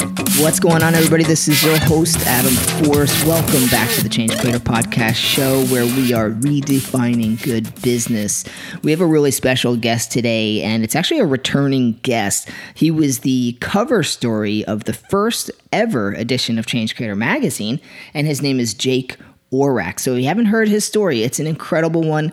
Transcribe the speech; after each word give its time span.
What's 0.00 0.58
going 0.58 0.82
on, 0.82 0.94
everybody? 0.94 1.24
This 1.24 1.46
is 1.46 1.62
your 1.62 1.78
host, 1.80 2.26
Adam 2.26 2.54
Force. 2.86 3.22
Welcome 3.26 3.66
back 3.66 3.90
to 3.90 4.02
the 4.02 4.08
Change 4.08 4.34
Creator 4.38 4.60
Podcast 4.60 5.16
show 5.16 5.62
where 5.66 5.84
we 5.84 6.14
are 6.14 6.30
redefining 6.30 7.42
good 7.42 7.70
business. 7.82 8.44
We 8.82 8.92
have 8.92 9.02
a 9.02 9.06
really 9.06 9.30
special 9.30 9.76
guest 9.76 10.10
today, 10.10 10.62
and 10.62 10.82
it's 10.82 10.96
actually 10.96 11.20
a 11.20 11.26
returning 11.26 11.98
guest. 12.02 12.48
He 12.72 12.90
was 12.90 13.18
the 13.18 13.58
cover 13.60 14.02
story 14.02 14.64
of 14.64 14.84
the 14.84 14.94
first 14.94 15.50
ever 15.70 16.12
edition 16.12 16.58
of 16.58 16.64
Change 16.64 16.96
Creator 16.96 17.16
Magazine, 17.16 17.78
and 18.14 18.26
his 18.26 18.40
name 18.40 18.58
is 18.58 18.72
Jake 18.72 19.18
Orak. 19.52 19.98
So 19.98 20.14
if 20.14 20.22
you 20.22 20.28
haven't 20.28 20.46
heard 20.46 20.68
his 20.68 20.86
story, 20.86 21.24
it's 21.24 21.40
an 21.40 21.46
incredible 21.46 22.02
one 22.02 22.32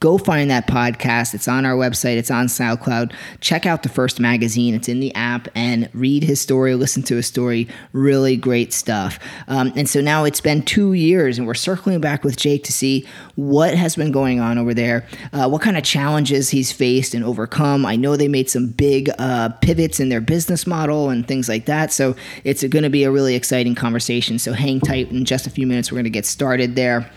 go 0.00 0.18
find 0.18 0.50
that 0.50 0.66
podcast. 0.66 1.34
It's 1.34 1.48
on 1.48 1.64
our 1.64 1.74
website, 1.74 2.16
it's 2.16 2.30
on 2.30 2.46
SoundCloud. 2.46 3.12
Check 3.40 3.66
out 3.66 3.82
the 3.82 3.88
first 3.88 4.20
magazine, 4.20 4.74
it's 4.74 4.88
in 4.88 5.00
the 5.00 5.14
app, 5.14 5.48
and 5.54 5.88
read 5.94 6.22
his 6.22 6.40
story, 6.40 6.74
listen 6.74 7.02
to 7.04 7.16
his 7.16 7.26
story. 7.26 7.68
Really 7.92 8.36
great 8.36 8.72
stuff. 8.72 9.18
Um, 9.48 9.72
and 9.76 9.88
so 9.88 10.00
now 10.00 10.24
it's 10.24 10.40
been 10.40 10.62
two 10.62 10.92
years, 10.92 11.38
and 11.38 11.46
we're 11.46 11.54
circling 11.54 12.00
back 12.00 12.24
with 12.24 12.36
Jake 12.36 12.64
to 12.64 12.72
see 12.72 13.06
what 13.36 13.74
has 13.74 13.96
been 13.96 14.12
going 14.12 14.40
on 14.40 14.58
over 14.58 14.74
there, 14.74 15.06
uh, 15.32 15.48
what 15.48 15.62
kind 15.62 15.76
of 15.76 15.84
challenges 15.84 16.50
he's 16.50 16.72
faced 16.72 17.14
and 17.14 17.24
overcome. 17.24 17.86
I 17.86 17.96
know 17.96 18.16
they 18.16 18.28
made 18.28 18.50
some 18.50 18.68
big 18.68 19.10
uh, 19.18 19.50
pivots 19.60 20.00
in 20.00 20.08
their 20.08 20.20
business 20.20 20.66
model 20.66 21.10
and 21.10 21.26
things 21.26 21.48
like 21.48 21.66
that. 21.66 21.92
So 21.92 22.16
it's 22.44 22.64
going 22.64 22.82
to 22.82 22.90
be 22.90 23.04
a 23.04 23.10
really 23.10 23.34
exciting 23.34 23.74
conversation. 23.74 24.38
So 24.38 24.52
hang 24.52 24.80
tight 24.80 25.10
in 25.10 25.24
just 25.24 25.46
a 25.46 25.50
few 25.50 25.66
minutes. 25.66 25.90
We're 25.90 25.96
going 25.96 26.04
to 26.04 26.10
get 26.10 26.26
started 26.26 26.76
there. 26.76 27.10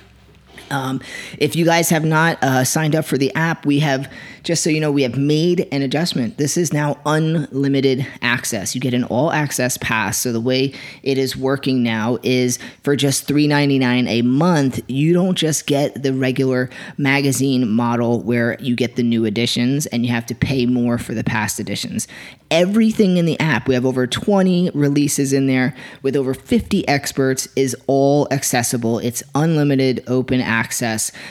Um, 0.72 1.02
if 1.38 1.56
you 1.56 1.66
guys 1.66 1.90
have 1.90 2.06
not 2.06 2.42
uh, 2.44 2.64
signed 2.64 2.96
up 2.96 3.06
for 3.06 3.18
the 3.18 3.34
app, 3.36 3.66
we 3.66 3.80
have, 3.80 4.12
just 4.44 4.64
so 4.64 4.70
you 4.70 4.80
know, 4.80 4.92
we 4.92 5.04
have 5.04 5.18
made 5.18 5.68
an 5.72 5.82
adjustment. 5.82 6.38
This 6.38 6.58
is 6.58 6.74
now 6.74 7.00
unlimited 7.06 8.06
access. 8.22 8.76
You 8.76 8.82
get 8.82 8.94
an 8.94 9.04
all 9.06 9.32
access 9.32 9.78
pass. 9.78 10.18
So 10.18 10.32
the 10.32 10.42
way 10.42 10.74
it 11.04 11.18
is 11.18 11.36
working 11.36 11.84
now 11.84 12.18
is 12.24 12.60
for 12.84 12.96
just 12.96 13.28
$3.99 13.28 14.08
a 14.08 14.22
month, 14.22 14.82
you 14.88 15.14
don't 15.14 15.36
just 15.36 15.68
get 15.68 16.02
the 16.02 16.14
regular 16.14 16.70
magazine 16.98 17.70
model 17.70 18.22
where 18.22 18.58
you 18.60 18.76
get 18.76 18.96
the 18.96 19.04
new 19.04 19.26
editions 19.26 19.86
and 19.88 20.06
you 20.06 20.12
have 20.12 20.26
to 20.28 20.36
pay 20.36 20.66
more 20.66 20.98
for 20.98 21.14
the 21.14 21.24
past 21.24 21.60
editions 21.60 22.08
everything 22.52 23.18
in 23.18 23.26
the 23.26 23.40
app. 23.40 23.68
We 23.68 23.74
have 23.74 23.86
over 23.86 24.06
20 24.08 24.72
releases 24.74 25.34
in 25.34 25.48
there 25.48 25.76
with 26.02 26.16
over 26.16 26.34
50 26.34 26.88
experts 26.88 27.48
is 27.56 27.76
all 27.88 28.28
accessible. 28.32 29.00
It's 29.00 29.24
unlimited 29.34 30.04
open 30.08 30.42
access. 30.42 30.55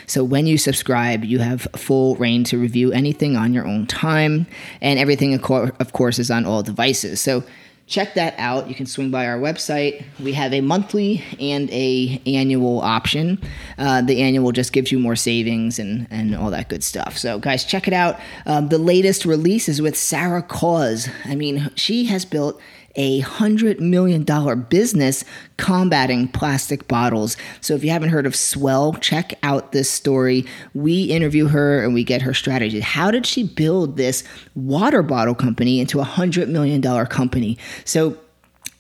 So 0.07 0.25
when 0.25 0.47
you 0.47 0.59
subscribe, 0.59 1.25
you 1.25 1.39
have 1.39 1.63
full 1.77 2.17
rein 2.17 2.45
to 2.45 2.59
review 2.59 2.93
anything 2.93 3.37
on 3.37 3.53
your 3.53 3.67
own 3.67 3.87
time 3.87 4.47
and 4.81 4.99
everything 4.99 5.35
of 5.35 5.93
course 5.93 6.19
is 6.19 6.31
on 6.31 6.45
all 6.45 6.63
devices. 6.63 7.21
So 7.21 7.45
check 7.87 8.15
that 8.15 8.35
out. 8.39 8.69
You 8.69 8.75
can 8.75 8.87
swing 8.87 9.11
by 9.11 9.27
our 9.27 9.39
website. 9.39 10.05
We 10.19 10.33
have 10.33 10.53
a 10.55 10.61
monthly 10.61 11.23
and 11.39 11.71
a 11.71 12.21
annual 12.27 12.81
option. 12.81 13.39
Uh, 13.77 14.01
the 14.01 14.23
annual 14.23 14.53
just 14.53 14.73
gives 14.73 14.91
you 14.91 14.99
more 14.99 15.17
savings 15.17 15.79
and, 15.79 16.07
and 16.11 16.35
all 16.35 16.51
that 16.51 16.69
good 16.69 16.83
stuff. 16.83 17.19
So 17.19 17.39
guys 17.39 17.65
check 17.65 17.87
it 17.87 17.93
out. 17.93 18.19
Um, 18.47 18.69
the 18.69 18.79
latest 18.79 19.25
release 19.27 19.69
is 19.69 19.83
with 19.83 19.97
sarah 19.97 20.43
Kauss. 20.43 21.11
I 21.25 21.35
mean 21.35 21.71
she 21.75 22.07
has 22.07 22.25
built 22.25 22.61
a 22.97 23.23
$100 23.23 23.81
million 23.81 24.25
business 24.69 25.25
combating 25.57 26.29
plastic 26.29 26.87
bottles. 26.89 27.37
So 27.61 27.75
if 27.75 27.85
you 27.85 27.91
haven't 27.91 28.11
heard 28.11 28.27
of 28.27 28.37
Swell, 28.37 28.95
check 28.95 29.33
out 29.43 29.73
this 29.73 29.91
story. 29.91 30.45
We 30.75 31.05
interview 31.05 31.49
her 31.49 31.83
and 31.85 31.95
we 31.95 32.05
get 32.05 32.23
her 32.23 32.35
strategy. 32.35 32.81
How 32.81 33.11
did 33.11 33.27
she 33.27 33.43
build 33.45 33.97
this 33.97 34.25
water 34.55 35.03
bottle 35.03 35.35
company 35.35 35.81
into 35.81 36.01
a 36.01 36.05
$100 36.05 36.49
million 36.49 36.83
company? 37.07 37.59
So 37.85 38.19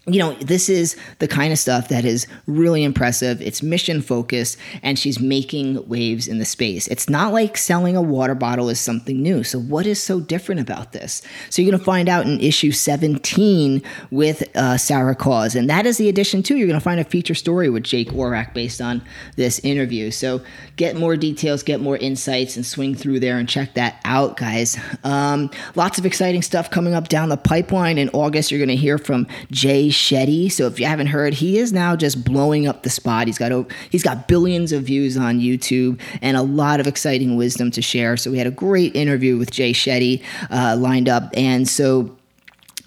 you 0.06 0.18
know, 0.18 0.34
this 0.34 0.68
is 0.68 0.96
the 1.18 1.28
kind 1.28 1.50
of 1.52 1.58
stuff 1.58 1.88
that 1.88 2.04
is 2.04 2.26
really 2.46 2.84
impressive. 2.84 3.40
It's 3.40 3.62
mission 3.62 4.02
focused, 4.02 4.58
and 4.82 4.98
she's 4.98 5.18
making 5.18 5.88
waves 5.88 6.28
in 6.28 6.38
the 6.38 6.44
space. 6.44 6.86
It's 6.88 7.08
not 7.08 7.32
like 7.32 7.56
selling 7.56 7.96
a 7.96 8.02
water 8.02 8.34
bottle 8.34 8.68
is 8.68 8.78
something 8.78 9.22
new. 9.22 9.42
So, 9.44 9.58
what 9.58 9.86
is 9.86 10.02
so 10.02 10.20
different 10.20 10.60
about 10.60 10.92
this? 10.92 11.22
So, 11.48 11.62
you're 11.62 11.70
going 11.70 11.78
to 11.78 11.84
find 11.84 12.08
out 12.08 12.26
in 12.26 12.38
issue 12.40 12.70
17 12.70 13.82
with 14.10 14.44
uh, 14.54 14.76
Sarah 14.76 15.16
Kauss, 15.16 15.56
and 15.56 15.70
that 15.70 15.86
is 15.86 15.96
the 15.96 16.10
addition 16.10 16.42
too. 16.42 16.56
You're 16.56 16.68
going 16.68 16.78
to 16.78 16.84
find 16.84 17.00
a 17.00 17.04
feature 17.04 17.34
story 17.34 17.70
with 17.70 17.84
Jake 17.84 18.10
Orak 18.10 18.52
based 18.52 18.82
on 18.82 19.02
this 19.36 19.58
interview. 19.60 20.10
So, 20.10 20.42
get 20.76 20.96
more 20.96 21.16
details, 21.16 21.62
get 21.62 21.80
more 21.80 21.96
insights, 21.96 22.56
and 22.56 22.66
swing 22.66 22.94
through 22.94 23.20
there 23.20 23.38
and 23.38 23.48
check 23.48 23.72
that 23.74 24.00
out, 24.04 24.36
guys. 24.36 24.78
Um, 25.02 25.50
lots 25.76 25.98
of 25.98 26.04
exciting 26.04 26.42
stuff 26.42 26.70
coming 26.70 26.92
up 26.92 27.08
down 27.08 27.30
the 27.30 27.38
pipeline. 27.38 27.96
In 27.96 28.10
August, 28.10 28.50
you're 28.50 28.58
going 28.58 28.68
to 28.68 28.76
hear 28.76 28.98
from 28.98 29.26
Jay 29.50 29.90
Shetty. 29.94 30.50
So 30.50 30.66
if 30.66 30.78
you 30.78 30.86
haven't 30.86 31.06
heard, 31.08 31.34
he 31.34 31.58
is 31.58 31.72
now 31.72 31.96
just 31.96 32.24
blowing 32.24 32.66
up 32.66 32.82
the 32.82 32.90
spot. 32.90 33.26
He's 33.26 33.38
got 33.38 33.52
he's 33.90 34.02
got 34.02 34.28
billions 34.28 34.72
of 34.72 34.82
views 34.82 35.16
on 35.16 35.40
YouTube 35.40 36.00
and 36.20 36.36
a 36.36 36.42
lot 36.42 36.80
of 36.80 36.86
exciting 36.86 37.36
wisdom 37.36 37.70
to 37.72 37.82
share. 37.82 38.16
So 38.16 38.30
we 38.30 38.38
had 38.38 38.46
a 38.46 38.52
great 38.52 38.94
interview 38.94 39.38
with 39.38 39.50
Jay 39.50 39.72
Shetty 39.72 40.22
uh, 40.50 40.76
lined 40.76 41.08
up, 41.08 41.30
and 41.34 41.68
so 41.68 42.16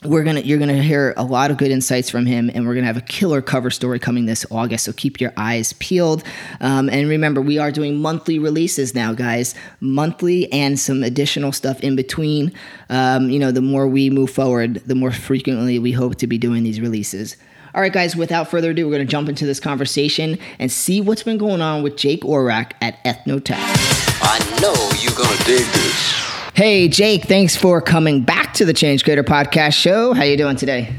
we're 0.03 0.23
gonna 0.23 0.41
you're 0.41 0.59
gonna 0.59 0.81
hear 0.81 1.13
a 1.17 1.23
lot 1.23 1.49
of 1.49 1.57
good 1.57 1.71
insights 1.71 2.09
from 2.09 2.25
him 2.25 2.51
and 2.53 2.67
we're 2.67 2.75
gonna 2.75 2.85
have 2.85 2.97
a 2.97 3.01
killer 3.01 3.41
cover 3.41 3.71
story 3.71 3.97
coming 3.97 4.25
this 4.27 4.45
august 4.51 4.85
so 4.85 4.93
keep 4.93 5.19
your 5.19 5.33
eyes 5.37 5.73
peeled 5.73 6.23
um, 6.61 6.87
and 6.89 7.09
remember 7.09 7.41
we 7.41 7.57
are 7.57 7.71
doing 7.71 7.97
monthly 7.97 8.37
releases 8.37 8.93
now 8.93 9.13
guys 9.13 9.55
monthly 9.79 10.51
and 10.53 10.79
some 10.79 11.03
additional 11.03 11.51
stuff 11.51 11.79
in 11.81 11.95
between 11.95 12.53
um, 12.89 13.29
you 13.29 13.39
know 13.39 13.51
the 13.51 13.61
more 13.61 13.87
we 13.87 14.09
move 14.09 14.29
forward 14.29 14.75
the 14.85 14.95
more 14.95 15.11
frequently 15.11 15.79
we 15.79 15.91
hope 15.91 16.15
to 16.15 16.27
be 16.27 16.37
doing 16.37 16.63
these 16.63 16.79
releases 16.79 17.35
all 17.75 17.81
right, 17.81 17.93
guys, 17.93 18.15
without 18.15 18.49
further 18.49 18.71
ado, 18.71 18.85
we're 18.85 18.95
going 18.95 19.05
to 19.05 19.11
jump 19.11 19.29
into 19.29 19.45
this 19.45 19.59
conversation 19.59 20.39
and 20.57 20.71
see 20.71 20.99
what's 20.99 21.21
been 21.21 21.37
going 21.37 21.61
on 21.61 21.83
with 21.83 21.95
Jake 21.95 22.21
Orak 22.21 22.71
at 22.81 23.03
Ethnotek. 23.03 23.57
I 23.59 24.39
know 24.59 24.73
you're 24.99 25.13
going 25.13 25.37
to 25.37 25.43
dig 25.43 25.63
this. 25.73 26.36
Hey, 26.57 26.87
Jake, 26.87 27.25
thanks 27.25 27.55
for 27.55 27.79
coming 27.81 28.23
back 28.23 28.55
to 28.55 28.65
the 28.65 28.73
Change 28.73 29.03
Creator 29.03 29.25
Podcast 29.25 29.73
Show. 29.73 30.13
How 30.13 30.23
you 30.23 30.35
doing 30.35 30.55
today? 30.55 30.91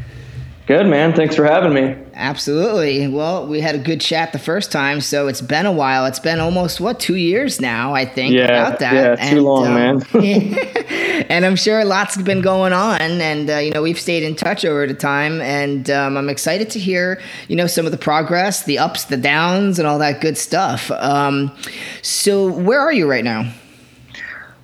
Good, 0.69 0.86
man. 0.86 1.12
Thanks 1.14 1.34
for 1.34 1.42
having 1.42 1.74
me. 1.74 1.96
Absolutely. 2.14 3.08
Well, 3.08 3.44
we 3.48 3.60
had 3.60 3.74
a 3.74 3.78
good 3.78 4.00
chat 4.00 4.32
the 4.32 4.38
first 4.38 4.70
time, 4.70 5.00
so 5.00 5.26
it's 5.26 5.41
been 5.41 5.66
a 5.66 5.72
while. 5.72 6.06
It's 6.06 6.20
been 6.20 6.38
almost 6.38 6.80
what 6.80 7.00
two 7.00 7.16
years 7.16 7.60
now, 7.60 7.92
I 7.92 8.04
think. 8.04 8.34
Yeah, 8.34 8.44
about 8.44 8.78
that. 8.78 8.94
yeah, 8.94 9.16
too 9.16 9.38
and, 9.38 9.42
long, 9.44 9.66
um, 9.66 9.74
man. 9.74 10.04
and 11.28 11.44
I'm 11.44 11.56
sure 11.56 11.84
lots 11.84 12.14
has 12.14 12.22
been 12.22 12.40
going 12.40 12.72
on, 12.72 13.00
and 13.00 13.50
uh, 13.50 13.56
you 13.56 13.72
know 13.72 13.82
we've 13.82 13.98
stayed 13.98 14.22
in 14.22 14.36
touch 14.36 14.64
over 14.64 14.86
the 14.86 14.94
time, 14.94 15.40
and 15.40 15.90
um, 15.90 16.16
I'm 16.16 16.28
excited 16.28 16.70
to 16.70 16.78
hear 16.78 17.20
you 17.48 17.56
know 17.56 17.66
some 17.66 17.84
of 17.84 17.90
the 17.90 17.98
progress, 17.98 18.62
the 18.62 18.78
ups, 18.78 19.06
the 19.06 19.16
downs, 19.16 19.80
and 19.80 19.88
all 19.88 19.98
that 19.98 20.20
good 20.20 20.38
stuff. 20.38 20.88
Um, 20.92 21.50
so, 22.02 22.46
where 22.46 22.78
are 22.78 22.92
you 22.92 23.10
right 23.10 23.25
now? 23.25 23.52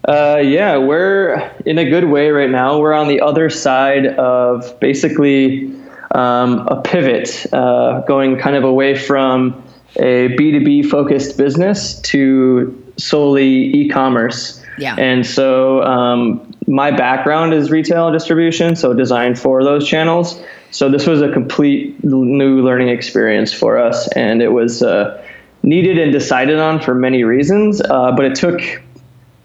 Uh, 0.07 0.43
yeah, 0.45 0.77
we're 0.77 1.51
in 1.65 1.79
a 1.79 1.89
good 1.89 2.05
way 2.05 2.31
right 2.31 2.51
now. 2.51 2.79
We're 2.79 2.93
on 2.93 3.09
the 3.09 3.21
other 3.21 3.49
side 3.49 4.07
of 4.07 4.79
basically 4.79 5.73
um, 6.15 6.67
a 6.69 6.81
pivot, 6.83 7.47
uh, 7.53 8.03
going 8.03 8.39
kind 8.39 8.55
of 8.57 8.65
away 8.65 8.97
from 8.97 9.63
a 9.97 10.29
B2B 10.37 10.91
focused 10.91 11.39
business 11.39 12.01
to 12.03 12.93
solely 12.99 13.75
e 13.75 13.89
commerce. 13.89 14.63
Yeah. 14.79 14.97
And 14.99 15.25
so 15.25 15.83
um, 15.85 16.55
my 16.67 16.91
background 16.91 17.55
is 17.55 17.71
retail 17.71 18.13
distribution, 18.13 18.77
so 18.77 18.93
designed 18.93 19.39
for 19.39 19.63
those 19.65 19.87
channels. 19.87 20.41
So 20.71 20.91
this 20.91 21.07
was 21.07 21.23
a 21.23 21.31
complete 21.31 22.03
new 22.03 22.63
learning 22.63 22.89
experience 22.89 23.53
for 23.53 23.79
us, 23.79 24.09
and 24.13 24.43
it 24.43 24.49
was 24.49 24.83
uh, 24.83 25.25
needed 25.63 25.99
and 25.99 26.13
decided 26.13 26.59
on 26.59 26.81
for 26.81 26.95
many 26.95 27.23
reasons. 27.23 27.81
Uh, 27.81 28.13
but 28.13 28.25
it 28.25 28.35
took 28.35 28.61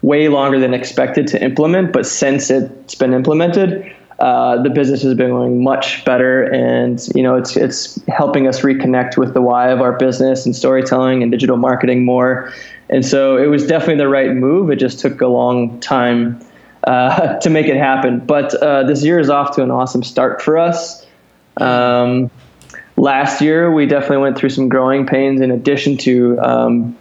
way 0.02 0.28
longer 0.28 0.58
than 0.58 0.74
expected 0.74 1.26
to 1.28 1.42
implement, 1.42 1.92
but 1.92 2.06
since 2.06 2.50
it's 2.50 2.94
been 2.94 3.12
implemented, 3.12 3.94
uh, 4.20 4.62
the 4.62 4.70
business 4.70 5.02
has 5.02 5.14
been 5.14 5.30
going 5.30 5.62
much 5.62 6.04
better, 6.04 6.42
and 6.52 7.08
you 7.14 7.22
know 7.22 7.36
it's 7.36 7.56
it's 7.56 7.98
helping 8.06 8.46
us 8.46 8.60
reconnect 8.60 9.16
with 9.16 9.32
the 9.32 9.40
why 9.40 9.70
of 9.70 9.80
our 9.80 9.92
business 9.92 10.44
and 10.44 10.54
storytelling 10.54 11.22
and 11.22 11.32
digital 11.32 11.56
marketing 11.56 12.04
more. 12.04 12.52
And 12.90 13.06
so 13.06 13.38
it 13.38 13.46
was 13.46 13.66
definitely 13.66 13.96
the 13.96 14.08
right 14.08 14.32
move. 14.32 14.70
It 14.70 14.76
just 14.76 15.00
took 15.00 15.20
a 15.22 15.26
long 15.26 15.80
time 15.80 16.38
uh, 16.84 17.38
to 17.40 17.48
make 17.48 17.66
it 17.66 17.76
happen, 17.76 18.20
but 18.20 18.54
uh, 18.54 18.82
this 18.84 19.02
year 19.02 19.18
is 19.18 19.30
off 19.30 19.56
to 19.56 19.62
an 19.62 19.70
awesome 19.70 20.02
start 20.02 20.42
for 20.42 20.58
us. 20.58 21.06
Um, 21.56 22.30
last 22.96 23.40
year, 23.40 23.72
we 23.72 23.86
definitely 23.86 24.18
went 24.18 24.36
through 24.36 24.50
some 24.50 24.68
growing 24.68 25.06
pains 25.06 25.40
in 25.40 25.50
addition 25.50 25.96
to 25.98 26.38
um, 26.40 26.96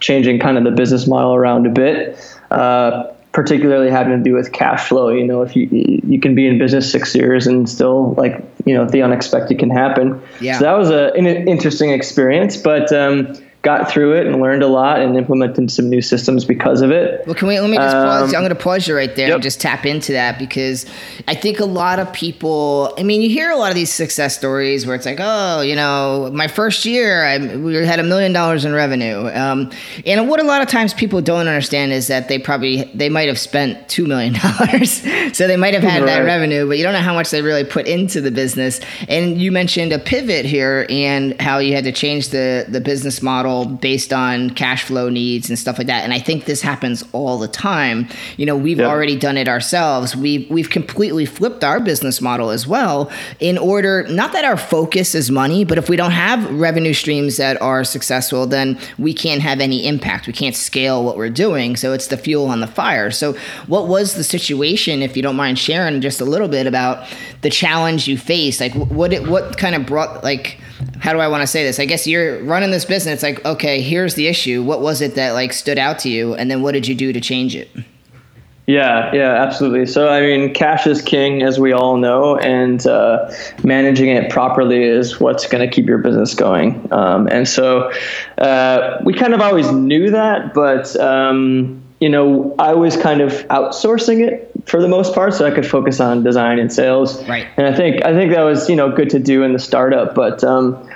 changing 0.00 0.40
kind 0.40 0.58
of 0.58 0.64
the 0.64 0.70
business 0.70 1.06
model 1.06 1.34
around 1.34 1.66
a 1.66 1.70
bit. 1.70 2.18
Uh, 2.54 3.14
particularly 3.34 3.90
having 3.90 4.16
to 4.16 4.22
do 4.22 4.32
with 4.32 4.52
cash 4.52 4.88
flow. 4.88 5.08
You 5.08 5.26
know, 5.26 5.42
if 5.42 5.56
you 5.56 5.68
you 5.70 6.20
can 6.20 6.34
be 6.34 6.46
in 6.46 6.56
business 6.56 6.90
six 6.90 7.14
years 7.14 7.46
and 7.48 7.68
still 7.68 8.14
like 8.14 8.40
you 8.64 8.74
know 8.74 8.86
the 8.86 9.02
unexpected 9.02 9.58
can 9.58 9.70
happen. 9.70 10.22
Yeah. 10.40 10.58
So 10.58 10.64
that 10.64 10.72
was 10.78 10.90
a, 10.90 11.12
an 11.14 11.26
interesting 11.26 11.90
experience, 11.90 12.56
but 12.56 12.92
um, 12.92 13.36
got 13.64 13.90
through 13.90 14.12
it 14.12 14.26
and 14.26 14.40
learned 14.40 14.62
a 14.62 14.68
lot 14.68 15.00
and 15.00 15.16
implemented 15.16 15.70
some 15.70 15.88
new 15.88 16.02
systems 16.02 16.44
because 16.44 16.82
of 16.82 16.90
it. 16.90 17.26
Well, 17.26 17.34
can 17.34 17.48
we 17.48 17.58
let 17.58 17.70
me 17.70 17.76
just 17.76 17.94
pause? 17.94 18.22
Um, 18.22 18.36
I'm 18.36 18.42
going 18.42 18.50
to 18.50 18.54
pause 18.54 18.86
you 18.86 18.94
right 18.94 19.14
there 19.16 19.28
yep. 19.28 19.36
and 19.36 19.42
just 19.42 19.60
tap 19.60 19.86
into 19.86 20.12
that 20.12 20.38
because 20.38 20.84
I 21.26 21.34
think 21.34 21.58
a 21.58 21.64
lot 21.64 21.98
of 21.98 22.12
people. 22.12 22.94
I 22.98 23.02
mean, 23.02 23.22
you 23.22 23.30
hear 23.30 23.50
a 23.50 23.56
lot 23.56 23.70
of 23.70 23.74
these 23.74 23.92
success 23.92 24.36
stories 24.36 24.86
where 24.86 24.94
it's 24.94 25.06
like, 25.06 25.18
oh, 25.18 25.62
you 25.62 25.74
know, 25.74 26.30
my 26.32 26.46
first 26.46 26.84
year, 26.84 27.24
I 27.24 27.56
we 27.56 27.74
had 27.74 27.98
a 27.98 28.04
million 28.04 28.32
dollars 28.32 28.64
in 28.66 28.74
revenue, 28.74 29.28
um, 29.30 29.70
and 30.04 30.28
what 30.28 30.40
a 30.40 30.44
lot 30.44 30.60
of 30.60 30.68
times 30.68 30.92
people 30.92 31.22
don't 31.22 31.48
understand 31.48 31.92
is 31.92 32.06
that 32.08 32.28
they 32.28 32.38
probably 32.38 32.84
they 32.94 33.08
might 33.08 33.28
have 33.28 33.38
spent 33.38 33.88
two 33.88 34.06
million 34.06 34.34
dollars, 34.42 35.02
so 35.36 35.46
they 35.46 35.56
might 35.56 35.72
have 35.72 35.82
had 35.82 36.06
that 36.06 36.20
revenue, 36.20 36.68
but 36.68 36.76
you 36.76 36.84
don't 36.84 36.92
know 36.92 37.00
how 37.00 37.14
much 37.14 37.30
they 37.30 37.40
really 37.40 37.64
put 37.64 37.86
into 37.86 38.20
the 38.20 38.30
business. 38.30 38.80
And 39.08 39.40
you 39.40 39.50
mentioned 39.50 39.92
a 39.92 39.98
pivot 39.98 40.44
here 40.44 40.86
and 40.90 41.40
how 41.40 41.58
you 41.58 41.74
had 41.74 41.84
to 41.84 41.92
change 41.92 42.28
the 42.28 42.66
the 42.68 42.80
business 42.80 43.22
model 43.22 43.53
based 43.64 44.12
on 44.12 44.50
cash 44.50 44.82
flow 44.84 45.08
needs 45.08 45.48
and 45.48 45.58
stuff 45.58 45.78
like 45.78 45.86
that. 45.86 46.02
And 46.02 46.12
I 46.12 46.18
think 46.18 46.46
this 46.46 46.60
happens 46.62 47.04
all 47.12 47.38
the 47.38 47.46
time. 47.48 48.08
You 48.36 48.46
know, 48.46 48.56
we've 48.56 48.78
Yep. 48.78 48.88
already 48.90 49.16
done 49.16 49.36
it 49.36 49.48
ourselves. 49.48 50.16
We've 50.16 50.50
we've 50.50 50.70
completely 50.70 51.26
flipped 51.26 51.62
our 51.62 51.78
business 51.80 52.20
model 52.20 52.50
as 52.50 52.66
well 52.66 53.10
in 53.38 53.56
order 53.58 54.04
not 54.08 54.32
that 54.32 54.44
our 54.44 54.56
focus 54.56 55.14
is 55.14 55.30
money, 55.30 55.64
but 55.64 55.78
if 55.78 55.88
we 55.88 55.96
don't 55.96 56.10
have 56.10 56.50
revenue 56.50 56.94
streams 56.94 57.36
that 57.36 57.60
are 57.62 57.84
successful, 57.84 58.46
then 58.46 58.78
we 58.98 59.12
can't 59.12 59.42
have 59.42 59.60
any 59.60 59.86
impact. 59.86 60.26
We 60.26 60.32
can't 60.32 60.56
scale 60.56 61.04
what 61.04 61.16
we're 61.16 61.30
doing. 61.30 61.76
So 61.76 61.92
it's 61.92 62.08
the 62.08 62.16
fuel 62.16 62.46
on 62.46 62.60
the 62.60 62.66
fire. 62.66 63.10
So 63.10 63.34
what 63.66 63.86
was 63.88 64.14
the 64.14 64.24
situation, 64.24 65.02
if 65.02 65.16
you 65.16 65.22
don't 65.22 65.36
mind 65.36 65.58
sharing 65.58 66.00
just 66.00 66.20
a 66.20 66.24
little 66.24 66.48
bit 66.48 66.66
about 66.66 67.06
the 67.42 67.50
challenge 67.50 68.08
you 68.08 68.16
faced? 68.16 68.60
Like 68.60 68.72
what 68.74 69.12
it, 69.12 69.28
what 69.28 69.58
kind 69.58 69.74
of 69.74 69.84
brought 69.86 70.24
like 70.24 70.58
how 70.98 71.12
do 71.12 71.18
I 71.18 71.28
want 71.28 71.42
to 71.42 71.46
say 71.46 71.64
this? 71.64 71.78
I 71.78 71.84
guess 71.84 72.06
you're 72.06 72.42
running 72.44 72.70
this 72.70 72.84
business 72.84 73.22
like 73.22 73.44
okay, 73.44 73.80
here's 73.80 74.14
the 74.14 74.26
issue. 74.26 74.62
What 74.62 74.80
was 74.80 75.00
it 75.00 75.14
that 75.14 75.32
like 75.32 75.52
stood 75.52 75.78
out 75.78 75.98
to 76.00 76.08
you 76.08 76.34
and 76.34 76.50
then 76.50 76.62
what 76.62 76.72
did 76.72 76.88
you 76.88 76.94
do 76.94 77.12
to 77.12 77.20
change 77.20 77.54
it? 77.54 77.70
Yeah, 78.66 79.14
yeah, 79.14 79.42
absolutely. 79.42 79.84
So, 79.84 80.08
I 80.08 80.22
mean, 80.22 80.54
cash 80.54 80.86
is 80.86 81.02
king, 81.02 81.42
as 81.42 81.60
we 81.60 81.72
all 81.72 81.98
know, 81.98 82.38
and 82.38 82.86
uh, 82.86 83.30
managing 83.62 84.08
it 84.08 84.30
properly 84.30 84.84
is 84.84 85.20
what's 85.20 85.46
going 85.46 85.68
to 85.68 85.72
keep 85.72 85.86
your 85.86 85.98
business 85.98 86.32
going. 86.32 86.90
Um, 86.90 87.26
and 87.26 87.46
so, 87.46 87.92
uh, 88.38 88.98
we 89.04 89.12
kind 89.12 89.34
of 89.34 89.42
always 89.42 89.70
knew 89.70 90.10
that, 90.10 90.54
but 90.54 90.96
um, 90.96 91.82
you 92.00 92.08
know, 92.08 92.54
I 92.58 92.72
was 92.72 92.96
kind 92.96 93.20
of 93.20 93.32
outsourcing 93.48 94.26
it 94.26 94.43
for 94.66 94.80
the 94.80 94.88
most 94.88 95.14
part, 95.14 95.34
so 95.34 95.46
I 95.46 95.50
could 95.50 95.66
focus 95.66 96.00
on 96.00 96.22
design 96.22 96.58
and 96.58 96.72
sales. 96.72 97.22
Right. 97.28 97.46
And 97.56 97.66
I 97.66 97.74
think 97.74 98.04
I 98.04 98.12
think 98.12 98.32
that 98.32 98.42
was 98.42 98.68
you 98.68 98.76
know 98.76 98.90
good 98.90 99.10
to 99.10 99.18
do 99.18 99.42
in 99.42 99.52
the 99.52 99.58
startup, 99.58 100.14
but. 100.14 100.42
Um, 100.44 100.88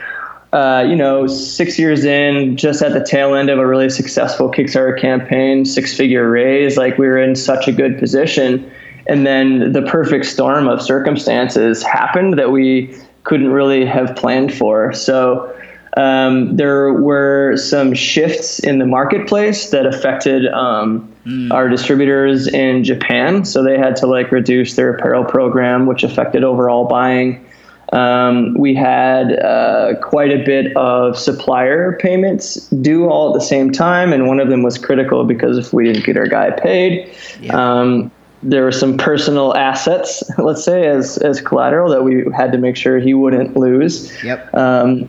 uh, 0.50 0.82
you 0.88 0.97
know, 0.97 1.26
six 1.26 1.79
years 1.79 2.06
in, 2.06 2.56
just 2.56 2.81
at 2.81 2.94
the 2.94 3.05
tail 3.05 3.35
end 3.35 3.50
of 3.50 3.59
a 3.59 3.67
really 3.67 3.91
successful 3.91 4.50
Kickstarter 4.50 4.99
campaign, 4.99 5.67
six 5.67 5.94
figure 5.94 6.31
raise, 6.31 6.79
like 6.79 6.97
we 6.97 7.06
were 7.06 7.19
in 7.19 7.37
such 7.37 7.69
a 7.69 7.73
good 7.73 7.99
position. 7.99 8.70
And 9.06 9.26
then 9.26 9.73
the 9.73 9.82
perfect 9.82 10.25
storm 10.25 10.67
of 10.67 10.81
circumstances 10.81 11.82
happened 11.82 12.38
that 12.38 12.50
we 12.50 12.97
couldn't 13.25 13.49
really 13.49 13.85
have 13.85 14.17
planned 14.17 14.55
for. 14.55 14.93
So 14.94 15.55
um, 15.99 16.56
there 16.56 16.93
were 16.94 17.56
some 17.56 17.93
shifts 17.93 18.59
in 18.59 18.79
the 18.79 18.87
marketplace 18.87 19.70
that 19.70 19.85
affected 19.85 20.47
um, 20.47 21.12
our 21.50 21.69
distributors 21.69 22.46
in 22.48 22.84
Japan. 22.84 23.44
So 23.44 23.62
they 23.62 23.78
had 23.78 23.96
to 23.96 24.06
like 24.06 24.32
reduce 24.32 24.76
their 24.76 24.94
apparel 24.94 25.25
program, 25.25 25.86
which 25.86 26.02
affected 26.02 26.44
overall 26.44 26.86
buying. 26.86 27.44
Um, 27.92 28.54
we 28.54 28.75
had 28.75 29.38
uh, 29.38 29.94
quite 30.02 30.30
a 30.30 30.44
bit 30.44 30.76
of 30.76 31.19
supplier 31.19 31.96
payments 32.00 32.69
due 32.69 33.08
all 33.08 33.32
at 33.32 33.34
the 33.34 33.44
same 33.44 33.72
time, 33.72 34.12
and 34.12 34.26
one 34.26 34.40
of 34.40 34.48
them 34.48 34.62
was 34.62 34.76
critical 34.76 35.25
because 35.25 35.56
if 35.56 35.72
we 35.72 35.84
didn't 35.84 36.04
get 36.04 36.16
our 36.16 36.26
guy 36.26 36.50
paid, 36.50 37.14
um, 37.50 38.10
there 38.42 38.62
were 38.62 38.72
some 38.72 38.96
personal 38.96 39.56
assets, 39.56 40.22
let's 40.38 40.64
say, 40.64 40.86
as 40.86 41.19
as 41.19 41.40
collateral 41.40 41.90
that 41.90 42.04
we 42.04 42.26
had 42.36 42.52
to 42.52 42.58
make 42.58 42.76
sure 42.76 42.98
he 42.98 43.14
wouldn't 43.14 43.56
lose. 43.56 44.12
Yep. 44.22 44.54
Um, 44.54 45.08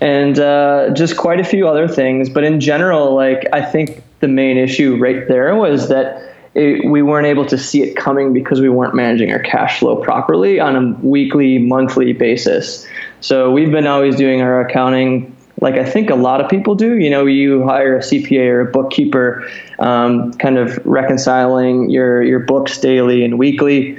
and 0.00 0.38
uh, 0.38 0.90
just 0.94 1.16
quite 1.16 1.40
a 1.40 1.44
few 1.44 1.68
other 1.68 1.88
things, 1.88 2.30
but 2.30 2.44
in 2.44 2.60
general, 2.60 3.14
like 3.14 3.46
I 3.52 3.60
think 3.60 4.03
the 4.24 4.28
main 4.28 4.56
issue 4.56 4.96
right 4.96 5.28
there 5.28 5.54
was 5.54 5.90
that 5.90 6.34
it, 6.54 6.88
we 6.88 7.02
weren't 7.02 7.26
able 7.26 7.44
to 7.44 7.58
see 7.58 7.82
it 7.82 7.94
coming 7.94 8.32
because 8.32 8.58
we 8.58 8.70
weren't 8.70 8.94
managing 8.94 9.30
our 9.30 9.38
cash 9.38 9.80
flow 9.80 9.96
properly 9.96 10.58
on 10.58 10.76
a 10.76 11.06
weekly, 11.06 11.58
monthly 11.58 12.14
basis. 12.14 12.86
So 13.20 13.50
we've 13.50 13.70
been 13.70 13.86
always 13.86 14.16
doing 14.16 14.40
our 14.40 14.66
accounting 14.66 15.36
like 15.60 15.74
I 15.74 15.84
think 15.84 16.10
a 16.10 16.14
lot 16.14 16.40
of 16.40 16.50
people 16.50 16.74
do. 16.74 16.96
You 16.96 17.10
know, 17.10 17.26
you 17.26 17.64
hire 17.64 17.96
a 17.96 18.00
CPA 18.00 18.46
or 18.48 18.60
a 18.62 18.72
bookkeeper, 18.72 19.48
um, 19.78 20.32
kind 20.34 20.58
of 20.58 20.84
reconciling 20.84 21.90
your 21.90 22.22
your 22.22 22.40
books 22.40 22.78
daily 22.78 23.24
and 23.24 23.38
weekly, 23.38 23.98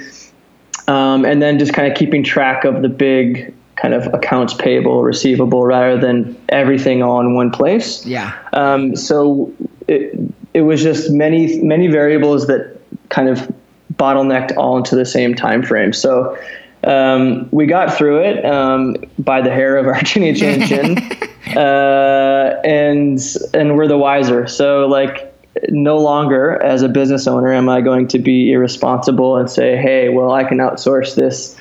um, 0.88 1.24
and 1.24 1.42
then 1.42 1.57
just 1.57 1.74
kind 1.74 1.92
of 1.92 1.98
keeping 1.98 2.24
track 2.24 2.66
of 2.66 2.81
the 2.81 2.89
big 2.89 3.54
kind 3.78 3.94
of 3.94 4.13
accounts 4.13 4.54
payable, 4.54 5.04
receivable, 5.04 5.66
rather 5.66 5.98
than 6.00 6.38
everything 6.50 7.01
all 7.01 7.19
in 7.21 7.36
one 7.36 7.51
place. 7.51 8.06
Yeah. 8.06 8.38
Um, 8.54 8.95
so 8.95 9.51
it, 9.87 10.19
it 10.53 10.61
was 10.61 10.81
just 10.81 11.11
many 11.11 11.61
many 11.61 11.87
variables 11.87 12.47
that 12.47 12.79
kind 13.09 13.29
of 13.29 13.51
bottlenecked 13.93 14.55
all 14.57 14.77
into 14.77 14.95
the 14.95 15.05
same 15.05 15.35
time 15.35 15.63
frame. 15.63 15.93
So 15.93 16.37
um, 16.83 17.47
we 17.51 17.65
got 17.65 17.93
through 17.93 18.23
it 18.23 18.45
um, 18.45 18.95
by 19.19 19.41
the 19.41 19.51
hair 19.51 19.77
of 19.77 19.87
our 19.87 20.01
chinny 20.01 20.33
chin 20.33 20.67
chin, 20.67 20.97
uh, 21.57 22.61
and 22.63 23.19
and 23.53 23.75
we're 23.75 23.87
the 23.87 23.97
wiser. 23.97 24.47
So 24.47 24.87
like. 24.87 25.31
No 25.69 25.99
longer, 25.99 26.61
as 26.61 26.81
a 26.81 26.89
business 26.89 27.27
owner, 27.27 27.53
am 27.53 27.69
I 27.69 27.79
going 27.79 28.09
to 28.09 28.19
be 28.19 28.51
irresponsible 28.51 29.37
and 29.37 29.49
say, 29.49 29.77
"Hey, 29.77 30.09
well, 30.09 30.33
I 30.33 30.43
can 30.43 30.57
outsource 30.57 31.15
this 31.15 31.55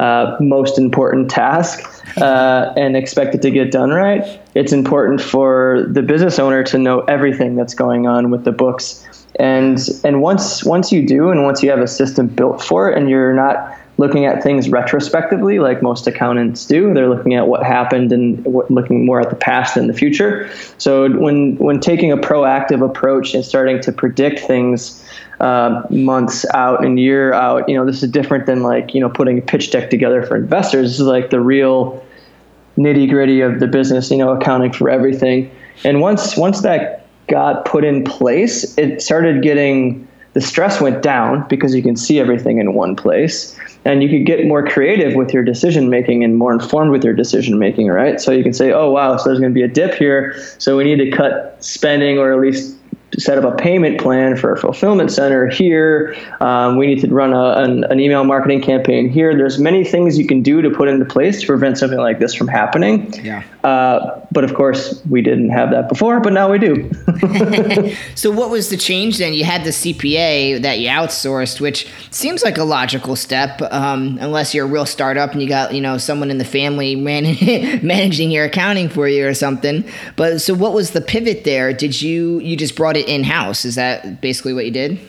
uh, 0.00 0.34
most 0.40 0.78
important 0.78 1.30
task 1.30 1.82
uh, 2.22 2.72
and 2.74 2.96
expect 2.96 3.34
it 3.34 3.42
to 3.42 3.50
get 3.50 3.70
done 3.70 3.90
right. 3.90 4.40
It's 4.54 4.72
important 4.72 5.20
for 5.20 5.84
the 5.86 6.00
business 6.00 6.38
owner 6.38 6.64
to 6.64 6.78
know 6.78 7.00
everything 7.00 7.54
that's 7.54 7.74
going 7.74 8.06
on 8.06 8.30
with 8.30 8.44
the 8.44 8.52
books. 8.52 9.06
And 9.38 9.78
and 10.02 10.22
once 10.22 10.64
once 10.64 10.90
you 10.90 11.06
do, 11.06 11.28
and 11.30 11.44
once 11.44 11.62
you 11.62 11.68
have 11.68 11.80
a 11.80 11.86
system 11.86 12.28
built 12.28 12.62
for 12.62 12.90
it, 12.90 12.96
and 12.96 13.10
you're 13.10 13.34
not 13.34 13.76
looking 13.98 14.24
at 14.24 14.42
things 14.42 14.70
retrospectively 14.70 15.58
like 15.58 15.82
most 15.82 16.06
accountants 16.06 16.64
do, 16.66 16.94
they're 16.94 17.10
looking 17.10 17.34
at 17.34 17.46
what 17.46 17.62
happened 17.62 18.10
and 18.10 18.42
what, 18.46 18.70
looking 18.70 19.04
more 19.04 19.20
at 19.20 19.28
the 19.28 19.36
past 19.36 19.74
than 19.74 19.86
the 19.86 19.92
future. 19.92 20.50
So 20.78 21.10
when 21.10 21.56
when 21.56 21.78
taking 21.78 22.10
a 22.10 22.16
proactive 22.16 22.82
approach 22.82 23.34
and 23.34 23.44
starting 23.44 23.80
to 23.82 23.92
predict 23.92 24.40
things 24.40 25.04
uh, 25.40 25.82
months 25.90 26.44
out 26.54 26.84
and 26.84 27.00
year 27.00 27.32
out. 27.32 27.68
You 27.68 27.76
know, 27.76 27.86
this 27.86 28.02
is 28.02 28.10
different 28.10 28.46
than 28.46 28.62
like 28.62 28.94
you 28.94 29.00
know 29.00 29.08
putting 29.08 29.38
a 29.38 29.42
pitch 29.42 29.70
deck 29.70 29.90
together 29.90 30.22
for 30.22 30.36
investors. 30.36 30.90
This 30.90 31.00
is 31.00 31.06
like 31.06 31.30
the 31.30 31.40
real 31.40 32.04
nitty 32.76 33.08
gritty 33.08 33.40
of 33.40 33.60
the 33.60 33.66
business. 33.66 34.10
You 34.10 34.18
know, 34.18 34.30
accounting 34.30 34.72
for 34.72 34.90
everything. 34.90 35.50
And 35.84 36.00
once 36.00 36.36
once 36.36 36.60
that 36.62 37.06
got 37.26 37.64
put 37.64 37.84
in 37.84 38.04
place, 38.04 38.76
it 38.76 39.00
started 39.02 39.42
getting 39.42 40.06
the 40.32 40.40
stress 40.40 40.80
went 40.80 41.02
down 41.02 41.46
because 41.48 41.74
you 41.74 41.82
can 41.82 41.96
see 41.96 42.20
everything 42.20 42.58
in 42.58 42.74
one 42.74 42.94
place 42.94 43.58
and 43.84 44.02
you 44.02 44.08
could 44.08 44.26
get 44.26 44.46
more 44.46 44.66
creative 44.66 45.14
with 45.14 45.32
your 45.32 45.42
decision 45.42 45.90
making 45.90 46.22
and 46.22 46.36
more 46.36 46.52
informed 46.52 46.92
with 46.92 47.02
your 47.02 47.14
decision 47.14 47.58
making 47.58 47.88
right 47.88 48.20
so 48.20 48.30
you 48.30 48.44
can 48.44 48.52
say 48.52 48.72
oh 48.72 48.90
wow 48.90 49.16
so 49.16 49.28
there's 49.28 49.40
going 49.40 49.50
to 49.50 49.54
be 49.54 49.62
a 49.62 49.68
dip 49.68 49.94
here 49.94 50.38
so 50.58 50.76
we 50.76 50.84
need 50.84 50.98
to 50.98 51.10
cut 51.10 51.56
spending 51.62 52.18
or 52.18 52.32
at 52.32 52.38
least 52.38 52.76
set 53.18 53.38
up 53.38 53.44
a 53.44 53.56
payment 53.56 54.00
plan 54.00 54.36
for 54.36 54.52
a 54.52 54.56
fulfillment 54.56 55.10
center 55.10 55.48
here. 55.48 56.16
Um, 56.40 56.76
we 56.76 56.86
need 56.86 57.00
to 57.00 57.08
run 57.08 57.32
a, 57.32 57.62
an, 57.62 57.84
an, 57.84 58.00
email 58.00 58.24
marketing 58.24 58.62
campaign 58.62 59.08
here. 59.08 59.36
There's 59.36 59.58
many 59.58 59.84
things 59.84 60.18
you 60.18 60.26
can 60.26 60.42
do 60.42 60.62
to 60.62 60.70
put 60.70 60.88
into 60.88 61.04
place 61.04 61.40
to 61.40 61.46
prevent 61.46 61.78
something 61.78 61.98
like 61.98 62.18
this 62.18 62.34
from 62.34 62.48
happening. 62.48 63.12
Yeah. 63.22 63.42
Uh, 63.64 64.20
but 64.32 64.44
of 64.44 64.54
course, 64.54 65.04
we 65.06 65.22
didn't 65.22 65.50
have 65.50 65.70
that 65.70 65.88
before, 65.88 66.20
but 66.20 66.32
now 66.32 66.50
we 66.50 66.58
do. 66.58 66.90
so 68.14 68.30
what 68.30 68.50
was 68.50 68.70
the 68.70 68.76
change 68.76 69.18
then? 69.18 69.34
You 69.34 69.44
had 69.44 69.64
the 69.64 69.70
CPA 69.70 70.62
that 70.62 70.78
you 70.78 70.88
outsourced, 70.88 71.60
which 71.60 71.88
seems 72.10 72.42
like 72.42 72.58
a 72.58 72.64
logical 72.64 73.16
step, 73.16 73.60
um, 73.70 74.18
unless 74.20 74.54
you're 74.54 74.66
a 74.66 74.68
real 74.68 74.86
startup 74.86 75.32
and 75.32 75.42
you 75.42 75.48
got 75.48 75.74
you 75.74 75.80
know 75.80 75.98
someone 75.98 76.30
in 76.30 76.38
the 76.38 76.44
family 76.44 76.96
man- 77.10 77.84
managing 77.86 78.30
your 78.30 78.44
accounting 78.44 78.88
for 78.88 79.08
you 79.08 79.26
or 79.26 79.34
something. 79.34 79.84
But 80.16 80.40
so 80.40 80.54
what 80.54 80.72
was 80.72 80.92
the 80.92 81.00
pivot 81.00 81.44
there? 81.44 81.72
Did 81.72 82.00
you 82.00 82.38
you 82.40 82.56
just 82.56 82.76
brought 82.76 82.96
it 83.00 83.08
in 83.08 83.24
house? 83.24 83.64
Is 83.64 83.74
that 83.74 84.20
basically 84.20 84.54
what 84.54 84.64
you 84.64 84.70
did? 84.70 85.00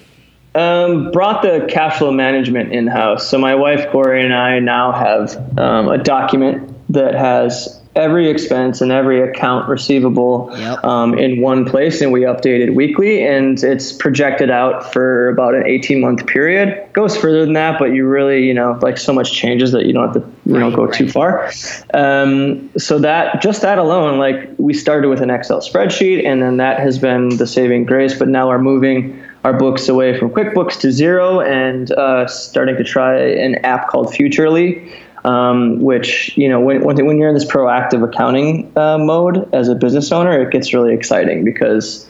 Um, 0.53 1.11
brought 1.11 1.41
the 1.41 1.67
cash 1.69 1.99
flow 1.99 2.11
management 2.11 2.73
in 2.73 2.87
house. 2.87 3.27
So 3.29 3.37
my 3.37 3.55
wife 3.55 3.89
Corey 3.89 4.23
and 4.23 4.33
I 4.33 4.59
now 4.59 4.91
have 4.91 5.57
um, 5.57 5.87
a 5.87 5.97
document 5.97 6.75
that 6.89 7.15
has 7.15 7.80
every 7.95 8.29
expense 8.29 8.79
and 8.79 8.91
every 8.91 9.19
account 9.21 9.67
receivable 9.67 10.49
Yep. 10.57 10.83
um, 10.85 11.17
in 11.17 11.41
one 11.41 11.65
place, 11.65 11.99
and 12.01 12.11
we 12.11 12.21
update 12.21 12.61
it 12.61 12.73
weekly. 12.73 13.21
And 13.25 13.61
it's 13.63 13.91
projected 13.91 14.49
out 14.49 14.93
for 14.93 15.27
about 15.29 15.55
an 15.55 15.63
18 15.65 15.99
month 15.99 16.25
period. 16.25 16.81
Goes 16.93 17.17
further 17.17 17.43
than 17.43 17.53
that, 17.53 17.77
but 17.79 17.93
you 17.93 18.07
really, 18.07 18.45
you 18.45 18.53
know, 18.53 18.79
like 18.81 18.97
so 18.97 19.11
much 19.11 19.33
changes 19.33 19.71
that 19.73 19.85
you 19.85 19.93
don't 19.93 20.13
have 20.13 20.23
to, 20.23 20.29
you 20.45 20.57
know, 20.57 20.67
Right, 20.69 20.75
go 20.75 20.85
right. 20.85 20.93
too 20.93 21.09
far. 21.09 21.51
Um, 21.93 22.69
so 22.77 22.97
that 22.99 23.41
just 23.41 23.61
that 23.61 23.77
alone, 23.77 24.17
like 24.19 24.49
we 24.57 24.73
started 24.73 25.09
with 25.09 25.21
an 25.21 25.29
Excel 25.29 25.59
spreadsheet, 25.59 26.25
and 26.25 26.41
then 26.41 26.57
that 26.57 26.79
has 26.79 26.97
been 26.97 27.37
the 27.37 27.47
saving 27.47 27.85
grace. 27.85 28.17
But 28.17 28.27
now 28.29 28.47
we're 28.47 28.59
moving 28.59 29.21
our 29.43 29.53
books 29.53 29.89
away 29.89 30.17
from 30.17 30.29
QuickBooks 30.29 30.79
to 30.81 30.87
Xero, 30.89 31.43
and 31.45 31.91
uh, 31.93 32.27
starting 32.27 32.77
to 32.77 32.83
try 32.83 33.17
an 33.19 33.55
app 33.65 33.87
called 33.87 34.07
Futrli, 34.13 34.87
um, 35.25 35.79
which 35.81 36.35
you 36.37 36.49
know 36.49 36.59
when 36.59 36.83
when 36.83 37.17
you're 37.17 37.29
in 37.29 37.33
this 37.35 37.45
proactive 37.45 38.03
accounting 38.03 38.71
uh, 38.77 38.97
mode 38.97 39.47
as 39.53 39.67
a 39.67 39.75
business 39.75 40.11
owner, 40.11 40.41
it 40.41 40.51
gets 40.51 40.73
really 40.73 40.93
exciting 40.93 41.43
because 41.45 42.07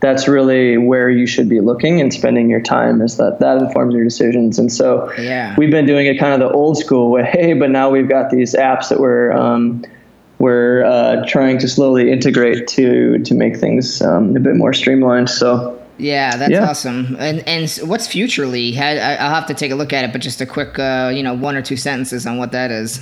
that's 0.00 0.28
really 0.28 0.78
where 0.78 1.10
you 1.10 1.26
should 1.26 1.48
be 1.48 1.60
looking 1.60 2.00
and 2.00 2.14
spending 2.14 2.48
your 2.48 2.60
time 2.60 3.00
is 3.02 3.16
that 3.16 3.40
that 3.40 3.58
informs 3.60 3.92
your 3.94 4.04
decisions 4.04 4.56
and 4.58 4.72
so 4.72 5.12
Yeah. 5.18 5.56
we've 5.58 5.72
been 5.72 5.86
doing 5.86 6.06
it 6.06 6.18
kind 6.20 6.34
of 6.34 6.38
the 6.48 6.54
old 6.54 6.78
school 6.78 7.10
way 7.14 7.24
Hey, 7.24 7.52
but 7.54 7.70
now 7.70 7.90
we've 7.90 8.08
got 8.08 8.30
these 8.30 8.54
apps 8.54 8.88
that 8.90 9.00
we're 9.00 9.32
um, 9.32 9.84
we're 10.38 10.84
uh, 10.84 11.24
trying 11.26 11.58
to 11.58 11.68
slowly 11.68 12.12
integrate 12.12 12.68
to 12.68 13.18
to 13.18 13.34
make 13.34 13.56
things 13.56 14.00
um, 14.02 14.36
a 14.36 14.40
bit 14.40 14.54
more 14.54 14.72
streamlined 14.72 15.28
so 15.30 15.77
Yeah, 15.98 16.36
that's 16.36 16.52
Yeah. 16.52 16.68
awesome. 16.68 17.16
And 17.18 17.42
and 17.46 17.68
what's 17.88 18.06
Futrli? 18.08 18.76
I'll 18.78 19.34
have 19.34 19.46
to 19.46 19.54
take 19.54 19.70
a 19.72 19.74
look 19.74 19.92
at 19.92 20.04
it, 20.04 20.12
but 20.12 20.20
just 20.20 20.40
a 20.40 20.46
quick, 20.46 20.78
uh, 20.78 21.10
you 21.14 21.22
know, 21.22 21.34
one 21.34 21.56
or 21.56 21.62
two 21.62 21.76
sentences 21.76 22.26
on 22.26 22.38
what 22.38 22.52
that 22.52 22.70
is. 22.70 23.00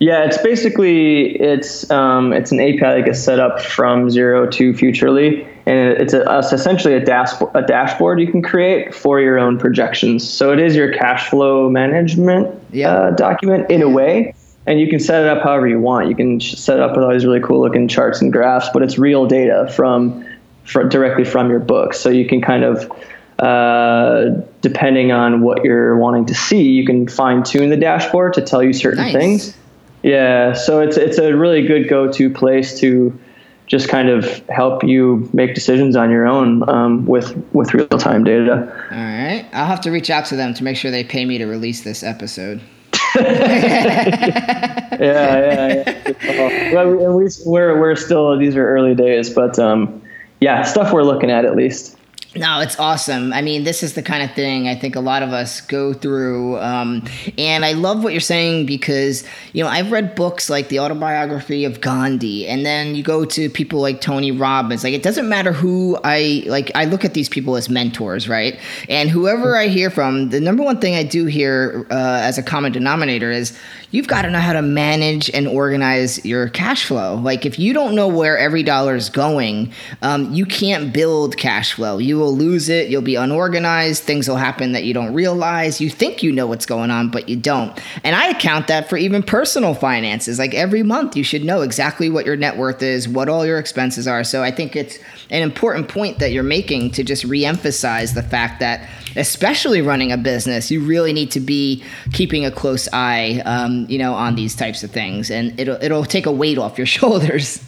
Yeah, 0.00 0.24
it's 0.24 0.38
basically 0.38 1.36
it's 1.40 1.88
um, 1.90 2.32
it's 2.32 2.50
an 2.52 2.60
API 2.60 2.78
that 2.80 3.04
gets 3.04 3.20
set 3.20 3.38
up 3.38 3.60
from 3.60 4.08
Xero 4.08 4.50
to 4.50 4.72
Futrli, 4.72 5.46
and 5.66 5.96
it's, 5.96 6.12
a, 6.12 6.24
it's 6.38 6.52
essentially 6.52 6.94
a 6.94 7.00
dashboard 7.04 7.52
a 7.54 7.62
dashboard 7.62 8.20
you 8.20 8.26
can 8.30 8.42
create 8.42 8.94
for 8.94 9.20
your 9.20 9.38
own 9.38 9.56
projections. 9.58 10.28
So 10.28 10.52
it 10.52 10.58
is 10.58 10.74
your 10.76 10.92
cash 10.92 11.28
flow 11.30 11.70
management 11.70 12.48
Yeah. 12.72 12.92
uh, 12.92 13.10
document 13.12 13.70
in 13.70 13.82
a 13.82 13.88
way, 13.88 14.34
and 14.66 14.80
you 14.80 14.88
can 14.88 14.98
set 14.98 15.22
it 15.22 15.28
up 15.28 15.42
however 15.44 15.68
you 15.68 15.80
want. 15.80 16.08
You 16.08 16.16
can 16.16 16.40
set 16.40 16.76
it 16.78 16.82
up 16.82 16.96
with 16.96 17.04
all 17.04 17.12
these 17.12 17.24
really 17.24 17.40
cool 17.40 17.60
looking 17.60 17.86
charts 17.88 18.20
and 18.20 18.32
graphs, 18.32 18.68
but 18.74 18.82
it's 18.82 18.98
real 18.98 19.26
data 19.26 19.70
from, 19.74 20.24
from 20.64 20.88
directly 20.88 21.24
from 21.24 21.50
your 21.50 21.60
book. 21.60 21.94
So 21.94 22.08
you 22.10 22.26
can 22.26 22.40
kind 22.40 22.64
of 22.64 22.90
uh, 23.38 24.42
depending 24.60 25.12
on 25.12 25.40
what 25.40 25.64
you're 25.64 25.96
wanting 25.96 26.26
to 26.26 26.34
see, 26.34 26.62
you 26.62 26.86
can 26.86 27.08
fine 27.08 27.42
tune 27.42 27.70
the 27.70 27.76
dashboard 27.76 28.34
to 28.34 28.42
tell 28.42 28.62
you 28.62 28.72
certain 28.72 29.02
Nice. 29.04 29.12
things. 29.12 29.56
Yeah, 30.02 30.52
so 30.52 30.80
it's 30.80 30.96
it's 30.96 31.18
a 31.18 31.34
really 31.34 31.66
good 31.66 31.88
go-to 31.88 32.28
place 32.30 32.78
to 32.80 33.18
just 33.66 33.88
kind 33.88 34.10
of 34.10 34.46
help 34.50 34.84
you 34.84 35.28
make 35.32 35.54
decisions 35.54 35.96
on 35.96 36.10
your 36.10 36.26
own 36.26 36.68
um, 36.68 37.06
with 37.06 37.34
with 37.54 37.72
real-time 37.72 38.22
data. 38.22 38.70
All 38.90 38.98
right, 38.98 39.46
I'll 39.52 39.66
have 39.66 39.80
to 39.82 39.90
reach 39.90 40.10
out 40.10 40.26
to 40.26 40.36
them 40.36 40.52
to 40.54 40.64
make 40.64 40.76
sure 40.76 40.90
they 40.90 41.04
pay 41.04 41.24
me 41.24 41.38
to 41.38 41.46
release 41.46 41.82
this 41.82 42.02
episode. 42.02 42.60
Yeah, 44.94 45.38
yeah. 45.40 46.12
yeah. 46.20 46.72
well, 46.72 47.16
we, 47.16 47.28
we're 47.46 47.80
we're 47.80 47.96
still 47.96 48.38
these 48.38 48.54
are 48.54 48.64
early 48.64 48.94
days, 48.94 49.28
but 49.28 49.58
um, 49.58 50.03
yeah, 50.44 50.62
stuff 50.62 50.92
we're 50.92 51.04
looking 51.04 51.30
at 51.30 51.46
at 51.46 51.56
least. 51.56 51.93
No, 52.36 52.58
it's 52.60 52.78
awesome. 52.80 53.32
I 53.32 53.42
mean, 53.42 53.62
this 53.62 53.84
is 53.84 53.94
the 53.94 54.02
kind 54.02 54.28
of 54.28 54.34
thing 54.34 54.66
I 54.66 54.74
think 54.74 54.96
a 54.96 55.00
lot 55.00 55.22
of 55.22 55.32
us 55.32 55.60
go 55.60 55.92
through. 55.92 56.58
Um, 56.58 57.04
and 57.38 57.64
I 57.64 57.74
love 57.74 58.02
what 58.02 58.12
you're 58.12 58.20
saying 58.20 58.66
because, 58.66 59.24
you 59.52 59.62
know, 59.62 59.70
I've 59.70 59.92
read 59.92 60.16
books 60.16 60.50
like 60.50 60.68
the 60.68 60.80
autobiography 60.80 61.64
of 61.64 61.80
Gandhi, 61.80 62.48
and 62.48 62.66
then 62.66 62.96
you 62.96 63.04
go 63.04 63.24
to 63.24 63.48
people 63.48 63.80
like 63.80 64.00
Tony 64.00 64.32
Robbins. 64.32 64.82
Like, 64.82 64.94
it 64.94 65.04
doesn't 65.04 65.28
matter 65.28 65.52
who 65.52 65.96
I 66.02 66.42
like, 66.46 66.72
I 66.74 66.86
look 66.86 67.04
at 67.04 67.14
these 67.14 67.28
people 67.28 67.54
as 67.56 67.68
mentors, 67.68 68.28
right? 68.28 68.58
And 68.88 69.10
whoever 69.10 69.56
I 69.56 69.68
hear 69.68 69.88
from, 69.88 70.30
the 70.30 70.40
number 70.40 70.64
one 70.64 70.80
thing 70.80 70.96
I 70.96 71.04
do 71.04 71.26
hear 71.26 71.86
uh, 71.90 72.20
as 72.22 72.36
a 72.36 72.42
common 72.42 72.72
denominator 72.72 73.30
is 73.30 73.56
you've 73.92 74.08
got 74.08 74.22
to 74.22 74.30
know 74.30 74.40
how 74.40 74.54
to 74.54 74.62
manage 74.62 75.30
and 75.30 75.46
organize 75.46 76.24
your 76.24 76.48
cash 76.48 76.84
flow. 76.84 77.14
Like, 77.14 77.46
if 77.46 77.60
you 77.60 77.72
don't 77.72 77.94
know 77.94 78.08
where 78.08 78.36
every 78.36 78.64
dollar 78.64 78.96
is 78.96 79.08
going, 79.08 79.72
um, 80.02 80.32
you 80.32 80.44
can't 80.44 80.92
build 80.92 81.36
cash 81.36 81.74
flow. 81.74 81.98
You 81.98 82.23
will 82.24 82.34
lose 82.34 82.68
it. 82.68 82.88
You'll 82.88 83.02
be 83.02 83.14
unorganized. 83.14 84.02
Things 84.02 84.28
will 84.28 84.36
happen 84.36 84.72
that 84.72 84.84
you 84.84 84.94
don't 84.94 85.12
realize. 85.12 85.80
You 85.80 85.90
think 85.90 86.22
you 86.22 86.32
know 86.32 86.46
what's 86.46 86.66
going 86.66 86.90
on, 86.90 87.10
but 87.10 87.28
you 87.28 87.36
don't. 87.36 87.78
And 88.02 88.16
I 88.16 88.28
account 88.28 88.66
that 88.68 88.88
for 88.88 88.96
even 88.96 89.22
personal 89.22 89.74
finances. 89.74 90.38
Like 90.38 90.54
every 90.54 90.82
month, 90.82 91.16
you 91.16 91.22
should 91.22 91.44
know 91.44 91.60
exactly 91.60 92.08
what 92.08 92.26
your 92.26 92.36
net 92.36 92.56
worth 92.56 92.82
is, 92.82 93.08
what 93.08 93.28
all 93.28 93.44
your 93.46 93.58
expenses 93.58 94.08
are. 94.08 94.24
So 94.24 94.42
I 94.42 94.50
think 94.50 94.74
it's 94.74 94.98
an 95.30 95.42
important 95.42 95.88
point 95.88 96.18
that 96.18 96.32
you're 96.32 96.42
making 96.42 96.90
to 96.92 97.04
just 97.04 97.24
reemphasize 97.24 98.14
the 98.14 98.22
fact 98.22 98.60
that, 98.60 98.88
especially 99.16 99.82
running 99.82 100.10
a 100.10 100.16
business, 100.16 100.70
you 100.70 100.84
really 100.84 101.12
need 101.12 101.30
to 101.32 101.40
be 101.40 101.84
keeping 102.12 102.44
a 102.44 102.50
close 102.50 102.88
eye, 102.92 103.42
um, 103.44 103.86
you 103.88 103.98
know, 103.98 104.14
on 104.14 104.34
these 104.34 104.56
types 104.56 104.82
of 104.82 104.90
things, 104.90 105.30
and 105.30 105.58
it'll 105.60 105.82
it'll 105.82 106.04
take 106.04 106.26
a 106.26 106.32
weight 106.32 106.58
off 106.58 106.78
your 106.78 106.86
shoulders. 106.98 107.62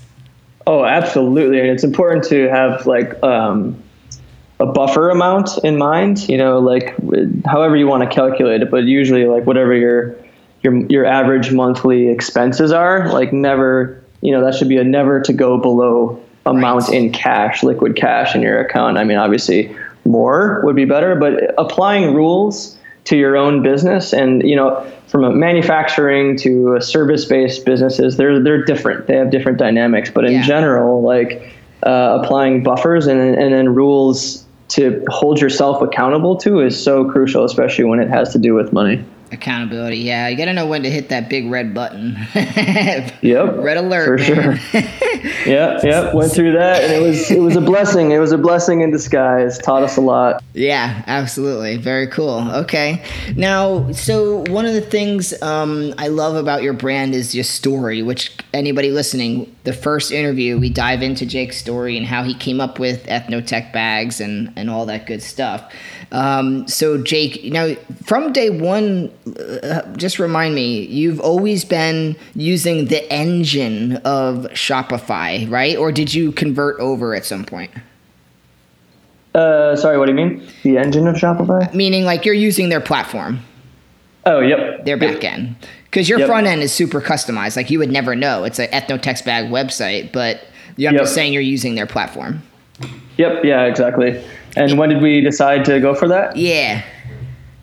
Oh, 0.66 0.84
absolutely, 0.84 1.60
and 1.60 1.68
it's 1.68 1.84
important 1.84 2.24
to 2.24 2.48
have 2.48 2.86
like 2.86 3.22
um, 3.22 3.80
a 4.58 4.66
buffer 4.66 5.10
amount 5.10 5.58
in 5.58 5.76
mind. 5.78 6.28
You 6.28 6.38
know, 6.38 6.58
like 6.58 6.94
however 7.44 7.76
you 7.76 7.86
want 7.86 8.08
to 8.08 8.14
calculate 8.14 8.62
it, 8.62 8.70
but 8.70 8.84
usually 8.84 9.26
like 9.26 9.44
whatever 9.46 9.74
your 9.74 10.16
your 10.62 10.74
your 10.86 11.04
average 11.04 11.52
monthly 11.52 12.08
expenses 12.08 12.72
are, 12.72 13.12
like 13.12 13.32
never. 13.32 14.02
You 14.22 14.32
know, 14.32 14.42
that 14.44 14.54
should 14.54 14.68
be 14.70 14.78
a 14.78 14.84
never 14.84 15.20
to 15.20 15.32
go 15.32 15.58
below 15.58 16.20
amount 16.46 16.84
Right. 16.88 16.94
in 16.94 17.12
cash, 17.12 17.62
liquid 17.62 17.96
cash 17.96 18.34
in 18.34 18.40
your 18.42 18.58
account. 18.60 18.96
I 18.98 19.04
mean, 19.04 19.18
obviously 19.18 19.76
more 20.04 20.62
would 20.64 20.74
be 20.74 20.84
better, 20.86 21.14
but 21.16 21.54
applying 21.58 22.14
rules 22.14 22.78
to 23.04 23.16
your 23.16 23.36
own 23.36 23.62
business 23.62 24.12
and 24.12 24.42
you 24.42 24.56
know 24.56 24.84
from 25.06 25.22
a 25.22 25.30
manufacturing 25.30 26.36
to 26.38 26.74
a 26.74 26.80
service-based 26.80 27.64
businesses 27.64 28.16
they're 28.16 28.40
they're 28.42 28.64
different 28.64 29.06
they 29.06 29.14
have 29.16 29.30
different 29.30 29.58
dynamics 29.58 30.10
but 30.10 30.24
in 30.24 30.32
Yeah. 30.32 30.42
general 30.42 31.02
like 31.02 31.54
uh, 31.84 32.18
applying 32.20 32.64
buffers 32.64 33.06
and 33.06 33.20
and 33.20 33.54
then 33.54 33.74
rules 33.74 34.44
to 34.68 35.04
hold 35.08 35.40
yourself 35.40 35.80
accountable 35.82 36.36
to 36.36 36.60
is 36.60 36.82
so 36.82 37.04
crucial 37.10 37.44
especially 37.44 37.84
when 37.84 38.00
it 38.00 38.08
has 38.08 38.32
to 38.32 38.38
do 38.38 38.54
with 38.54 38.72
money 38.72 39.04
Accountability, 39.32 39.98
yeah. 39.98 40.28
You 40.28 40.36
got 40.36 40.44
to 40.46 40.52
know 40.52 40.66
when 40.66 40.82
to 40.84 40.90
hit 40.90 41.08
that 41.08 41.28
big 41.28 41.50
red 41.50 41.74
button. 41.74 42.16
Yep, 43.22 43.56
Red 43.58 43.76
alert, 43.78 44.20
for 44.20 44.34
man. 44.34 44.58
sure. 44.58 44.80
yep 45.46 45.82
yep 45.82 46.14
went 46.14 46.30
through 46.32 46.52
that 46.52 46.82
and 46.84 46.92
it 46.92 47.00
was 47.06 47.30
it 47.30 47.40
was 47.40 47.56
a 47.56 47.60
blessing 47.60 48.10
it 48.12 48.18
was 48.18 48.30
a 48.32 48.38
blessing 48.38 48.80
in 48.82 48.90
disguise 48.90 49.58
taught 49.58 49.82
us 49.82 49.96
a 49.96 50.00
lot 50.00 50.42
Yeah, 50.54 51.02
absolutely. 51.06 51.76
Very 51.76 52.06
cool. 52.08 52.48
Okay. 52.52 53.02
Now, 53.36 53.90
so 53.92 54.44
one 54.50 54.64
of 54.66 54.74
the 54.74 54.80
things 54.80 55.40
um, 55.42 55.92
I 55.98 56.08
love 56.08 56.36
about 56.36 56.62
your 56.62 56.72
brand 56.72 57.14
is 57.14 57.34
your 57.34 57.44
story, 57.44 58.02
which 58.02 58.32
anybody 58.54 58.90
listening, 58.90 59.54
the 59.64 59.72
first 59.72 60.12
interview, 60.12 60.58
we 60.58 60.70
dive 60.70 61.02
into 61.02 61.26
Jake's 61.26 61.58
story 61.58 61.96
and 61.96 62.06
how 62.06 62.22
he 62.22 62.34
came 62.34 62.60
up 62.60 62.78
with 62.78 63.04
Ethnotek 63.06 63.72
bags 63.72 64.20
and, 64.20 64.52
and 64.56 64.70
all 64.70 64.86
that 64.86 65.06
good 65.06 65.22
stuff. 65.22 65.72
Um, 66.12 66.66
so, 66.68 67.02
Jake, 67.02 67.42
you 67.42 67.50
know, 67.50 67.74
from 68.04 68.32
day 68.32 68.48
one, 68.50 69.10
just 69.96 70.18
remind 70.18 70.54
me, 70.54 70.82
you've 70.86 71.18
always 71.20 71.64
been 71.64 72.14
using 72.34 72.86
the 72.86 73.10
engine 73.12 73.96
of 74.04 74.46
Shopify, 74.52 75.50
right? 75.50 75.76
Or 75.76 75.90
did 75.90 76.14
you 76.14 76.30
convert 76.32 76.78
over 76.78 77.14
at 77.14 77.24
some 77.24 77.44
point? 77.44 77.70
uh, 79.34 79.76
sorry 79.76 79.98
what 79.98 80.06
do 80.06 80.12
you 80.12 80.16
mean 80.16 80.42
the 80.62 80.78
engine 80.78 81.06
of 81.06 81.14
shopify 81.16 81.72
Meaning, 81.74 82.04
like, 82.06 82.24
you're 82.24 82.34
using 82.34 82.70
their 82.70 82.80
platform. 82.80 83.40
oh 84.24 84.40
yep 84.40 84.84
their 84.86 84.96
Yep. 84.96 85.14
back 85.20 85.24
end 85.24 85.56
because 85.84 86.08
your 86.08 86.18
Yep. 86.20 86.26
front 86.28 86.46
end 86.46 86.62
is 86.62 86.72
super 86.72 87.02
customized 87.02 87.54
like 87.54 87.70
you 87.70 87.78
would 87.78 87.92
never 87.92 88.16
know 88.16 88.44
it's 88.44 88.58
an 88.58 88.68
Ethnotek's 88.68 89.20
bag 89.20 89.50
website 89.50 90.10
but 90.10 90.36
i'm 90.38 90.74
Yep. 90.78 90.94
just 90.94 91.14
saying 91.14 91.34
you're 91.34 91.42
using 91.42 91.74
their 91.74 91.86
platform 91.86 92.42
Yep, 93.18 93.44
yeah, 93.44 93.64
exactly. 93.64 94.22
And 94.56 94.78
when 94.78 94.90
did 94.90 95.00
we 95.02 95.20
decide 95.22 95.64
to 95.66 95.80
go 95.80 95.94
for 95.94 96.08
that? 96.08 96.34
yeah 96.36 96.82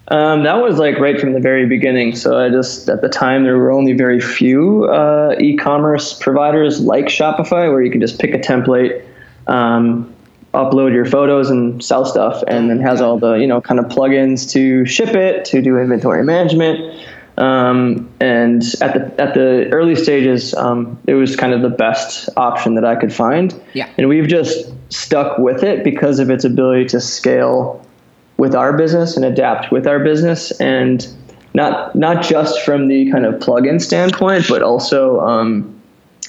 Um, 0.10 0.43
that 0.43 0.55
was 0.55 0.77
like 0.77 1.00
right 1.00 1.19
from 1.19 1.33
the 1.33 1.39
very 1.39 1.65
beginning. 1.65 2.15
So 2.15 2.38
I 2.38 2.50
just, 2.50 2.89
at 2.89 3.01
the 3.01 3.10
time, 3.10 3.43
there 3.43 3.57
were 3.57 3.72
only 3.72 3.93
very 3.93 4.19
few 4.19 4.86
uh, 4.86 5.36
e 5.39 5.55
commerce 5.55 6.13
providers 6.13 6.81
like 6.81 7.05
Shopify 7.05 7.72
where 7.72 7.81
you 7.81 7.89
can 7.89 8.01
just 8.01 8.19
pick 8.19 8.33
a 8.33 8.39
template, 8.39 9.05
um, 9.48 10.13
upload 10.53 10.93
your 10.93 11.05
photos 11.05 11.50
and 11.50 11.83
sell 11.83 12.05
stuff, 12.05 12.43
and 12.48 12.69
then 12.69 12.79
has 12.81 13.01
all 13.01 13.17
the, 13.17 13.33
you 13.36 13.48
know, 13.48 13.62
kind 13.62 13.79
of 13.79 13.86
plugins 13.86 14.51
to 14.51 14.86
ship 14.86 15.15
it, 15.15 15.45
to 15.45 15.62
do 15.62 15.77
inventory 15.77 16.24
management. 16.24 17.01
Um, 17.38 18.12
and 18.19 18.62
at 18.81 18.93
the 18.93 19.22
at 19.22 19.33
the 19.33 19.69
early 19.72 19.95
stages, 19.95 20.53
um, 20.53 21.00
it 21.07 21.15
was 21.15 21.36
kind 21.36 21.53
of 21.53 21.62
the 21.62 21.69
best 21.69 22.29
option 22.38 22.75
that 22.75 22.86
I 22.86 22.95
could 22.95 23.12
find. 23.12 23.60
Yeah. 23.74 23.89
And 23.98 24.07
we've 24.07 24.27
just 24.27 24.72
stuck 24.89 25.39
with 25.39 25.63
it 25.63 25.83
because 25.83 26.19
of 26.19 26.29
its 26.29 26.43
ability 26.43 26.86
to 26.89 27.00
scale 27.00 27.83
with 28.37 28.55
our 28.55 28.75
business 28.75 29.15
and 29.15 29.25
adapt 29.25 29.71
with 29.71 29.87
our 29.87 29.99
business, 29.99 30.51
and 30.59 31.07
not 31.53 31.95
not 31.95 32.23
just 32.23 32.61
from 32.61 32.87
the 32.87 33.11
kind 33.11 33.25
of 33.25 33.35
plugin 33.35 33.81
standpoint, 33.81 34.45
but 34.49 34.61
also 34.61 35.19
um, 35.21 35.73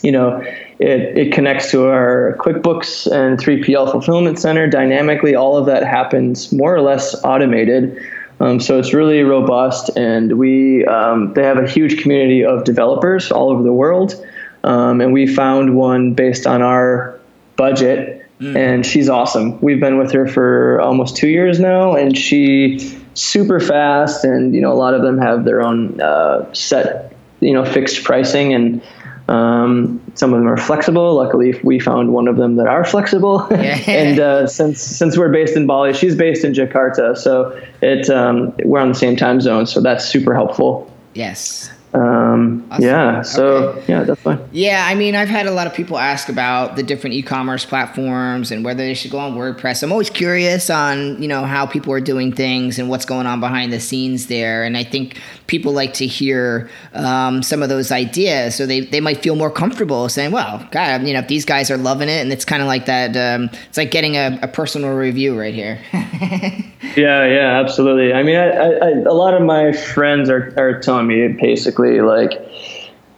you 0.05 0.13
know, 0.13 0.39
it, 0.79 1.17
it 1.17 1.33
connects 1.33 1.71
to 1.71 1.87
our 1.87 2.37
QuickBooks 2.39 3.11
and 3.11 3.39
3PL 3.39 3.91
fulfillment 3.91 4.39
center 4.39 4.69
dynamically. 4.69 5.35
All 5.35 5.57
of 5.57 5.65
that 5.67 5.83
happens 5.83 6.53
more 6.53 6.75
or 6.75 6.83
less 6.83 7.15
automated. 7.25 7.99
Um, 8.41 8.61
so 8.61 8.79
it's 8.79 8.93
really 8.93 9.23
robust, 9.23 9.97
and 9.97 10.39
we 10.39 10.85
um, 10.87 11.33
they 11.35 11.43
have 11.45 11.57
a 11.57 11.69
huge 11.69 12.03
community 12.03 12.45
of 12.45 12.65
developers 12.65 13.31
all 13.31 13.51
over 13.51 13.63
the 13.63 13.73
world, 13.73 14.27
um, 14.65 15.01
and 15.01 15.13
we 15.13 15.27
found 15.27 15.77
one 15.77 16.15
based 16.15 16.47
on 16.47 16.61
our 16.61 17.19
budget, 17.57 18.24
mm. 18.41 18.57
and 18.57 18.85
she's 18.85 19.09
awesome. 19.09 19.61
We've 19.61 19.81
been 19.81 19.99
with 19.99 20.13
her 20.13 20.27
for 20.27 20.81
almost 20.81 21.17
two 21.17 21.29
years 21.29 21.61
now, 21.61 21.95
and 21.95 22.17
she 22.17 22.79
super 23.15 23.61
fast, 23.61 24.25
and 24.25 24.55
you 24.55 24.61
know 24.61 24.73
a 24.73 24.75
lot 24.75 24.95
of 24.95 25.03
them 25.03 25.19
have 25.19 25.45
their 25.45 25.63
own 25.63 26.01
uh, 26.01 26.53
set, 26.53 27.15
you 27.41 27.53
know, 27.53 27.65
fixed 27.65 28.05
pricing, 28.05 28.53
and 28.53 28.83
um, 29.29 30.01
some 30.15 30.33
of 30.33 30.41
them 30.41 30.49
are 30.49 30.57
flexible. 30.57 31.15
Luckily, 31.15 31.59
we 31.63 31.79
found 31.79 32.13
one 32.13 32.29
of 32.29 32.37
them 32.37 32.57
that 32.57 32.67
are 32.67 32.85
flexible. 32.85 33.41
and 33.53 34.21
uh, 34.21 34.47
since 34.47 34.81
since 34.81 35.17
we're 35.17 35.33
based 35.33 35.57
in 35.57 35.67
Bali, 35.67 35.93
she's 35.95 36.15
based 36.15 36.45
in 36.45 36.53
Jakarta, 36.53 37.17
so 37.17 37.61
it 37.81 38.11
um, 38.11 38.55
we're 38.65 38.81
on 38.81 38.89
the 38.89 38.95
same 38.95 39.17
time 39.17 39.41
zone, 39.41 39.67
so 39.67 39.81
that's 39.81 40.05
super 40.05 40.35
helpful. 40.35 40.91
Yes. 41.15 41.71
Um, 41.95 42.67
awesome. 42.73 42.85
Yeah. 42.85 43.23
So 43.23 43.47
okay. 43.47 43.85
yeah, 43.87 44.03
that's 44.03 44.21
fine. 44.21 44.49
Yeah, 44.51 44.85
I 44.89 44.97
mean, 44.97 45.15
I've 45.15 45.29
had 45.29 45.47
a 45.47 45.53
lot 45.53 45.69
of 45.69 45.75
people 45.75 45.97
ask 45.97 46.29
about 46.29 46.75
the 46.75 46.83
different 46.83 47.15
e-commerce 47.15 47.65
platforms 47.65 48.51
and 48.51 48.65
whether 48.65 48.83
they 48.83 48.95
should 48.95 49.13
go 49.13 49.19
on 49.19 49.35
WordPress. 49.35 49.85
I'm 49.85 49.93
always 49.93 50.11
curious 50.11 50.71
on 50.71 51.23
you 51.23 51.29
know 51.29 51.45
how 51.45 51.67
people 51.67 51.93
are 51.93 52.01
doing 52.01 52.33
things 52.33 52.81
and 52.81 52.89
what's 52.89 53.05
going 53.05 53.27
on 53.27 53.39
behind 53.39 53.73
the 53.73 53.79
scenes 53.79 54.27
there. 54.27 54.65
And 54.65 54.77
I 54.77 54.83
think 54.83 55.21
people 55.47 55.73
like 55.73 55.95
to 55.95 56.07
hear 56.07 56.69
um, 56.95 57.45
some 57.45 57.63
of 57.63 57.69
those 57.69 57.93
ideas, 57.93 58.57
so 58.57 58.67
they 58.67 58.81
they 58.81 59.01
might 59.01 59.23
feel 59.23 59.37
more 59.37 59.51
comfortable 59.51 60.09
saying, 60.09 60.33
"Well, 60.33 60.67
God, 60.73 61.07
you 61.07 61.13
know, 61.13 61.21
if 61.21 61.29
these 61.29 61.45
guys 61.45 61.71
are 61.71 61.79
loving 61.79 62.09
it," 62.09 62.23
and 62.23 62.33
it's 62.33 62.45
kind 62.45 62.61
of 62.61 62.67
like 62.67 62.87
that. 62.87 63.17
Um, 63.17 63.51
it's 63.69 63.79
like 63.79 63.93
getting 63.93 64.17
a, 64.17 64.37
a 64.43 64.49
personal 64.49 64.91
review 64.95 65.39
right 65.39 65.55
here. 65.55 65.79
yeah, 66.97 67.25
yeah, 67.25 67.61
absolutely. 67.61 68.13
I 68.13 68.25
mean, 68.25 68.37
I, 68.37 68.49
I, 68.49 68.89
a 69.07 69.15
lot 69.15 69.35
of 69.35 69.43
my 69.43 69.71
friends 69.71 70.29
are 70.29 70.53
are 70.57 70.81
telling 70.81 71.07
me 71.07 71.29
basically 71.29 71.84
like 72.01 72.33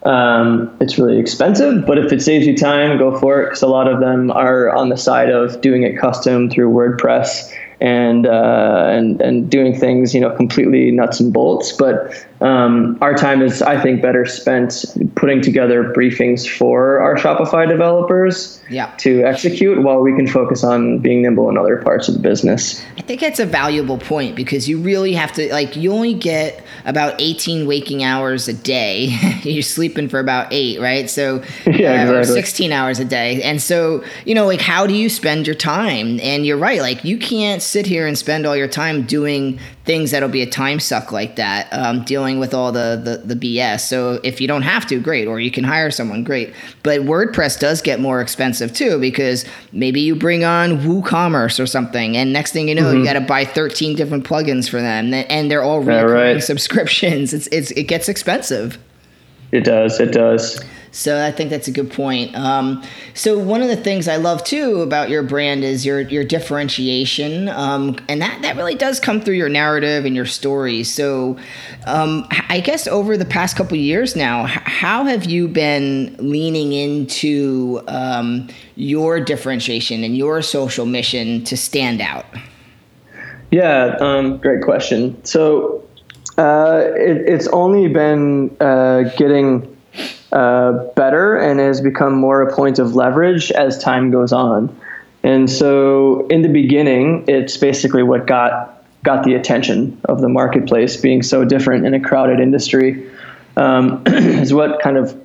um, 0.03 0.75
it's 0.79 0.97
really 0.97 1.19
expensive, 1.19 1.85
but 1.85 1.97
if 1.97 2.13
it 2.13 2.21
saves 2.21 2.45
you 2.47 2.55
time, 2.55 2.97
go 2.97 3.17
for 3.19 3.41
it. 3.41 3.45
Because 3.47 3.61
a 3.61 3.67
lot 3.67 3.91
of 3.91 3.99
them 3.99 4.31
are 4.31 4.69
on 4.69 4.89
the 4.89 4.97
side 4.97 5.29
of 5.29 5.59
doing 5.61 5.83
it 5.83 5.97
custom 5.97 6.49
through 6.49 6.71
WordPress 6.71 7.51
and 7.81 8.25
uh, 8.25 8.87
and 8.89 9.21
and 9.21 9.49
doing 9.49 9.77
things 9.77 10.13
you 10.13 10.21
know 10.21 10.35
completely 10.35 10.91
nuts 10.91 11.19
and 11.19 11.33
bolts. 11.33 11.73
But 11.73 12.13
um, 12.41 12.97
our 13.01 13.15
time 13.15 13.41
is, 13.41 13.61
I 13.61 13.81
think, 13.81 14.01
better 14.01 14.25
spent 14.25 14.85
putting 15.15 15.41
together 15.41 15.91
briefings 15.93 16.47
for 16.47 16.99
our 16.99 17.15
Shopify 17.15 17.67
developers 17.67 18.61
yeah. 18.69 18.93
to 18.97 19.23
execute, 19.23 19.81
while 19.81 20.01
we 20.01 20.15
can 20.15 20.27
focus 20.27 20.63
on 20.63 20.99
being 20.99 21.23
nimble 21.23 21.49
in 21.49 21.57
other 21.57 21.77
parts 21.77 22.07
of 22.07 22.13
the 22.13 22.19
business. 22.19 22.83
I 22.97 23.01
think 23.01 23.21
that's 23.21 23.39
a 23.39 23.45
valuable 23.45 23.97
point 23.97 24.35
because 24.35 24.69
you 24.69 24.79
really 24.79 25.13
have 25.13 25.31
to 25.33 25.51
like 25.51 25.75
you 25.75 25.91
only 25.91 26.13
get 26.13 26.63
about 26.85 27.15
18 27.19 27.65
waking 27.65 28.03
hours 28.03 28.47
a 28.47 28.53
day. 28.53 29.05
You're 29.41 29.63
sleeping 29.63 30.07
for 30.07 30.19
about 30.19 30.47
eight, 30.51 30.79
right? 30.79 31.09
So 31.09 31.43
yeah, 31.65 32.07
uh, 32.07 32.19
exactly. 32.19 32.33
16 32.35 32.71
hours 32.71 32.99
a 32.99 33.05
day, 33.05 33.41
and 33.41 33.61
so 33.61 34.03
you 34.25 34.35
know, 34.35 34.45
like, 34.45 34.61
how 34.61 34.85
do 34.85 34.93
you 34.93 35.09
spend 35.09 35.47
your 35.47 35.55
time? 35.55 36.19
And 36.19 36.45
you're 36.45 36.57
right, 36.57 36.81
like, 36.81 37.03
you 37.03 37.17
can't 37.17 37.61
sit 37.61 37.87
here 37.87 38.05
and 38.05 38.17
spend 38.17 38.45
all 38.45 38.55
your 38.55 38.67
time 38.67 39.03
doing 39.03 39.59
things 39.87 40.11
that'll 40.11 40.29
be 40.29 40.43
a 40.43 40.49
time 40.49 40.79
suck 40.79 41.11
like 41.11 41.37
that, 41.37 41.67
um, 41.71 42.03
dealing 42.03 42.39
with 42.39 42.53
all 42.53 42.71
the, 42.71 43.01
the, 43.03 43.33
the 43.33 43.57
BS. 43.57 43.79
So 43.79 44.19
if 44.23 44.39
you 44.39 44.47
don't 44.47 44.61
have 44.61 44.85
to, 44.87 44.99
great, 44.99 45.27
or 45.27 45.39
you 45.39 45.49
can 45.49 45.63
hire 45.63 45.89
someone, 45.89 46.23
great. 46.23 46.53
But 46.83 47.01
WordPress 47.01 47.59
does 47.59 47.81
get 47.81 47.99
more 47.99 48.21
expensive 48.21 48.73
too 48.73 48.99
because 48.99 49.45
maybe 49.71 50.01
you 50.01 50.15
bring 50.15 50.43
on 50.43 50.79
WooCommerce 50.79 51.59
or 51.59 51.65
something, 51.65 52.15
and 52.15 52.31
next 52.31 52.51
thing 52.51 52.67
you 52.67 52.75
know, 52.75 52.83
mm-hmm. 52.83 52.99
you 52.99 53.03
got 53.05 53.13
to 53.13 53.21
buy 53.21 53.45
13 53.45 53.95
different 53.95 54.25
plugins 54.25 54.69
for 54.69 54.81
them, 54.81 55.13
and 55.13 55.49
they're 55.49 55.63
all 55.63 55.79
recurring 55.79 56.35
right. 56.35 56.43
subscriptions. 56.43 57.33
It's, 57.33 57.47
it's 57.47 57.71
it 57.71 57.83
gets 57.83 58.09
expensive. 58.09 58.77
It 59.51 59.63
does. 59.63 59.99
It 59.99 60.11
does. 60.11 60.61
So 60.91 61.23
I 61.23 61.31
think 61.31 61.49
that's 61.49 61.67
a 61.67 61.71
good 61.71 61.91
point. 61.91 62.35
Um, 62.35 62.83
so 63.13 63.37
one 63.37 63.61
of 63.61 63.67
the 63.67 63.75
things 63.75 64.07
I 64.07 64.17
love 64.17 64.43
too 64.43 64.81
about 64.81 65.09
your 65.09 65.23
brand 65.23 65.63
is 65.63 65.85
your 65.85 66.01
your 66.01 66.23
differentiation, 66.23 67.49
um, 67.49 67.97
and 68.07 68.21
that 68.21 68.41
that 68.41 68.55
really 68.55 68.75
does 68.75 68.99
come 68.99 69.21
through 69.21 69.35
your 69.35 69.49
narrative 69.49 70.05
and 70.05 70.15
your 70.15 70.25
story. 70.25 70.83
So 70.83 71.37
um, 71.85 72.27
I 72.49 72.59
guess 72.59 72.87
over 72.87 73.17
the 73.17 73.25
past 73.25 73.55
couple 73.55 73.77
years 73.77 74.15
now, 74.15 74.45
how 74.45 75.05
have 75.05 75.25
you 75.25 75.47
been 75.47 76.15
leaning 76.19 76.73
into 76.73 77.81
um, 77.87 78.47
your 78.75 79.19
differentiation 79.19 80.03
and 80.03 80.17
your 80.17 80.41
social 80.41 80.85
mission 80.85 81.43
to 81.45 81.57
stand 81.57 82.01
out? 82.01 82.25
Yeah, 83.51 83.95
um, 83.99 84.37
great 84.37 84.61
question. 84.61 85.23
So 85.23 85.83
uh, 86.37 86.83
it, 86.95 87.17
it's 87.27 87.47
only 87.47 87.87
been 87.87 88.55
uh, 88.59 89.03
getting 89.17 89.76
uh, 90.31 90.71
better 90.95 91.37
and 91.37 91.59
has 91.59 91.81
become 91.81 92.13
more 92.15 92.41
a 92.41 92.53
point 92.53 92.79
of 92.79 92.95
leverage 92.95 93.51
as 93.51 93.81
time 93.81 94.11
goes 94.11 94.33
on. 94.33 94.75
And 95.23 95.49
so, 95.49 96.27
in 96.27 96.41
the 96.41 96.49
beginning, 96.49 97.25
it's 97.27 97.57
basically 97.57 98.03
what 98.03 98.27
got 98.27 98.83
got 99.03 99.23
the 99.23 99.35
attention 99.35 99.99
of 100.05 100.21
the 100.21 100.29
marketplace, 100.29 100.97
being 100.97 101.23
so 101.23 101.45
different 101.45 101.85
in 101.85 101.93
a 101.93 101.99
crowded 101.99 102.39
industry, 102.39 103.09
um, 103.55 104.03
is 104.07 104.53
what 104.53 104.81
kind 104.81 104.97
of 104.97 105.19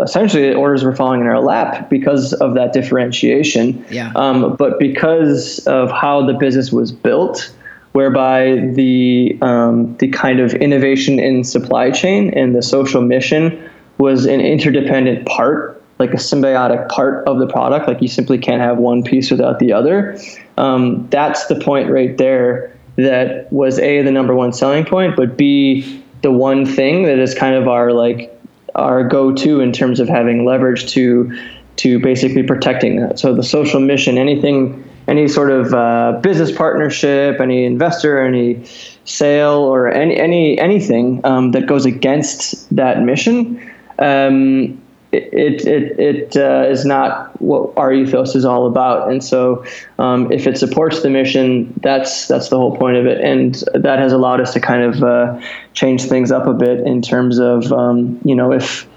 essentially 0.00 0.54
orders 0.54 0.84
were 0.84 0.94
falling 0.94 1.20
in 1.20 1.26
our 1.26 1.40
lap 1.40 1.90
because 1.90 2.32
of 2.34 2.54
that 2.54 2.72
differentiation. 2.72 3.84
Yeah. 3.90 4.12
Um, 4.14 4.56
but 4.56 4.78
because 4.78 5.58
of 5.66 5.90
how 5.90 6.24
the 6.24 6.34
business 6.34 6.70
was 6.70 6.92
built, 6.92 7.52
whereby 7.92 8.56
the 8.74 9.38
um, 9.42 9.96
the 9.98 10.08
kind 10.08 10.40
of 10.40 10.54
innovation 10.54 11.18
in 11.18 11.44
supply 11.44 11.90
chain 11.90 12.32
and 12.34 12.54
the 12.54 12.62
social 12.62 13.02
mission 13.02 13.70
was 13.98 14.26
an 14.26 14.40
interdependent 14.40 15.26
part, 15.26 15.82
like 15.98 16.10
a 16.10 16.16
symbiotic 16.16 16.88
part 16.88 17.26
of 17.26 17.38
the 17.38 17.46
product. 17.46 17.88
Like 17.88 18.02
you 18.02 18.08
simply 18.08 18.38
can't 18.38 18.60
have 18.60 18.78
one 18.78 19.02
piece 19.02 19.30
without 19.30 19.58
the 19.58 19.72
other. 19.72 20.18
Um, 20.56 21.08
that's 21.08 21.46
the 21.46 21.60
point 21.60 21.90
right 21.90 22.16
there 22.16 22.76
that 22.96 23.50
was 23.52 23.78
a 23.78 24.02
the 24.02 24.10
number 24.10 24.34
one 24.34 24.52
selling 24.52 24.84
point, 24.84 25.16
but 25.16 25.36
b 25.36 26.02
the 26.22 26.30
one 26.30 26.66
thing 26.66 27.04
that 27.04 27.18
is 27.18 27.34
kind 27.34 27.54
of 27.54 27.68
our 27.68 27.92
like 27.92 28.30
our 28.74 29.06
go-to 29.06 29.60
in 29.60 29.72
terms 29.72 30.00
of 30.00 30.08
having 30.08 30.44
leverage 30.44 30.90
to 30.92 31.36
to 31.76 31.98
basically 32.00 32.42
protecting 32.42 33.00
that. 33.00 33.18
So 33.18 33.34
the 33.34 33.42
social 33.42 33.80
mission, 33.80 34.18
anything, 34.18 34.88
any 35.08 35.26
sort 35.26 35.50
of 35.50 35.72
uh, 35.72 36.20
business 36.22 36.52
partnership, 36.52 37.40
any 37.40 37.64
investor, 37.64 38.22
any 38.22 38.64
sale, 39.04 39.58
or 39.58 39.88
any 39.88 40.16
any 40.16 40.58
anything 40.58 41.20
um, 41.24 41.52
that 41.52 41.66
goes 41.66 41.86
against 41.86 42.74
that 42.74 43.02
mission 43.02 43.71
um, 44.02 44.82
it 45.12 45.66
it, 45.66 46.00
it 46.00 46.36
uh, 46.36 46.66
is 46.68 46.84
not 46.84 47.40
what 47.40 47.76
our 47.76 47.92
ethos 47.92 48.34
is 48.34 48.44
all 48.44 48.66
about. 48.66 49.10
And 49.10 49.22
so, 49.22 49.64
um, 49.98 50.32
if 50.32 50.46
it 50.46 50.56
supports 50.56 51.02
the 51.02 51.10
mission, 51.10 51.74
that's 51.82 52.28
that's 52.28 52.48
the 52.48 52.56
whole 52.56 52.76
point 52.76 52.96
of 52.96 53.06
it. 53.06 53.20
And 53.20 53.54
that 53.74 53.98
has 53.98 54.12
allowed 54.12 54.40
us 54.40 54.54
to 54.54 54.60
kind 54.60 54.82
of 54.82 55.02
uh, 55.02 55.40
change 55.74 56.04
things 56.04 56.32
up 56.32 56.46
a 56.46 56.54
bit 56.54 56.80
in 56.80 57.02
terms 57.02 57.38
of 57.38 57.70
um, 57.72 58.20
you 58.24 58.34
know 58.34 58.52
if 58.52 58.88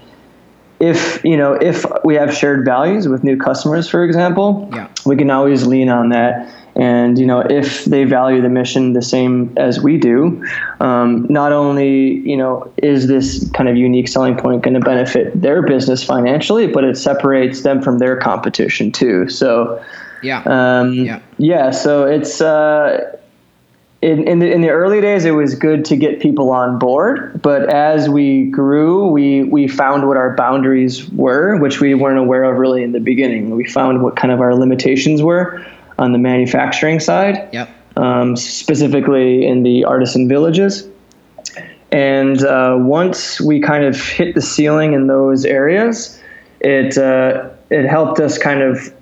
if 0.80 1.22
you 1.22 1.36
know 1.36 1.52
if 1.52 1.84
we 2.02 2.14
have 2.14 2.34
shared 2.34 2.64
values 2.64 3.08
with 3.08 3.22
new 3.22 3.36
customers, 3.36 3.88
for 3.88 4.02
example, 4.02 4.70
yeah. 4.72 4.88
we 5.04 5.16
can 5.16 5.30
always 5.30 5.66
lean 5.66 5.90
on 5.90 6.08
that 6.10 6.50
and 6.76 7.18
you 7.18 7.24
know, 7.24 7.40
if 7.40 7.86
they 7.86 8.04
value 8.04 8.42
the 8.42 8.50
mission 8.50 8.92
the 8.92 9.02
same 9.02 9.52
as 9.56 9.80
we 9.80 9.96
do, 9.96 10.46
um, 10.80 11.26
not 11.30 11.50
only 11.50 12.18
you 12.18 12.36
know 12.36 12.70
is 12.76 13.08
this 13.08 13.50
kind 13.52 13.68
of 13.68 13.76
unique 13.76 14.08
selling 14.08 14.36
point 14.36 14.62
going 14.62 14.74
to 14.74 14.80
benefit 14.80 15.40
their 15.40 15.62
business 15.62 16.04
financially, 16.04 16.66
but 16.66 16.84
it 16.84 16.98
separates 16.98 17.62
them 17.62 17.80
from 17.80 17.98
their 17.98 18.16
competition 18.16 18.92
too. 18.92 19.28
So 19.30 19.82
yeah, 20.22 20.42
um, 20.44 20.92
yeah, 20.92 21.20
yeah. 21.38 21.70
So 21.70 22.04
it's. 22.04 22.40
Uh, 22.40 23.12
in, 24.02 24.28
in 24.28 24.38
the, 24.40 24.52
in 24.52 24.60
the 24.60 24.68
early 24.68 25.00
days, 25.00 25.24
it 25.24 25.30
was 25.30 25.54
good 25.54 25.84
to 25.86 25.96
get 25.96 26.20
people 26.20 26.50
on 26.50 26.78
board, 26.78 27.40
but 27.42 27.72
as 27.72 28.10
we 28.10 28.44
grew, 28.44 29.08
we 29.08 29.42
we 29.44 29.66
found 29.66 30.06
what 30.06 30.18
our 30.18 30.36
boundaries 30.36 31.08
were, 31.10 31.56
which 31.56 31.80
we 31.80 31.94
weren't 31.94 32.18
aware 32.18 32.44
of 32.44 32.58
really 32.58 32.82
in 32.82 32.92
the 32.92 33.00
beginning. 33.00 33.50
We 33.50 33.64
found 33.64 34.02
what 34.02 34.14
kind 34.14 34.32
of 34.32 34.40
our 34.40 34.54
limitations 34.54 35.22
were, 35.22 35.64
on 35.98 36.12
the 36.12 36.18
manufacturing 36.18 37.00
side. 37.00 37.48
Yep. 37.52 37.68
Um, 37.96 38.36
specifically 38.36 39.46
in 39.46 39.62
the 39.62 39.84
artisan 39.84 40.28
villages. 40.28 40.86
And 41.92 42.44
uh, 42.44 42.76
once 42.78 43.40
we 43.40 43.58
kind 43.58 43.84
of 43.84 43.98
hit 43.98 44.34
the 44.34 44.42
ceiling 44.42 44.92
in 44.92 45.06
those 45.06 45.46
areas, 45.46 46.20
it 46.60 46.98
uh, 46.98 47.48
it 47.70 47.86
helped 47.86 48.20
us 48.20 48.36
kind 48.36 48.60
of 48.60 48.92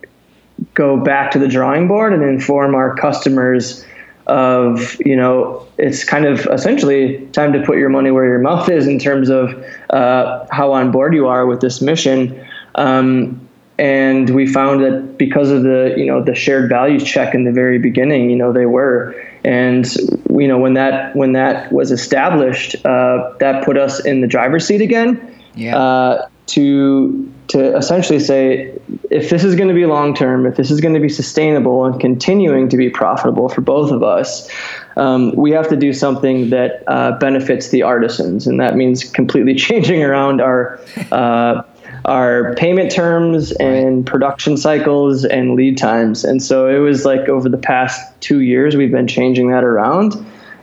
go 0.74 0.96
back 0.96 1.32
to 1.32 1.40
the 1.40 1.48
drawing 1.48 1.88
board 1.88 2.12
and 2.12 2.22
inform 2.22 2.76
our 2.76 2.94
customers 2.94 3.84
of 4.28 4.96
you 5.04 5.16
know 5.16 5.66
it's 5.76 6.04
kind 6.04 6.24
of 6.24 6.46
essentially 6.46 7.26
time 7.32 7.52
to 7.52 7.60
put 7.62 7.76
your 7.76 7.88
money 7.88 8.10
where 8.12 8.24
your 8.24 8.38
mouth 8.38 8.68
is 8.68 8.86
in 8.86 8.98
terms 8.98 9.28
of 9.28 9.52
uh, 9.90 10.46
how 10.52 10.72
on 10.72 10.92
board 10.92 11.14
you 11.14 11.26
are 11.26 11.46
with 11.46 11.60
this 11.60 11.82
mission 11.82 12.46
Um, 12.76 13.43
and 13.78 14.30
we 14.30 14.46
found 14.46 14.82
that 14.84 15.18
because 15.18 15.50
of 15.50 15.62
the 15.62 15.94
you 15.96 16.06
know 16.06 16.22
the 16.22 16.34
shared 16.34 16.68
values 16.68 17.04
check 17.04 17.34
in 17.34 17.44
the 17.44 17.52
very 17.52 17.78
beginning, 17.78 18.30
you 18.30 18.36
know 18.36 18.52
they 18.52 18.66
were, 18.66 19.14
and 19.44 19.92
you 20.30 20.48
know 20.48 20.58
when 20.58 20.74
that 20.74 21.14
when 21.16 21.32
that 21.32 21.72
was 21.72 21.90
established, 21.90 22.76
uh, 22.86 23.32
that 23.40 23.64
put 23.64 23.76
us 23.76 24.04
in 24.04 24.20
the 24.20 24.26
driver's 24.26 24.66
seat 24.66 24.80
again. 24.80 25.30
Yeah. 25.54 25.76
Uh, 25.76 26.28
to 26.46 27.32
to 27.48 27.76
essentially 27.76 28.18
say 28.18 28.78
if 29.10 29.30
this 29.30 29.44
is 29.44 29.54
going 29.54 29.68
to 29.68 29.74
be 29.74 29.86
long 29.86 30.14
term, 30.14 30.46
if 30.46 30.56
this 30.56 30.70
is 30.70 30.80
going 30.80 30.94
to 30.94 31.00
be 31.00 31.08
sustainable 31.08 31.84
and 31.84 31.98
continuing 32.00 32.68
to 32.68 32.76
be 32.76 32.90
profitable 32.90 33.48
for 33.48 33.60
both 33.60 33.90
of 33.90 34.02
us, 34.02 34.48
um, 34.96 35.34
we 35.36 35.50
have 35.50 35.68
to 35.68 35.76
do 35.76 35.92
something 35.92 36.50
that 36.50 36.82
uh, 36.86 37.12
benefits 37.18 37.68
the 37.70 37.82
artisans, 37.82 38.46
and 38.46 38.60
that 38.60 38.76
means 38.76 39.04
completely 39.04 39.54
changing 39.66 40.02
around 40.02 40.40
our 40.40 40.80
uh, 41.12 41.62
our 42.04 42.54
payment 42.54 42.90
terms 42.90 43.52
and 43.52 44.06
production 44.06 44.56
cycles 44.56 45.24
and 45.24 45.54
lead 45.54 45.78
times. 45.78 46.24
And 46.24 46.42
so 46.42 46.68
it 46.68 46.78
was 46.78 47.04
like 47.04 47.28
over 47.28 47.48
the 47.48 47.58
past 47.58 48.20
two 48.20 48.40
years, 48.40 48.76
we've 48.76 48.90
been 48.90 49.08
changing 49.08 49.50
that 49.50 49.64
around, 49.64 50.14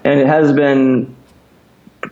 and 0.03 0.19
it 0.19 0.27
has 0.27 0.53
been 0.53 1.15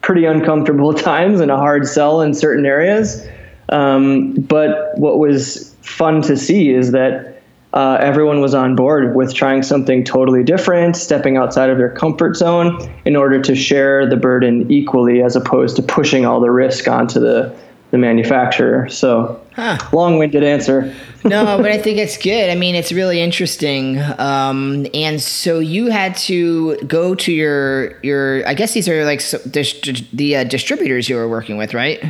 pretty 0.01 0.25
uncomfortable 0.25 0.93
times 0.95 1.39
and 1.39 1.51
a 1.51 1.57
hard 1.57 1.87
sell 1.87 2.21
in 2.21 2.33
certain 2.33 2.65
areas. 2.65 3.27
Um, 3.69 4.33
but 4.33 4.97
what 4.97 5.19
was 5.19 5.75
fun 5.81 6.21
to 6.23 6.35
see 6.35 6.71
is 6.71 6.91
that 6.91 7.41
uh, 7.71 7.97
everyone 8.01 8.41
was 8.41 8.55
on 8.55 8.75
board 8.75 9.15
with 9.15 9.33
trying 9.35 9.61
something 9.61 10.03
totally 10.03 10.43
different, 10.43 10.95
stepping 10.95 11.37
outside 11.37 11.69
of 11.69 11.77
their 11.77 11.91
comfort 11.91 12.35
zone 12.35 12.91
in 13.05 13.15
order 13.15 13.39
to 13.39 13.55
share 13.55 14.09
the 14.09 14.17
burden 14.17 14.69
equally, 14.71 15.21
as 15.21 15.35
opposed 15.35 15.75
to 15.75 15.83
pushing 15.83 16.25
all 16.25 16.39
the 16.39 16.49
risk 16.49 16.87
onto 16.87 17.19
the 17.19 17.55
the 17.91 17.97
manufacturer. 17.97 18.88
So, 18.89 19.41
huh. 19.56 19.78
long-winded 19.91 20.43
answer. 20.43 20.93
no, 21.23 21.58
but 21.62 21.71
I 21.71 21.78
think 21.78 21.97
it's 21.97 22.17
good. 22.17 22.49
I 22.49 22.56
mean, 22.56 22.75
it's 22.75 22.91
really 22.91 23.21
interesting. 23.21 23.99
Um, 24.17 24.88
and 24.93 25.21
so 25.21 25.60
you 25.60 25.88
had 25.88 26.15
to 26.17 26.78
go 26.78 27.15
to 27.15 27.32
your 27.32 27.99
your. 28.02 28.47
I 28.47 28.54
guess 28.54 28.73
these 28.73 28.88
are 28.88 29.06
like 29.06 29.21
so, 29.21 29.38
the 29.39 30.36
uh, 30.38 30.43
distributors 30.43 31.10
you 31.10 31.15
were 31.15 31.28
working 31.28 31.58
with, 31.58 31.73
right? 31.73 32.04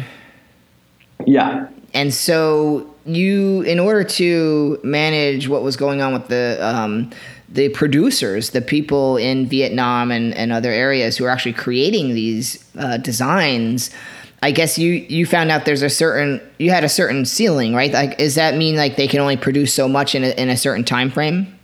Yeah. 1.26 1.68
And 1.94 2.13
so 2.13 2.94
you, 3.06 3.62
in 3.62 3.80
order 3.80 4.04
to 4.04 4.80
manage 4.84 5.48
what 5.48 5.63
was 5.63 5.76
going 5.76 6.02
on 6.02 6.13
with 6.13 6.28
the 6.28 6.58
um, 6.62 7.12
the 7.52 7.70
producers, 7.70 8.52
the 8.52 8.62
people 8.62 9.18
in 9.18 9.48
Vietnam 9.48 10.12
and, 10.12 10.36
and 10.36 10.52
other 10.52 10.72
areas 10.72 11.18
who 11.18 11.26
are 11.26 11.30
actually 11.30 11.54
creating 11.54 12.13
these 12.13 12.63
uh, 12.78 12.98
designs 12.98 13.89
I 14.41 14.52
guess 14.52 14.78
you 14.78 14.93
you 14.93 15.25
found 15.25 15.52
out 15.52 15.65
there's 15.65 15.82
a 15.82 15.89
certain 15.89 16.41
you 16.58 16.69
had 16.69 16.84
a 16.84 16.89
certain 16.89 17.25
ceiling, 17.25 17.73
right? 17.73 17.91
Like, 17.91 18.17
does 18.17 18.36
that 18.36 18.56
mean 18.56 18.75
like 18.75 18.95
they 18.95 19.08
can 19.08 19.19
only 19.19 19.38
produce 19.38 19.73
so 19.73 19.88
much 19.88 20.15
in 20.15 20.23
a, 20.23 20.30
in 20.30 20.49
a 20.49 20.58
certain 20.58 20.84
time 20.84 21.10
frame? 21.10 21.60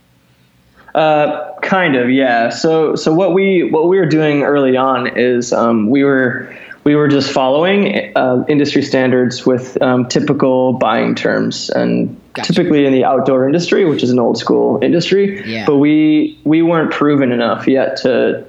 Uh, 0.94 1.52
kind 1.60 1.96
of, 1.96 2.10
yeah. 2.10 2.48
So 2.48 2.94
so 2.94 3.12
what 3.12 3.34
we 3.34 3.68
what 3.70 3.88
we 3.88 3.98
were 3.98 4.06
doing 4.06 4.42
early 4.42 4.76
on 4.76 5.18
is 5.18 5.52
um, 5.52 5.90
we 5.90 6.04
were 6.04 6.54
we 6.84 6.94
were 6.94 7.08
just 7.08 7.32
following 7.32 8.16
uh, 8.16 8.44
industry 8.48 8.80
standards 8.80 9.44
with 9.44 9.80
um, 9.82 10.06
typical 10.06 10.74
buying 10.74 11.16
terms 11.16 11.68
and 11.68 12.18
gotcha. 12.32 12.52
typically 12.52 12.86
in 12.86 12.92
the 12.92 13.04
outdoor 13.04 13.44
industry, 13.44 13.84
which 13.84 14.04
is 14.04 14.10
an 14.10 14.20
old 14.20 14.38
school 14.38 14.78
industry. 14.82 15.42
Yeah. 15.50 15.66
But 15.66 15.78
we 15.78 16.38
we 16.44 16.62
weren't 16.62 16.92
proven 16.92 17.32
enough 17.32 17.66
yet 17.66 17.96
to 17.98 18.45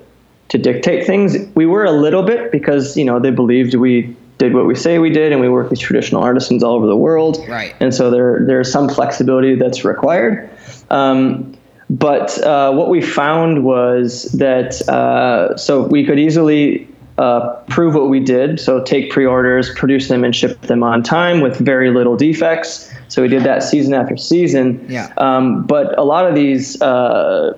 to 0.50 0.58
dictate 0.58 1.06
things. 1.06 1.36
We 1.56 1.66
were 1.66 1.86
a 1.86 1.92
little 1.92 2.24
bit 2.24 2.52
because 2.52 2.96
you 2.98 3.06
know 3.06 3.20
they 3.20 3.32
believed 3.32 3.76
we 3.76 4.16
did 4.38 4.54
what 4.54 4.66
we 4.66 4.76
say 4.76 5.00
we 5.00 5.10
did, 5.10 5.32
and 5.32 5.42
we 5.42 5.50
work 5.50 5.70
with 5.70 5.80
traditional 5.80 6.22
artisans 6.22 6.64
all 6.64 6.76
over 6.76 6.88
the 6.88 6.96
world. 6.96 7.44
Right. 7.48 7.76
And 7.80 7.94
so 7.94 8.10
there 8.10 8.46
there's 8.46 8.72
some 8.72 8.90
flexibility 8.90 9.56
that's 9.56 9.84
required. 9.84 10.50
Um, 10.90 11.56
but 11.90 12.38
uh, 12.44 12.74
what 12.74 12.90
we 12.90 13.02
found 13.02 13.64
was 13.64 14.24
that 14.34 14.88
uh, 14.90 15.56
so 15.58 15.84
we 15.84 16.06
could 16.06 16.20
easily 16.20 16.88
uh, 17.18 17.56
prove 17.68 17.96
what 17.96 18.10
we 18.10 18.20
did. 18.20 18.60
So 18.60 18.84
take 18.84 19.10
pre-orders, 19.12 19.74
produce 19.74 20.08
them, 20.08 20.24
and 20.24 20.36
ship 20.36 20.62
them 20.62 20.84
on 20.84 21.02
time 21.02 21.42
with 21.42 21.58
very 21.58 21.92
little 21.92 22.16
defects. 22.16 22.94
So 23.08 23.22
we 23.22 23.28
did 23.28 23.44
that 23.44 23.64
season 23.64 23.94
after 23.94 24.18
season. 24.18 24.86
Yeah. 24.90 25.12
Um, 25.18 25.64
but 25.64 25.98
a 25.98 26.04
lot 26.04 26.28
of 26.28 26.36
these 26.36 26.80
uh, 26.82 27.54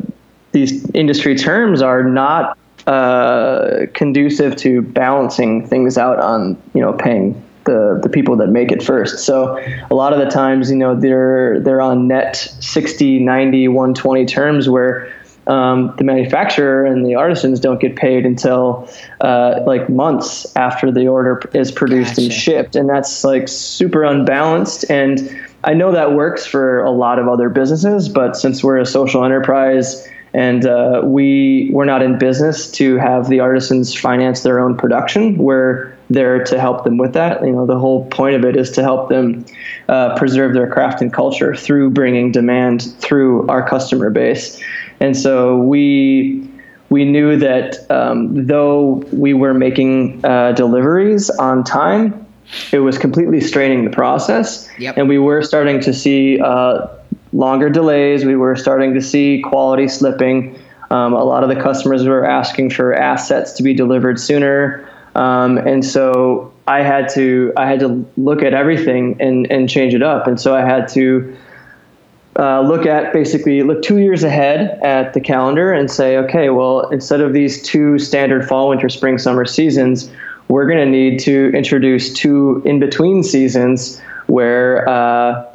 these 0.52 0.89
industry 0.91 1.36
terms 1.36 1.82
are 1.82 2.04
not 2.04 2.58
uh, 2.89 3.86
conducive 3.93 4.56
to 4.56 4.82
balancing 4.82 5.63
things 5.67 5.95
out 5.95 6.19
on 6.19 6.60
you 6.73 6.82
know 6.82 6.91
paying 6.91 7.39
the 7.65 7.99
the 8.02 8.10
people 8.10 8.36
that 8.38 8.47
make 8.47 8.71
it 8.71 8.82
first. 8.82 9.19
So 9.19 9.60
a 9.91 9.93
lot 9.93 10.12
of 10.12 10.17
the 10.17 10.25
times 10.25 10.71
you 10.71 10.78
know 10.78 10.95
they're 10.95 11.60
they're 11.60 11.82
on 11.82 12.08
net 12.08 12.36
60, 12.36 13.19
90, 13.19 13.67
120 13.67 14.25
terms 14.25 14.67
where 14.67 15.13
um, 15.45 15.93
the 15.97 16.04
manufacturer 16.04 16.84
and 16.84 17.06
the 17.06 17.13
artisans 17.13 17.60
don't 17.60 17.80
get 17.80 17.95
paid 17.95 18.25
until 18.25 18.89
uh, 19.21 19.60
like 19.67 19.88
months 19.88 20.52
after 20.56 20.91
the 20.91 21.08
order 21.08 21.39
is 21.54 21.71
produced 21.71 22.15
gotcha. 22.15 22.21
and 22.23 22.34
shipped, 22.34 22.75
and 22.75 22.89
that's 22.89 23.23
like 23.23 23.47
super 23.47 24.04
unbalanced. 24.04 24.89
And 24.89 25.39
I 25.63 25.75
know 25.75 25.91
that 25.91 26.13
works 26.13 26.43
for 26.43 26.84
a 26.84 26.91
lot 26.91 27.19
of 27.19 27.28
other 27.28 27.49
businesses, 27.49 28.10
but 28.10 28.36
since 28.36 28.63
we're 28.63 28.80
a 28.80 28.86
social 28.86 29.23
enterprise 29.23 30.08
and 30.34 30.65
uh, 30.65 31.02
we 31.04 31.70
we're 31.74 31.86
not 31.86 32.02
in 32.02 32.18
business 32.18 32.70
to 32.72 32.98
have 32.98 33.30
the 33.30 33.39
artisans 33.39 33.96
finance 33.96 34.44
their 34.44 34.60
own 34.60 34.78
production. 34.78 35.38
We're 35.38 35.94
there 36.10 36.44
to 36.44 36.60
help 36.60 36.84
them 36.84 36.98
with 36.98 37.13
that. 37.13 37.42
You 37.44 37.52
know, 37.52 37.65
the 37.65 37.78
whole 37.78 38.08
point 38.08 38.36
of 38.36 38.46
it 38.46 38.56
is 38.56 38.72
to 38.72 38.84
help 38.84 39.10
them 39.10 39.46
uh, 39.88 40.18
preserve 40.18 40.54
their 40.54 40.70
craft 40.70 41.02
and 41.02 41.13
culture 41.13 41.56
through 41.56 41.92
bringing 41.92 42.32
demand 42.32 42.94
through 43.00 43.48
our 43.48 43.68
customer 43.68 44.10
base. 44.10 44.62
And 45.00 45.15
so 45.15 45.58
we 45.58 46.48
we 46.89 47.06
knew 47.06 47.38
that 47.38 47.89
um, 47.92 48.48
though 48.48 49.04
we 49.12 49.34
were 49.34 49.54
making 49.54 50.24
uh, 50.26 50.54
deliveries 50.54 51.30
on 51.30 51.63
time, 51.63 52.26
it 52.72 52.80
was 52.80 52.98
completely 52.98 53.42
straining 53.42 53.86
the 53.86 53.92
process, 53.92 54.68
yep. 54.80 54.98
and 54.98 55.08
we 55.08 55.20
were 55.20 55.44
starting 55.44 55.80
to 55.82 55.94
see 55.94 56.39
uh, 56.42 56.88
longer 57.34 57.70
delays. 57.70 58.26
We 58.26 58.36
were 58.36 58.56
starting 58.56 58.94
to 58.94 59.02
see 59.02 59.42
quality 59.42 59.88
slipping. 59.88 60.58
Um, 60.92 61.13
a 61.13 61.24
lot 61.24 61.44
of 61.44 61.50
the 61.50 61.62
customers 61.62 62.08
were 62.08 62.26
asking 62.26 62.72
for 62.72 62.94
assets 62.94 63.54
to 63.54 63.63
be 63.63 63.74
delivered 63.74 64.20
sooner, 64.20 64.89
um, 65.15 65.58
and 65.60 65.86
so 65.86 66.52
I 66.68 66.82
had 66.82 67.10
to 67.10 67.54
I 67.58 67.68
had 67.68 67.80
to 67.82 68.06
look 68.18 68.42
at 68.42 68.54
everything 68.54 69.15
and 69.20 69.50
and 69.52 69.70
change 69.70 69.94
it 69.94 70.02
up. 70.02 70.26
And 70.26 70.39
so 70.42 70.56
I 70.56 70.62
had 70.62 70.88
to 70.89 71.38
uh, 72.38 72.62
look 72.62 72.88
at 72.88 73.13
basically 73.13 73.62
look 73.62 73.84
two 73.84 74.00
years 74.00 74.24
ahead 74.24 74.80
at 74.84 75.13
the 75.13 75.22
calendar 75.22 75.72
and 75.72 75.92
say, 75.92 76.18
okay, 76.18 76.50
well 76.50 76.89
instead 76.89 77.22
of 77.22 77.34
these 77.34 77.62
two 77.62 78.00
standard 78.00 78.48
fall, 78.48 78.70
winter, 78.70 78.89
spring, 78.89 79.20
summer 79.20 79.46
seasons, 79.46 80.12
we're 80.48 80.65
going 80.65 80.80
to 80.80 80.89
need 80.89 81.20
to 81.20 81.52
introduce 81.54 82.12
two 82.12 82.63
in 82.65 82.80
between 82.80 83.22
seasons 83.22 84.02
where. 84.26 84.89
Uh, 84.89 85.46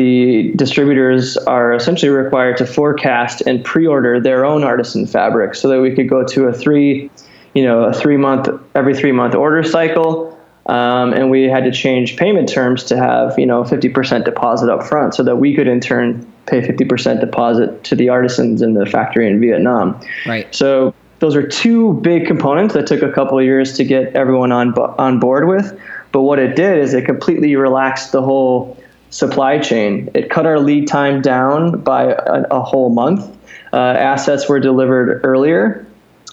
the 0.00 0.52
distributors 0.56 1.36
are 1.36 1.74
essentially 1.74 2.10
required 2.10 2.56
to 2.56 2.64
forecast 2.64 3.42
and 3.42 3.62
pre-order 3.62 4.18
their 4.18 4.46
own 4.46 4.64
artisan 4.64 5.06
fabric 5.06 5.54
so 5.54 5.68
that 5.68 5.82
we 5.82 5.94
could 5.94 6.08
go 6.08 6.24
to 6.24 6.46
a 6.46 6.54
three 6.54 7.10
you 7.52 7.62
know 7.62 7.84
a 7.84 7.92
three 7.92 8.16
month 8.16 8.48
every 8.74 8.94
three 8.94 9.12
month 9.12 9.34
order 9.34 9.62
cycle. 9.62 10.38
Um, 10.66 11.12
and 11.12 11.30
we 11.30 11.44
had 11.44 11.64
to 11.64 11.72
change 11.72 12.16
payment 12.16 12.48
terms 12.48 12.84
to 12.84 12.96
have 12.96 13.38
you 13.38 13.44
know 13.44 13.62
50% 13.62 14.24
deposit 14.24 14.70
up 14.70 14.84
front 14.84 15.14
so 15.14 15.22
that 15.22 15.36
we 15.36 15.54
could 15.54 15.66
in 15.66 15.80
turn 15.80 16.26
pay 16.46 16.62
50% 16.62 17.20
deposit 17.20 17.84
to 17.84 17.94
the 17.94 18.08
artisans 18.08 18.62
in 18.62 18.72
the 18.72 18.86
factory 18.86 19.26
in 19.26 19.38
vietnam. 19.38 20.00
Right. 20.24 20.52
So 20.54 20.94
those 21.18 21.36
are 21.36 21.46
two 21.46 21.94
big 21.94 22.26
components 22.26 22.72
that 22.72 22.86
took 22.86 23.02
a 23.02 23.12
couple 23.12 23.38
of 23.38 23.44
years 23.44 23.74
to 23.74 23.84
get 23.84 24.14
everyone 24.16 24.50
on 24.50 24.72
on 24.78 25.20
board 25.20 25.46
with. 25.46 25.78
But 26.12 26.22
what 26.22 26.38
it 26.38 26.56
did 26.56 26.78
is 26.78 26.94
it 26.94 27.04
completely 27.04 27.54
relaxed 27.54 28.12
the 28.12 28.22
whole 28.22 28.79
supply 29.10 29.58
chain. 29.58 30.08
It 30.14 30.30
cut 30.30 30.46
our 30.46 30.58
lead 30.58 30.88
time 30.88 31.20
down 31.20 31.80
by 31.80 32.04
a, 32.12 32.44
a 32.50 32.60
whole 32.62 32.90
month. 32.90 33.36
Uh, 33.72 33.76
assets 33.76 34.48
were 34.48 34.60
delivered 34.60 35.20
earlier. 35.24 35.86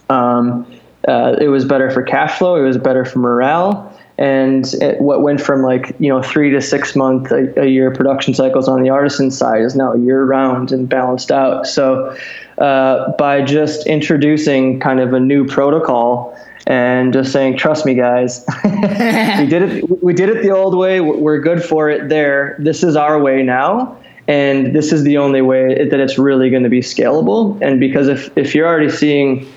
Um, 0.10 0.66
uh, 1.08 1.36
it 1.40 1.48
was 1.48 1.66
better 1.66 1.92
for 1.92 2.02
cash 2.04 2.38
flow. 2.38 2.56
It 2.56 2.66
was 2.66 2.78
better 2.78 3.06
for 3.06 3.20
morale. 3.20 3.94
And 4.18 4.66
it, 4.76 5.00
what 5.00 5.22
went 5.22 5.40
from 5.40 5.62
like 5.62 5.96
you 6.00 6.10
know 6.10 6.24
three 6.24 6.50
to 6.50 6.60
six 6.60 6.96
month 6.96 7.32
a, 7.32 7.62
a, 7.62 7.68
year 7.68 7.92
production 7.92 8.34
cycles 8.34 8.68
on 8.68 8.82
the 8.82 8.90
artisan 8.90 9.30
side 9.30 9.62
is 9.62 9.76
now 9.76 9.94
year 9.94 10.24
round 10.24 10.72
and 10.72 10.90
balanced 10.90 11.32
out. 11.32 11.68
So 11.68 12.18
uh, 12.58 13.12
by 13.18 13.44
just 13.44 13.86
introducing 13.86 14.80
kind 14.80 15.00
of 15.00 15.14
a 15.14 15.20
new 15.20 15.46
protocol 15.46 16.36
and 16.68 17.14
just 17.14 17.32
saying, 17.32 17.58
"Trust 17.58 17.86
me, 17.86 17.96
guys, 17.96 18.46
we 18.64 19.48
did 19.48 19.62
it. 19.64 20.04
We 20.04 20.14
did 20.14 20.30
it 20.30 20.44
the 20.44 20.52
old 20.52 20.78
way. 20.78 21.02
We're 21.02 21.40
good 21.40 21.64
for 21.64 21.90
it. 21.90 22.10
There, 22.10 22.56
this 22.60 22.84
is 22.84 22.96
our 22.96 23.20
way 23.20 23.42
now." 23.42 23.98
And 24.30 24.76
this 24.76 24.92
is 24.92 25.04
the 25.04 25.18
only 25.20 25.42
way 25.42 25.88
that 25.88 26.00
it's 26.02 26.18
really 26.18 26.50
going 26.50 26.64
to 26.64 26.70
be 26.70 26.82
scalable. 26.82 27.58
And 27.62 27.80
because 27.80 28.10
if, 28.10 28.38
if 28.38 28.54
you're 28.54 28.68
already 28.68 28.90
seeing, 28.90 29.48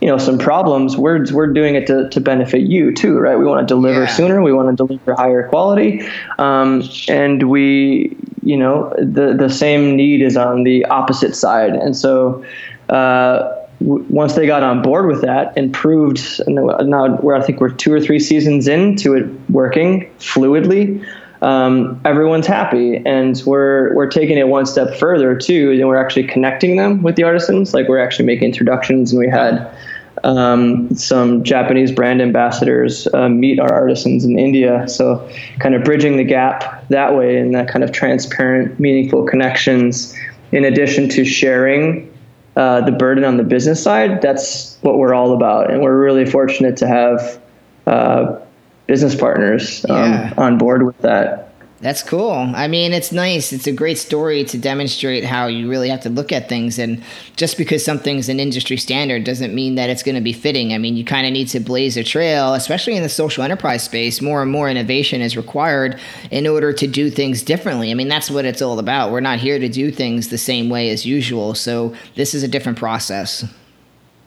you 0.00 0.08
know 0.08 0.18
some 0.18 0.38
problems 0.38 0.96
we're 0.96 1.24
we're 1.32 1.46
doing 1.52 1.76
it 1.76 1.86
to, 1.86 2.08
to 2.10 2.20
benefit 2.20 2.60
you 2.62 2.92
too 2.92 3.16
right 3.18 3.38
we 3.38 3.46
want 3.46 3.66
to 3.66 3.74
deliver 3.74 4.02
Yeah. 4.02 4.06
sooner 4.08 4.42
we 4.42 4.52
want 4.52 4.68
to 4.68 4.76
deliver 4.76 5.14
higher 5.14 5.48
quality 5.48 6.02
um, 6.38 6.82
and 7.08 7.44
we 7.48 8.14
you 8.42 8.56
know 8.58 8.92
the 8.98 9.34
the 9.34 9.48
same 9.48 9.96
need 9.96 10.20
is 10.20 10.36
on 10.36 10.64
the 10.64 10.84
opposite 10.86 11.34
side 11.34 11.70
and 11.74 11.96
so 11.96 12.44
uh, 12.90 13.50
w- 13.80 14.04
once 14.08 14.34
they 14.34 14.46
got 14.46 14.62
on 14.62 14.82
board 14.82 15.06
with 15.06 15.22
that 15.22 15.56
and 15.56 15.72
proved 15.72 16.40
now 16.46 17.16
where 17.16 17.36
I 17.36 17.42
think 17.42 17.60
we're 17.60 17.70
two 17.70 17.92
or 17.92 18.00
three 18.00 18.20
seasons 18.20 18.68
into 18.68 19.14
it 19.14 19.28
working 19.50 20.10
fluidly 20.18 21.04
um, 21.44 22.00
everyone's 22.06 22.46
happy. 22.46 22.96
And 23.04 23.40
we're 23.46 23.94
we're 23.94 24.10
taking 24.10 24.38
it 24.38 24.48
one 24.48 24.66
step 24.66 24.94
further 24.96 25.36
too 25.36 25.72
and 25.72 25.86
we're 25.86 26.02
actually 26.02 26.26
connecting 26.26 26.76
them 26.76 27.02
with 27.02 27.16
the 27.16 27.24
artisans. 27.24 27.74
Like 27.74 27.86
we're 27.86 28.02
actually 28.02 28.24
making 28.24 28.48
introductions 28.48 29.12
and 29.12 29.20
we 29.20 29.28
had 29.28 29.70
um, 30.24 30.94
some 30.94 31.44
Japanese 31.44 31.92
brand 31.92 32.22
ambassadors 32.22 33.06
uh, 33.12 33.28
meet 33.28 33.60
our 33.60 33.72
artisans 33.72 34.24
in 34.24 34.38
India. 34.38 34.88
So 34.88 35.28
kind 35.58 35.74
of 35.74 35.84
bridging 35.84 36.16
the 36.16 36.24
gap 36.24 36.88
that 36.88 37.14
way 37.14 37.38
and 37.38 37.54
that 37.54 37.68
kind 37.68 37.84
of 37.84 37.92
transparent 37.92 38.80
meaningful 38.80 39.26
connections 39.26 40.16
in 40.52 40.64
addition 40.64 41.10
to 41.10 41.26
sharing 41.26 42.10
uh, 42.56 42.80
the 42.82 42.92
burden 42.92 43.24
on 43.24 43.36
the 43.36 43.42
business 43.42 43.82
side 43.82 44.22
that's 44.22 44.78
what 44.82 44.96
we're 44.98 45.14
all 45.14 45.32
about 45.32 45.70
and 45.70 45.82
we're 45.82 45.98
really 45.98 46.24
fortunate 46.24 46.76
to 46.76 46.86
have 46.86 47.40
uh, 47.86 48.38
business 48.86 49.14
partners 49.14 49.84
um, 49.88 49.96
Yeah. 50.12 50.34
on 50.36 50.58
board 50.58 50.84
with 50.84 50.98
that. 50.98 51.43
That's 51.84 52.02
cool. 52.02 52.32
I 52.32 52.66
mean, 52.66 52.94
it's 52.94 53.12
nice. 53.12 53.52
It's 53.52 53.66
a 53.66 53.72
great 53.72 53.98
story 53.98 54.42
to 54.44 54.56
demonstrate 54.56 55.22
how 55.22 55.48
you 55.48 55.68
really 55.68 55.90
have 55.90 56.00
to 56.04 56.08
look 56.08 56.32
at 56.32 56.48
things. 56.48 56.78
And 56.78 57.04
just 57.36 57.58
because 57.58 57.84
something's 57.84 58.30
an 58.30 58.40
industry 58.40 58.78
standard 58.78 59.24
doesn't 59.24 59.54
mean 59.54 59.74
that 59.74 59.90
it's 59.90 60.02
going 60.02 60.14
to 60.14 60.22
be 60.22 60.32
fitting. 60.32 60.72
I 60.72 60.78
mean, 60.78 60.96
you 60.96 61.04
kind 61.04 61.26
of 61.26 61.34
need 61.34 61.48
to 61.48 61.60
blaze 61.60 61.98
a 61.98 62.02
trail, 62.02 62.54
especially 62.54 62.96
in 62.96 63.02
the 63.02 63.10
social 63.10 63.44
enterprise 63.44 63.84
space. 63.84 64.22
More 64.22 64.40
and 64.40 64.50
more 64.50 64.70
innovation 64.70 65.20
is 65.20 65.36
required 65.36 66.00
in 66.30 66.46
order 66.46 66.72
to 66.72 66.86
do 66.86 67.10
things 67.10 67.42
differently. 67.42 67.90
I 67.90 67.94
mean, 67.94 68.08
that's 68.08 68.30
what 68.30 68.46
it's 68.46 68.62
all 68.62 68.78
about. 68.78 69.12
We're 69.12 69.20
not 69.20 69.38
here 69.38 69.58
to 69.58 69.68
do 69.68 69.92
things 69.92 70.28
the 70.28 70.38
same 70.38 70.70
way 70.70 70.88
as 70.88 71.04
usual. 71.04 71.54
So 71.54 71.94
this 72.14 72.32
is 72.32 72.42
a 72.42 72.48
different 72.48 72.78
process. 72.78 73.44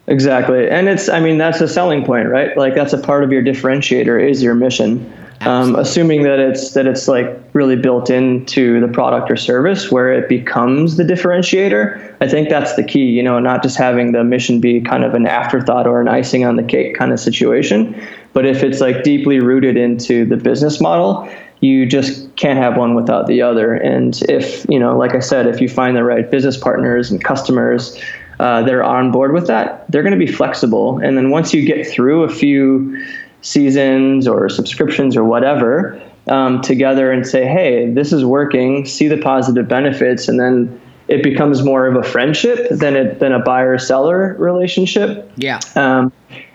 Exactly, 0.06 0.70
and 0.70 0.88
it's 0.88 1.10
I 1.10 1.20
mean 1.20 1.38
that's 1.38 1.60
a 1.60 1.68
selling 1.68 2.06
point, 2.06 2.30
right? 2.30 2.56
Like 2.56 2.76
that's 2.76 2.94
a 2.94 2.98
part 2.98 3.26
of 3.26 3.32
your 3.34 3.44
differentiator 3.44 4.30
is 4.30 4.42
your 4.42 4.56
mission. 4.56 5.12
Um, 5.42 5.76
assuming 5.76 6.24
that 6.24 6.40
it's 6.40 6.74
that 6.74 6.88
it's 6.88 7.08
like 7.08 7.28
really 7.54 7.76
built 7.76 8.10
into 8.10 8.80
the 8.80 8.88
product 8.88 9.30
or 9.30 9.36
service 9.36 9.92
where 9.92 10.12
it 10.12 10.28
becomes 10.28 10.98
the 10.98 11.04
differentiator. 11.04 12.16
I 12.20 12.28
think 12.28 12.50
that's 12.50 12.76
the 12.76 12.84
key. 12.84 13.06
You 13.06 13.22
know, 13.22 13.40
not 13.40 13.62
just 13.62 13.78
having 13.78 14.14
the 14.14 14.24
mission 14.24 14.60
be 14.60 14.82
kind 14.82 15.04
of 15.04 15.14
an 15.14 15.28
afterthought 15.28 15.86
or 15.86 16.02
an 16.02 16.08
icing 16.08 16.44
on 16.44 16.56
the 16.56 16.64
cake 16.64 16.96
kind 16.96 17.12
of 17.12 17.20
situation, 17.20 18.02
but 18.34 18.46
if 18.46 18.64
it's 18.64 18.82
like 18.82 19.04
deeply 19.04 19.40
rooted 19.40 19.78
into 19.78 20.26
the 20.26 20.38
business 20.38 20.82
model, 20.82 21.30
you 21.60 21.86
just 21.86 22.36
can't 22.36 22.58
have 22.58 22.76
one 22.76 22.96
without 22.96 23.28
the 23.28 23.42
other. 23.44 23.74
And 23.74 24.20
if 24.28 24.66
you 24.68 24.80
know, 24.80 24.98
like 24.98 25.14
I 25.14 25.20
said, 25.20 25.46
if 25.46 25.62
you 25.62 25.70
find 25.70 25.96
the 25.96 26.04
right 26.04 26.30
business 26.30 26.58
partners 26.58 27.12
and 27.12 27.24
customers 27.24 27.96
uh, 28.40 28.64
that 28.64 28.74
are 28.74 28.84
on 28.84 29.12
board 29.12 29.34
with 29.34 29.48
that, 29.48 29.90
they're 29.92 30.04
going 30.04 30.18
to 30.18 30.26
be 30.26 30.32
flexible. 30.32 31.00
And 31.00 31.16
then 31.16 31.30
once 31.30 31.54
you 31.54 31.66
get 31.66 31.88
through 31.88 32.24
a 32.24 32.30
few 32.30 33.06
seasons 33.42 34.28
or 34.28 34.50
subscriptions 34.50 35.16
or 35.16 35.24
whatever 35.24 36.02
um, 36.28 36.62
together 36.62 37.12
and 37.12 37.26
say, 37.26 37.46
hey, 37.46 37.92
this 37.92 38.12
is 38.12 38.26
working, 38.26 38.86
see 38.86 39.08
the 39.08 39.18
positive 39.18 39.68
benefits, 39.68 40.28
and 40.28 40.40
then 40.40 40.80
it 41.08 41.24
becomes 41.24 41.64
more 41.64 41.88
of 41.88 41.96
a 41.96 42.04
friendship 42.04 42.68
than 42.70 42.96
it 42.96 43.20
than 43.20 43.32
a 43.32 43.40
buyer 43.40 43.78
seller 43.78 44.36
relationship. 44.38 45.32
Yeah. 45.38 45.60
Um, 45.76 46.12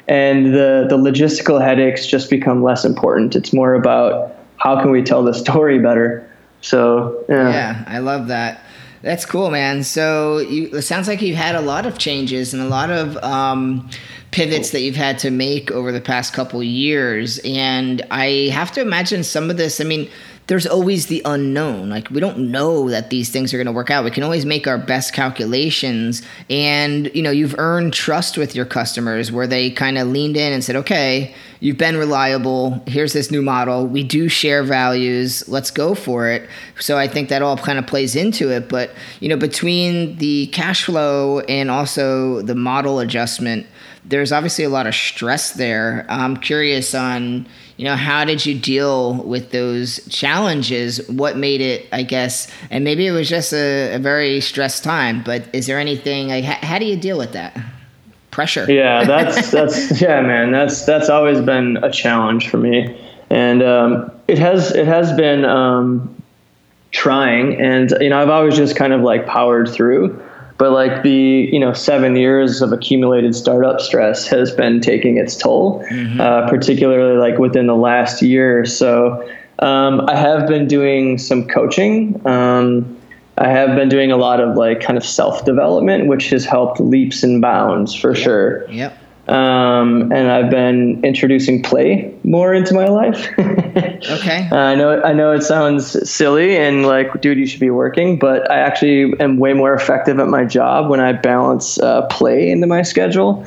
and 0.08 0.46
the 0.46 0.86
the 0.88 0.96
logistical 0.96 1.60
headaches 1.62 2.06
just 2.06 2.28
become 2.28 2.62
less 2.62 2.84
important. 2.84 3.34
It's 3.34 3.52
more 3.52 3.74
about 3.74 4.36
how 4.58 4.80
can 4.80 4.90
we 4.90 5.02
tell 5.02 5.22
the 5.22 5.34
story 5.34 5.78
better. 5.78 6.28
So 6.60 7.24
yeah. 7.28 7.50
Yeah, 7.50 7.84
I 7.86 7.98
love 7.98 8.28
that. 8.28 8.62
That's 9.02 9.26
cool, 9.26 9.50
man. 9.50 9.82
So 9.82 10.38
you, 10.38 10.68
it 10.68 10.82
sounds 10.82 11.08
like 11.08 11.20
you've 11.20 11.36
had 11.36 11.56
a 11.56 11.60
lot 11.60 11.86
of 11.86 11.98
changes 11.98 12.54
and 12.54 12.62
a 12.62 12.68
lot 12.68 12.88
of 12.88 13.16
um, 13.18 13.88
pivots 14.30 14.70
that 14.70 14.80
you've 14.80 14.96
had 14.96 15.18
to 15.20 15.30
make 15.30 15.72
over 15.72 15.90
the 15.90 16.00
past 16.00 16.32
couple 16.32 16.62
years. 16.62 17.40
And 17.44 18.00
I 18.12 18.48
have 18.52 18.70
to 18.72 18.80
imagine 18.80 19.24
some 19.24 19.50
of 19.50 19.56
this. 19.56 19.80
I 19.80 19.84
mean, 19.84 20.08
there's 20.48 20.66
always 20.66 21.06
the 21.06 21.22
unknown. 21.24 21.88
Like 21.88 22.10
we 22.10 22.20
don't 22.20 22.50
know 22.50 22.90
that 22.90 23.10
these 23.10 23.30
things 23.30 23.54
are 23.54 23.56
going 23.56 23.66
to 23.66 23.72
work 23.72 23.90
out. 23.90 24.04
We 24.04 24.10
can 24.10 24.24
always 24.24 24.44
make 24.44 24.66
our 24.66 24.78
best 24.78 25.12
calculations. 25.12 26.22
And 26.50 27.10
you 27.14 27.22
know, 27.22 27.30
you've 27.30 27.54
earned 27.58 27.92
trust 27.92 28.36
with 28.36 28.54
your 28.54 28.64
customers 28.64 29.30
where 29.30 29.46
they 29.46 29.70
kind 29.70 29.98
of 29.98 30.08
leaned 30.08 30.36
in 30.36 30.52
and 30.52 30.64
said, 30.64 30.76
"Okay, 30.76 31.34
you've 31.60 31.78
been 31.78 31.96
reliable. 31.96 32.82
Here's 32.86 33.12
this 33.12 33.30
new 33.30 33.42
model. 33.42 33.86
We 33.86 34.02
do 34.02 34.28
share 34.28 34.64
values. 34.64 35.48
Let's 35.48 35.70
go 35.70 35.94
for 35.94 36.28
it." 36.28 36.48
So 36.80 36.98
I 36.98 37.06
think 37.06 37.28
that 37.28 37.42
all 37.42 37.56
kind 37.56 37.78
of 37.78 37.86
plays 37.86 38.16
into 38.16 38.50
it. 38.50 38.68
But 38.68 38.90
you 39.20 39.28
know, 39.28 39.36
between 39.36 40.16
the 40.16 40.48
cash 40.48 40.84
flow 40.84 41.40
and 41.40 41.70
also 41.70 42.42
the 42.42 42.56
model 42.56 42.98
adjustment, 42.98 43.66
there's 44.04 44.32
obviously 44.32 44.64
a 44.64 44.68
lot 44.68 44.86
of 44.86 44.94
stress 44.94 45.52
there. 45.52 46.06
I'm 46.08 46.36
curious 46.36 46.94
on, 46.94 47.46
you 47.76 47.84
know, 47.84 47.96
how 47.96 48.24
did 48.24 48.44
you 48.44 48.58
deal 48.58 49.14
with 49.22 49.50
those 49.50 50.06
challenges? 50.08 51.08
What 51.08 51.36
made 51.36 51.60
it, 51.60 51.86
I 51.92 52.02
guess, 52.02 52.50
and 52.70 52.84
maybe 52.84 53.06
it 53.06 53.12
was 53.12 53.28
just 53.28 53.52
a, 53.52 53.94
a 53.94 53.98
very 53.98 54.40
stressed 54.40 54.82
time, 54.82 55.22
but 55.22 55.48
is 55.52 55.66
there 55.66 55.78
anything, 55.78 56.28
like, 56.28 56.44
how, 56.44 56.66
how 56.66 56.78
do 56.78 56.84
you 56.84 56.96
deal 56.96 57.18
with 57.18 57.32
that? 57.32 57.58
Pressure. 58.30 58.64
yeah 58.66 59.04
that's 59.06 59.50
that's 59.50 60.00
yeah 60.00 60.22
man 60.22 60.52
that's 60.52 60.86
that's 60.86 61.10
always 61.10 61.42
been 61.42 61.76
a 61.84 61.92
challenge 61.92 62.48
for 62.48 62.56
me 62.56 62.98
and 63.28 63.62
um, 63.62 64.10
it 64.26 64.38
has 64.38 64.74
it 64.74 64.86
has 64.86 65.12
been 65.12 65.44
um, 65.44 66.16
trying 66.92 67.60
and 67.60 67.92
you 68.00 68.08
know 68.08 68.18
i've 68.18 68.30
always 68.30 68.56
just 68.56 68.74
kind 68.74 68.94
of 68.94 69.02
like 69.02 69.26
powered 69.26 69.68
through 69.68 70.18
but 70.62 70.70
like 70.70 71.02
the 71.02 71.50
you 71.52 71.58
know 71.58 71.72
seven 71.72 72.14
years 72.14 72.62
of 72.62 72.72
accumulated 72.72 73.34
startup 73.34 73.80
stress 73.80 74.28
has 74.28 74.52
been 74.52 74.80
taking 74.80 75.16
its 75.16 75.36
toll 75.36 75.84
uh, 76.20 76.48
particularly 76.48 77.16
like 77.18 77.36
within 77.36 77.66
the 77.66 77.74
last 77.74 78.22
year 78.22 78.60
or 78.60 78.64
so 78.64 79.28
um, 79.58 80.00
i 80.08 80.14
have 80.14 80.46
been 80.46 80.68
doing 80.68 81.18
some 81.18 81.48
coaching 81.48 82.24
um, 82.28 82.96
I 83.38 83.48
have 83.48 83.74
been 83.74 83.88
doing 83.88 84.12
a 84.12 84.16
lot 84.18 84.40
of 84.40 84.56
like 84.56 84.82
kind 84.82 84.98
of 84.98 85.04
self 85.04 85.46
development, 85.46 86.06
which 86.06 86.28
has 86.28 86.44
helped 86.44 86.78
leaps 86.78 87.22
and 87.22 87.40
bounds 87.40 87.94
for 87.94 88.14
sure. 88.14 88.70
Yep. 88.70 88.92
Um, 89.26 90.12
and 90.12 90.30
I've 90.30 90.50
been 90.50 91.02
introducing 91.02 91.62
play 91.62 92.14
more 92.24 92.52
into 92.52 92.74
my 92.74 92.88
life. 92.88 93.26
Okay. 93.76 94.48
Uh, 94.52 94.56
I 94.56 94.74
know 94.74 95.02
I 95.02 95.12
know 95.12 95.32
it 95.32 95.42
sounds 95.42 96.10
silly 96.10 96.56
and 96.56 96.84
like, 96.86 97.20
dude, 97.20 97.38
you 97.38 97.46
should 97.46 97.60
be 97.60 97.70
working, 97.70 98.18
but 98.18 98.50
I 98.50 98.58
actually 98.58 99.18
am 99.20 99.38
way 99.38 99.52
more 99.54 99.72
effective 99.74 100.18
at 100.18 100.28
my 100.28 100.44
job 100.44 100.90
when 100.90 101.00
I 101.00 101.12
balance 101.12 101.78
uh, 101.80 102.02
play 102.08 102.50
into 102.50 102.66
my 102.66 102.82
schedule. 102.82 103.46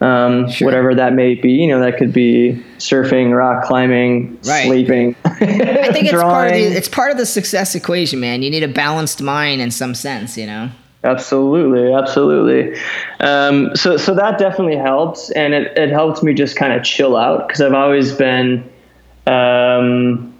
Um, 0.00 0.48
Sure. 0.48 0.66
Whatever 0.66 0.94
that 0.94 1.12
may 1.14 1.34
be, 1.34 1.50
you 1.52 1.66
know, 1.66 1.80
that 1.80 1.98
could 1.98 2.12
be 2.12 2.62
surfing, 2.78 3.36
rock 3.36 3.64
climbing, 3.64 4.38
Right. 4.46 4.66
sleeping. 4.66 5.16
I 5.24 5.90
think 5.92 6.06
it's 6.06 6.12
part 6.22 6.52
of 6.52 6.54
the, 6.56 6.76
it's 6.76 6.88
part 6.88 7.10
of 7.10 7.18
the 7.18 7.26
success 7.26 7.74
equation, 7.74 8.20
man. 8.20 8.42
You 8.42 8.50
need 8.50 8.62
a 8.62 8.68
balanced 8.68 9.20
mind 9.20 9.60
in 9.60 9.70
some 9.72 9.94
sense, 9.96 10.38
you 10.38 10.46
know. 10.46 10.70
Absolutely, 11.04 11.92
absolutely. 11.92 12.78
Um, 13.20 13.74
so, 13.76 13.96
so 13.96 14.14
that 14.14 14.38
definitely 14.38 14.76
helps, 14.76 15.30
and 15.30 15.52
it, 15.54 15.76
it 15.76 15.90
helped 15.90 16.22
me 16.22 16.32
just 16.32 16.56
kind 16.56 16.72
of 16.72 16.82
chill 16.84 17.16
out 17.16 17.46
because 17.48 17.60
I've 17.60 17.74
always 17.74 18.12
been, 18.12 18.68
um, 19.28 20.34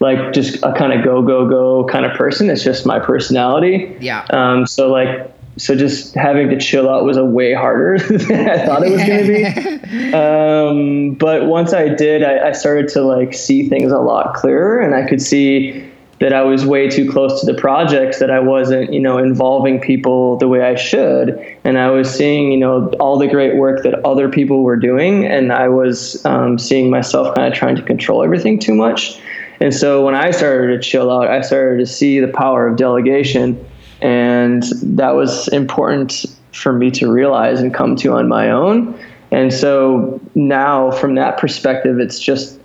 like 0.00 0.32
just 0.32 0.56
a 0.62 0.72
kind 0.72 0.92
of 0.92 1.04
go 1.04 1.22
go 1.22 1.48
go 1.48 1.84
kind 1.84 2.04
of 2.04 2.16
person. 2.16 2.50
It's 2.50 2.64
just 2.64 2.86
my 2.86 2.98
personality. 2.98 3.96
Yeah. 4.00 4.26
Um, 4.30 4.66
so 4.66 4.90
like, 4.90 5.32
so 5.56 5.76
just 5.76 6.14
having 6.14 6.48
to 6.50 6.58
chill 6.58 6.88
out 6.88 7.04
was 7.04 7.16
a 7.16 7.24
way 7.24 7.52
harder 7.54 7.98
than 8.08 8.48
I 8.48 8.64
thought 8.64 8.82
it 8.84 8.90
was 8.90 9.04
going 9.04 9.26
to 9.26 9.78
be. 9.78 9.82
Um, 10.12 11.14
but 11.14 11.46
once 11.46 11.74
I 11.74 11.88
did, 11.88 12.22
I, 12.22 12.48
I 12.48 12.52
started 12.52 12.88
to 12.88 13.02
like 13.02 13.34
see 13.34 13.68
things 13.68 13.92
a 13.92 13.98
lot 13.98 14.34
clearer, 14.34 14.80
and 14.80 14.94
I 14.94 15.06
could 15.06 15.20
see 15.20 15.91
that 16.22 16.32
I 16.32 16.42
was 16.42 16.64
way 16.64 16.88
too 16.88 17.10
close 17.10 17.40
to 17.40 17.46
the 17.46 17.58
projects, 17.58 18.20
that 18.20 18.30
I 18.30 18.38
wasn't, 18.38 18.92
you 18.92 19.00
know, 19.00 19.18
involving 19.18 19.80
people 19.80 20.36
the 20.36 20.46
way 20.46 20.62
I 20.62 20.76
should, 20.76 21.36
and 21.64 21.76
I 21.76 21.90
was 21.90 22.08
seeing, 22.08 22.52
you 22.52 22.58
know, 22.58 22.90
all 23.00 23.18
the 23.18 23.26
great 23.26 23.56
work 23.56 23.82
that 23.82 23.94
other 24.06 24.28
people 24.28 24.62
were 24.62 24.76
doing, 24.76 25.26
and 25.26 25.52
I 25.52 25.66
was 25.66 26.24
um, 26.24 26.60
seeing 26.60 26.90
myself 26.90 27.34
kind 27.34 27.52
of 27.52 27.58
trying 27.58 27.74
to 27.74 27.82
control 27.82 28.22
everything 28.22 28.60
too 28.60 28.72
much. 28.72 29.20
And 29.58 29.74
so 29.74 30.04
when 30.04 30.14
I 30.14 30.30
started 30.30 30.68
to 30.68 30.80
chill 30.80 31.10
out, 31.10 31.26
I 31.26 31.40
started 31.40 31.78
to 31.78 31.86
see 31.86 32.20
the 32.20 32.28
power 32.28 32.68
of 32.68 32.76
delegation, 32.76 33.58
and 34.00 34.62
that 34.80 35.16
was 35.16 35.48
important 35.48 36.24
for 36.52 36.72
me 36.72 36.92
to 36.92 37.10
realize 37.10 37.60
and 37.60 37.74
come 37.74 37.96
to 37.96 38.12
on 38.12 38.28
my 38.28 38.48
own. 38.48 38.96
And 39.32 39.52
so 39.52 40.20
now, 40.36 40.92
from 40.92 41.16
that 41.16 41.38
perspective, 41.38 41.98
it's 41.98 42.20
just 42.20 42.60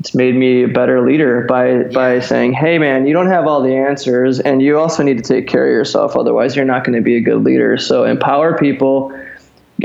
it's 0.00 0.14
made 0.14 0.34
me 0.34 0.64
a 0.64 0.68
better 0.68 1.06
leader 1.06 1.44
by 1.46 1.84
by 1.84 2.20
saying, 2.20 2.54
"Hey, 2.54 2.78
man, 2.78 3.06
you 3.06 3.12
don't 3.12 3.28
have 3.28 3.46
all 3.46 3.62
the 3.62 3.76
answers, 3.76 4.40
and 4.40 4.62
you 4.62 4.78
also 4.78 5.02
need 5.02 5.18
to 5.18 5.22
take 5.22 5.46
care 5.46 5.66
of 5.66 5.70
yourself. 5.70 6.16
Otherwise, 6.16 6.56
you're 6.56 6.64
not 6.64 6.84
going 6.84 6.96
to 6.96 7.02
be 7.02 7.16
a 7.16 7.20
good 7.20 7.44
leader. 7.44 7.76
So 7.76 8.04
empower 8.04 8.56
people, 8.56 9.12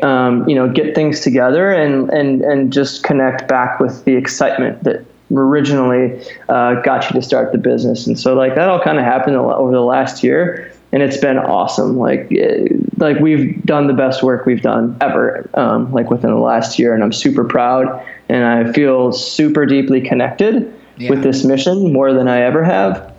um, 0.02 0.48
you 0.48 0.56
know, 0.56 0.70
get 0.70 0.96
things 0.96 1.20
together 1.20 1.70
and 1.70 2.10
and 2.12 2.42
and 2.44 2.72
just 2.72 3.04
connect 3.04 3.50
back 3.50 3.82
with 3.82 4.06
the 4.06 4.16
excitement 4.16 4.86
that 4.86 5.06
originally 5.34 6.22
uh, 6.48 6.76
got 6.82 7.04
you 7.10 7.20
to 7.20 7.22
start 7.22 7.52
the 7.52 7.58
business. 7.58 8.08
And 8.08 8.18
so 8.18 8.36
like 8.36 8.56
that 8.56 8.70
all 8.70 8.80
kind 8.80 8.98
of 8.98 9.04
happened 9.04 9.36
over 9.36 9.72
the 9.72 9.82
last 9.82 10.24
year, 10.24 10.72
and 10.96 11.04
it's 11.04 11.18
been 11.18 11.38
awesome. 11.38 11.98
Like 11.98 12.26
it, 12.32 13.00
like 13.00 13.20
we've 13.20 13.62
done 13.64 13.86
the 13.86 13.94
best 13.94 14.24
work 14.24 14.48
we've 14.48 14.62
done 14.64 14.98
ever, 15.02 15.48
um, 15.54 15.92
like 15.92 16.10
within 16.10 16.32
the 16.32 16.40
last 16.40 16.80
year, 16.80 16.96
and 16.96 17.04
I'm 17.04 17.14
super 17.14 17.44
proud, 17.44 18.04
and 18.30 18.46
I 18.46 18.72
feel 18.74 19.12
super 19.12 19.68
deeply 19.68 20.02
connected 20.02 20.74
yeah. 20.98 21.10
with 21.12 21.22
this 21.22 21.44
mission 21.44 21.94
more 21.94 22.14
than 22.14 22.28
I 22.28 22.42
ever 22.42 22.64
have 22.64 23.14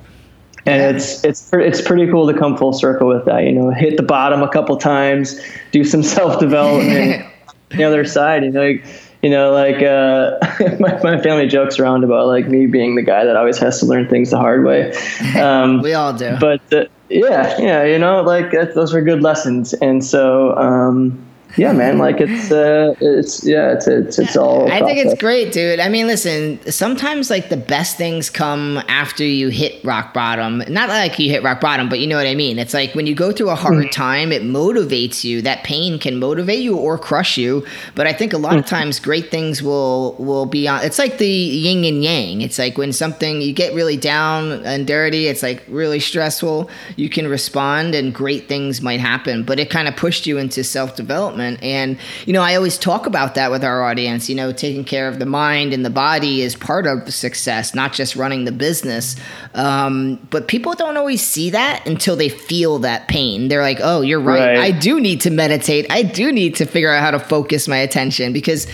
and 0.67 0.83
yeah. 0.83 0.91
it's 0.91 1.25
it's 1.25 1.53
it's 1.53 1.81
pretty 1.81 2.11
cool 2.11 2.27
to 2.31 2.37
come 2.37 2.57
full 2.57 2.73
circle 2.73 3.09
with 3.09 3.25
that. 3.27 3.45
You 3.45 3.53
know, 3.53 3.71
hit 3.71 3.97
the 3.97 4.03
bottom 4.03 4.43
a 4.43 4.49
couple 4.49 4.77
times, 4.77 5.41
do 5.71 5.85
some 5.85 6.03
self 6.17 6.41
development. 6.41 7.25
the 7.71 7.85
other 7.85 8.05
side, 8.05 8.45
you 8.45 8.51
know, 8.51 8.61
like, 8.61 8.85
you 9.23 9.31
know, 9.31 9.53
like 9.53 9.83
uh, 9.83 10.39
my 10.81 11.01
my 11.03 11.23
family 11.23 11.47
jokes 11.47 11.79
around 11.79 12.05
about 12.05 12.27
like 12.27 12.49
me 12.49 12.67
being 12.67 12.97
the 12.97 13.03
guy 13.03 13.25
that 13.25 13.37
always 13.37 13.59
has 13.59 13.79
to 13.81 13.87
learn 13.87 14.09
things 14.09 14.31
the 14.31 14.39
hard 14.39 14.65
way. 14.65 14.93
Um, 15.37 15.83
we 15.83 15.95
all 15.95 16.13
do, 16.13 16.37
but 16.41 16.61
uh, 16.73 16.87
yeah, 17.09 17.57
yeah, 17.59 17.85
you 17.85 17.99
know, 17.99 18.23
like 18.23 18.51
those 18.51 18.95
are 18.95 19.03
good 19.03 19.23
lessons, 19.23 19.73
and 19.75 20.05
so. 20.05 20.57
Um, 20.57 21.23
yeah, 21.57 21.73
man. 21.73 21.99
Like 21.99 22.21
it's, 22.21 22.51
uh, 22.51 22.95
it's 23.01 23.45
yeah, 23.45 23.73
it's 23.73 23.87
it's 23.87 24.19
it's 24.19 24.37
all. 24.37 24.71
I 24.71 24.81
think 24.81 24.99
it's 24.99 25.19
great, 25.21 25.53
dude. 25.53 25.81
I 25.81 25.89
mean, 25.89 26.07
listen. 26.07 26.61
Sometimes 26.71 27.31
like 27.31 27.49
the 27.49 27.57
best 27.57 27.97
things 27.97 28.29
come 28.29 28.79
after 28.89 29.25
you 29.25 29.49
hit 29.49 29.83
rock 29.85 30.13
bottom. 30.13 30.59
Not 30.69 30.89
like 30.89 31.19
you 31.19 31.31
hit 31.31 31.43
rock 31.43 31.61
bottom, 31.61 31.89
but 31.89 31.99
you 32.01 32.07
know 32.07 32.17
what 32.17 32.27
I 32.27 32.35
mean. 32.35 32.59
It's 32.59 32.75
like 32.75 32.95
when 32.95 33.07
you 33.07 33.15
go 33.15 33.33
through 33.33 33.51
a 33.51 33.55
hard 33.55 33.87
mm. 33.87 33.91
time, 33.91 34.33
it 34.33 34.43
motivates 34.43 35.25
you. 35.25 35.41
That 35.43 35.65
pain 35.65 35.99
can 35.99 36.19
motivate 36.19 36.61
you 36.61 36.77
or 36.77 36.99
crush 36.99 37.39
you. 37.39 37.65
But 37.95 38.07
I 38.07 38.13
think 38.13 38.33
a 38.33 38.39
lot 38.39 38.55
mm. 38.55 38.59
of 38.59 38.67
times 38.67 39.01
great 39.01 39.31
things 39.31 39.63
will 39.63 40.15
will 40.19 40.47
be 40.47 40.69
on. 40.69 40.85
It's 40.85 40.99
like 40.99 41.19
the 41.19 41.27
yin 41.27 41.85
and 41.85 42.05
yang. 42.05 42.43
It's 42.43 42.59
like 42.59 42.77
when 42.77 42.93
something 42.93 43.41
you 43.41 43.53
get 43.53 43.73
really 43.73 43.97
down 43.97 44.65
and 44.67 44.87
dirty. 44.87 45.27
It's 45.27 45.43
like 45.43 45.63
really 45.69 46.01
stressful. 46.01 46.69
You 46.97 47.09
can 47.09 47.27
respond, 47.29 47.95
and 47.95 48.13
great 48.13 48.47
things 48.47 48.83
might 48.83 49.01
happen. 49.01 49.43
But 49.43 49.59
it 49.59 49.71
kind 49.71 49.89
of 49.89 49.97
pushed 49.97 50.27
you 50.27 50.37
into 50.39 50.63
self 50.63 50.97
development 50.97 51.46
And, 51.47 51.99
you 52.27 52.33
know, 52.33 52.43
I 52.43 52.57
always 52.57 52.77
talk 52.77 53.07
about 53.07 53.37
that 53.37 53.51
with 53.51 53.63
our 53.63 53.83
audience. 53.85 54.29
You 54.29 54.35
know, 54.35 54.53
taking 54.53 54.85
care 54.85 55.09
of 55.09 55.19
the 55.19 55.27
mind 55.27 55.73
and 55.73 55.85
the 55.85 55.91
body 55.91 56.43
is 56.43 56.57
part 56.57 56.87
of 56.87 57.13
success, 57.15 57.75
not 57.75 57.93
just 57.93 58.17
running 58.17 58.45
the 58.45 58.53
business. 58.53 59.17
Um, 59.55 60.17
but 60.31 60.49
people 60.49 60.75
don't 60.75 60.97
always 60.97 61.25
see 61.25 61.51
that 61.51 61.87
until 61.87 62.17
they 62.17 62.29
feel 62.29 62.81
that 62.81 63.09
pain. 63.09 63.49
They're 63.49 63.63
like, 63.63 63.79
oh, 63.81 64.01
you're 64.01 64.21
right. 64.21 64.57
right. 64.57 64.59
I 64.59 64.71
do 64.73 65.01
need 65.01 65.21
to 65.23 65.31
meditate. 65.31 65.87
I 65.91 66.03
do 66.03 66.33
need 66.33 66.57
to 66.57 66.67
figure 66.67 66.93
out 66.93 67.01
how 67.01 67.13
to 67.13 67.21
focus 67.21 67.69
my 67.69 67.79
attention 67.79 68.33
because 68.33 68.67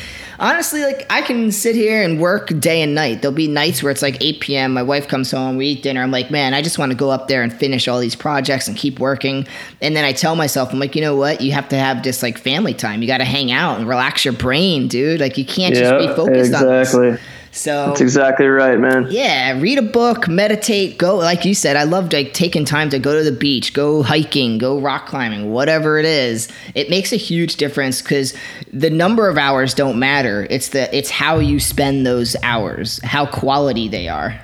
honestly, 0.42 0.82
like 0.82 1.06
I 1.08 1.22
can 1.22 1.52
sit 1.52 1.74
here 1.74 2.02
and 2.02 2.20
work 2.20 2.48
day 2.58 2.82
and 2.82 2.94
night. 2.94 3.22
There'll 3.22 3.34
be 3.34 3.48
nights 3.48 3.82
where 3.82 3.90
it's 3.90 4.02
like 4.02 4.22
8 4.22 4.40
p.m. 4.40 4.74
My 4.74 4.82
wife 4.82 5.08
comes 5.08 5.30
home, 5.30 5.56
we 5.56 5.68
eat 5.68 5.82
dinner. 5.82 6.02
I'm 6.02 6.10
like, 6.10 6.30
man, 6.30 6.52
I 6.52 6.60
just 6.60 6.78
want 6.78 6.90
to 6.90 6.98
go 6.98 7.10
up 7.10 7.28
there 7.28 7.42
and 7.42 7.52
finish 7.52 7.88
all 7.88 8.00
these 8.00 8.16
projects 8.16 8.68
and 8.68 8.76
keep 8.76 8.98
working. 8.98 9.46
And 9.80 9.96
then 9.96 10.04
I 10.04 10.12
tell 10.12 10.36
myself, 10.36 10.72
I'm 10.72 10.80
like, 10.80 10.96
you 10.96 11.00
know 11.00 11.16
what? 11.16 11.40
You 11.40 11.52
have 11.52 11.68
to 11.68 11.78
have 11.78 12.02
just 12.02 12.22
like 12.22 12.36
family 12.36 12.74
time. 12.74 13.00
You 13.00 13.08
got 13.08 13.18
to 13.18 13.24
hang 13.24 13.52
out 13.52 13.78
and 13.78 13.88
relax 13.88 14.24
your 14.24 14.34
brain, 14.34 14.88
dude. 14.88 15.20
Like 15.20 15.38
you 15.38 15.46
can't 15.46 15.74
just 15.74 15.98
be 15.98 16.08
focused 16.08 16.50
exactly. 16.50 16.68
on 16.68 16.80
exactly. 17.14 17.28
So 17.54 17.88
that's 17.88 18.00
exactly 18.00 18.46
right, 18.46 18.80
man. 18.80 19.08
Yeah, 19.10 19.60
read 19.60 19.76
a 19.76 19.82
book, 19.82 20.26
meditate, 20.26 20.96
go 20.96 21.16
like 21.16 21.44
you 21.44 21.54
said. 21.54 21.76
I 21.76 21.82
love 21.84 22.10
like 22.10 22.32
taking 22.32 22.64
time 22.64 22.88
to 22.90 22.98
go 22.98 23.14
to 23.14 23.22
the 23.22 23.36
beach, 23.36 23.74
go 23.74 24.02
hiking, 24.02 24.56
go 24.56 24.80
rock 24.80 25.04
climbing, 25.04 25.52
whatever 25.52 25.98
it 25.98 26.06
is. 26.06 26.48
It 26.74 26.88
makes 26.88 27.12
a 27.12 27.16
huge 27.16 27.56
difference 27.56 28.00
because 28.00 28.34
the 28.72 28.88
number 28.88 29.28
of 29.28 29.36
hours 29.36 29.74
don't 29.74 29.98
matter. 29.98 30.46
It's 30.48 30.70
the 30.70 30.94
it's 30.96 31.10
how 31.10 31.40
you 31.40 31.60
spend 31.60 32.06
those 32.06 32.34
hours, 32.42 33.00
how 33.04 33.26
quality 33.26 33.86
they 33.86 34.08
are. 34.08 34.40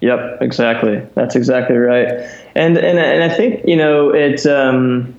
Yep, 0.00 0.38
exactly. 0.40 1.06
That's 1.14 1.36
exactly 1.36 1.76
right. 1.76 2.08
And 2.56 2.76
and 2.76 2.98
and 2.98 3.22
I 3.22 3.32
think 3.32 3.64
you 3.64 3.76
know 3.76 4.10
it's 4.10 4.46
um, 4.46 5.16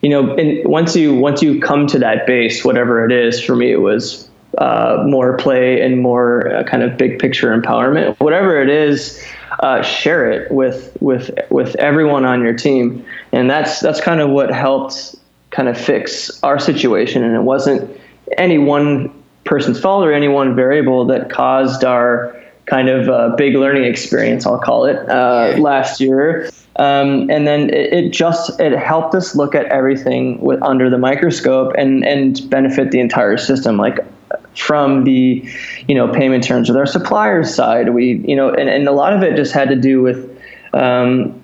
you 0.00 0.10
know, 0.10 0.36
and 0.36 0.64
once 0.64 0.94
you 0.94 1.12
once 1.12 1.42
you 1.42 1.60
come 1.60 1.88
to 1.88 1.98
that 1.98 2.24
base, 2.24 2.64
whatever 2.64 3.04
it 3.04 3.10
is, 3.10 3.42
for 3.42 3.56
me 3.56 3.72
it 3.72 3.80
was 3.80 4.25
uh, 4.58 5.02
more 5.06 5.36
play 5.36 5.80
and 5.80 6.00
more 6.00 6.54
uh, 6.54 6.64
kind 6.64 6.82
of 6.82 6.96
big 6.96 7.18
picture 7.18 7.58
empowerment, 7.58 8.18
whatever 8.20 8.60
it 8.60 8.68
is, 8.68 9.22
uh, 9.60 9.82
share 9.82 10.30
it 10.30 10.50
with 10.50 10.96
with 11.00 11.30
with 11.50 11.74
everyone 11.76 12.24
on 12.24 12.42
your 12.42 12.54
team, 12.54 13.04
and 13.32 13.50
that's 13.50 13.80
that's 13.80 14.00
kind 14.00 14.20
of 14.20 14.30
what 14.30 14.52
helped 14.52 15.14
kind 15.50 15.68
of 15.68 15.78
fix 15.78 16.42
our 16.42 16.58
situation. 16.58 17.22
And 17.22 17.34
it 17.34 17.42
wasn't 17.42 17.90
any 18.36 18.58
one 18.58 19.12
person's 19.44 19.80
fault 19.80 20.04
or 20.04 20.12
any 20.12 20.28
one 20.28 20.54
variable 20.54 21.06
that 21.06 21.30
caused 21.30 21.84
our 21.84 22.36
kind 22.66 22.88
of 22.88 23.08
uh, 23.08 23.34
big 23.36 23.54
learning 23.54 23.84
experience, 23.84 24.44
I'll 24.44 24.58
call 24.58 24.86
it, 24.86 24.96
uh, 25.08 25.56
last 25.58 26.00
year. 26.00 26.50
Um, 26.78 27.30
and 27.30 27.46
then 27.46 27.70
it, 27.70 27.92
it, 27.92 28.10
just 28.10 28.60
it 28.60 28.76
helped 28.76 29.14
us 29.14 29.34
look 29.34 29.54
at 29.54 29.66
everything 29.66 30.40
with 30.40 30.60
under 30.62 30.90
the 30.90 30.98
microscope 30.98 31.72
and 31.78 32.04
and 32.04 32.50
benefit 32.50 32.90
the 32.90 33.00
entire 33.00 33.38
system. 33.38 33.78
Like 33.78 34.04
from 34.56 35.04
the 35.04 35.48
you 35.86 35.94
know 35.94 36.08
payment 36.12 36.42
terms 36.44 36.68
with 36.68 36.76
our 36.76 36.86
suppliers 36.86 37.54
side 37.54 37.90
we 37.90 38.14
you 38.26 38.34
know 38.34 38.50
and, 38.50 38.68
and 38.68 38.88
a 38.88 38.92
lot 38.92 39.12
of 39.12 39.22
it 39.22 39.36
just 39.36 39.52
had 39.52 39.68
to 39.68 39.76
do 39.76 40.02
with 40.02 40.32
um, 40.72 41.40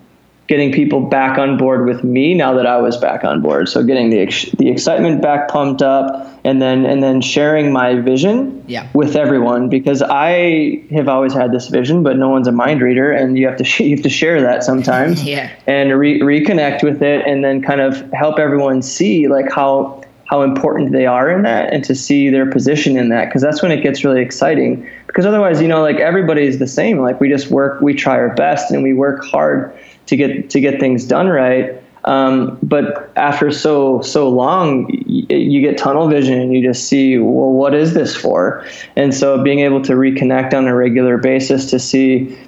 getting 0.49 0.73
people 0.73 1.01
back 1.01 1.39
on 1.39 1.57
board 1.57 1.87
with 1.87 2.05
me 2.05 2.35
now 2.35 2.53
that 2.55 2.67
I 2.67 2.79
was 2.79 2.97
back 2.97 3.25
on 3.25 3.41
board 3.41 3.69
so 3.69 3.83
getting 3.83 4.11
the 4.11 4.27
the 4.59 4.69
excitement 4.69 5.23
back 5.23 5.49
pumped 5.49 5.83
up 5.83 6.29
and 6.45 6.61
then 6.61 6.85
and 6.85 7.03
then 7.03 7.21
sharing 7.21 7.73
my 7.73 7.95
vision 7.95 8.65
yeah. 8.67 8.89
with 8.93 9.15
everyone 9.17 9.69
because 9.69 10.03
I 10.03 10.85
have 10.91 11.09
always 11.09 11.33
had 11.33 11.53
this 11.53 11.69
vision 11.69 12.03
but 12.03 12.19
no 12.19 12.29
one's 12.29 12.49
a 12.49 12.53
mind 12.53 12.83
reader 12.83 13.13
and 13.13 13.39
you 13.39 13.47
have 13.47 13.57
to 13.59 13.65
sh- 13.65 13.81
you 13.89 13.97
have 13.97 14.03
to 14.03 14.11
share 14.11 14.43
that 14.43 14.65
sometimes 14.65 15.25
yeah. 15.27 15.51
and 15.67 15.99
re- 15.99 16.21
reconnect 16.21 16.83
with 16.83 17.03
it 17.03 17.27
and 17.27 17.45
then 17.45 17.63
kind 17.63 17.81
of 17.81 18.11
help 18.13 18.39
everyone 18.39 18.83
see 18.83 19.29
like 19.29 19.51
how 19.51 20.02
how 20.33 20.41
important 20.41 20.93
they 20.93 21.05
are 21.05 21.29
in 21.31 21.43
that 21.43 21.71
and 21.75 21.85
to 21.85 21.95
see 21.95 22.31
their 22.31 22.51
position 22.51 22.97
in 22.97 23.11
that 23.11 23.27
because 23.27 23.43
that's 23.43 23.63
when 23.63 23.71
it 23.71 23.83
gets 23.83 24.03
really 24.03 24.23
exciting. 24.23 24.89
Because 25.07 25.27
otherwise 25.27 25.61
you 25.61 25.69
know 25.69 25.83
like 25.83 25.97
everybody's 25.97 26.59
the 26.59 26.67
same. 26.67 27.01
Like 27.01 27.21
we 27.21 27.29
just 27.29 27.51
work 27.51 27.83
we 27.83 27.93
try 27.93 28.15
our 28.15 28.35
best 28.35 28.71
and 28.71 28.83
we 28.83 28.95
work 28.95 29.23
hard 29.27 29.77
to 30.07 30.17
get 30.17 30.49
to 30.49 30.59
get 30.59 30.81
things 30.81 31.05
done 31.05 31.29
right. 31.29 31.79
Um, 32.07 32.59
but 32.63 33.13
after 33.15 33.53
so 33.53 34.01
so 34.01 34.31
long 34.31 34.85
y- 34.87 35.37
you 35.37 35.61
get 35.61 35.77
tunnel 35.77 36.09
vision 36.09 36.41
and 36.41 36.55
you 36.55 36.67
just 36.67 36.89
see 36.89 37.19
well 37.19 37.53
what 37.53 37.75
is 37.75 37.93
this 37.93 38.17
for? 38.17 38.67
And 38.97 39.15
so 39.15 39.43
being 39.43 39.61
able 39.61 39.83
to 39.83 39.93
reconnect 39.93 40.55
on 40.55 40.67
a 40.67 40.75
regular 40.75 41.19
basis 41.19 41.69
to 41.73 41.79
see 41.79 42.39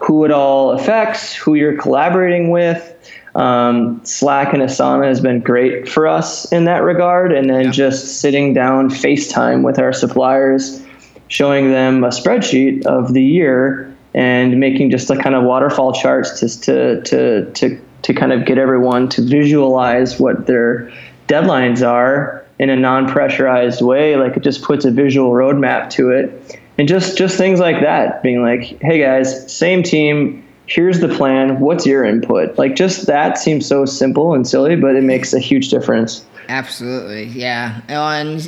who 0.00 0.24
it 0.24 0.32
all 0.32 0.72
affects 0.72 1.34
who 1.34 1.54
you're 1.54 1.76
collaborating 1.76 2.50
with 2.50 2.97
um, 3.38 4.00
Slack 4.04 4.52
and 4.52 4.62
Asana 4.62 5.04
has 5.06 5.20
been 5.20 5.40
great 5.40 5.88
for 5.88 6.08
us 6.08 6.50
in 6.50 6.64
that 6.64 6.82
regard. 6.82 7.32
And 7.32 7.48
then 7.48 7.66
yeah. 7.66 7.70
just 7.70 8.20
sitting 8.20 8.52
down 8.52 8.90
FaceTime 8.90 9.62
with 9.62 9.78
our 9.78 9.92
suppliers, 9.92 10.84
showing 11.28 11.70
them 11.70 12.02
a 12.02 12.08
spreadsheet 12.08 12.84
of 12.84 13.14
the 13.14 13.22
year 13.22 13.94
and 14.12 14.58
making 14.58 14.90
just 14.90 15.08
a 15.10 15.16
kind 15.16 15.36
of 15.36 15.44
waterfall 15.44 15.92
charts 15.92 16.40
just 16.40 16.64
to, 16.64 17.00
to, 17.02 17.48
to, 17.52 17.80
to 18.02 18.14
kind 18.14 18.32
of 18.32 18.44
get 18.44 18.58
everyone 18.58 19.08
to 19.10 19.22
visualize 19.22 20.18
what 20.18 20.46
their 20.46 20.90
deadlines 21.28 21.86
are 21.86 22.44
in 22.58 22.70
a 22.70 22.76
non-pressurized 22.76 23.82
way. 23.82 24.16
Like 24.16 24.36
it 24.36 24.42
just 24.42 24.62
puts 24.62 24.84
a 24.84 24.90
visual 24.90 25.30
roadmap 25.30 25.90
to 25.90 26.10
it. 26.10 26.60
And 26.76 26.88
just, 26.88 27.16
just 27.16 27.36
things 27.36 27.60
like 27.60 27.82
that, 27.82 28.22
being 28.22 28.42
like, 28.42 28.80
hey 28.82 28.98
guys, 28.98 29.52
same 29.52 29.84
team, 29.84 30.44
here's 30.68 31.00
the 31.00 31.08
plan 31.08 31.60
what's 31.60 31.86
your 31.86 32.04
input? 32.04 32.56
Like 32.58 32.76
just 32.76 33.06
that 33.06 33.38
seems 33.38 33.66
so 33.66 33.84
simple 33.84 34.34
and 34.34 34.46
silly 34.46 34.76
but 34.76 34.94
it 34.94 35.02
makes 35.02 35.32
a 35.32 35.38
huge 35.38 35.70
difference 35.70 36.24
absolutely 36.48 37.24
yeah 37.24 37.80
and 37.88 38.40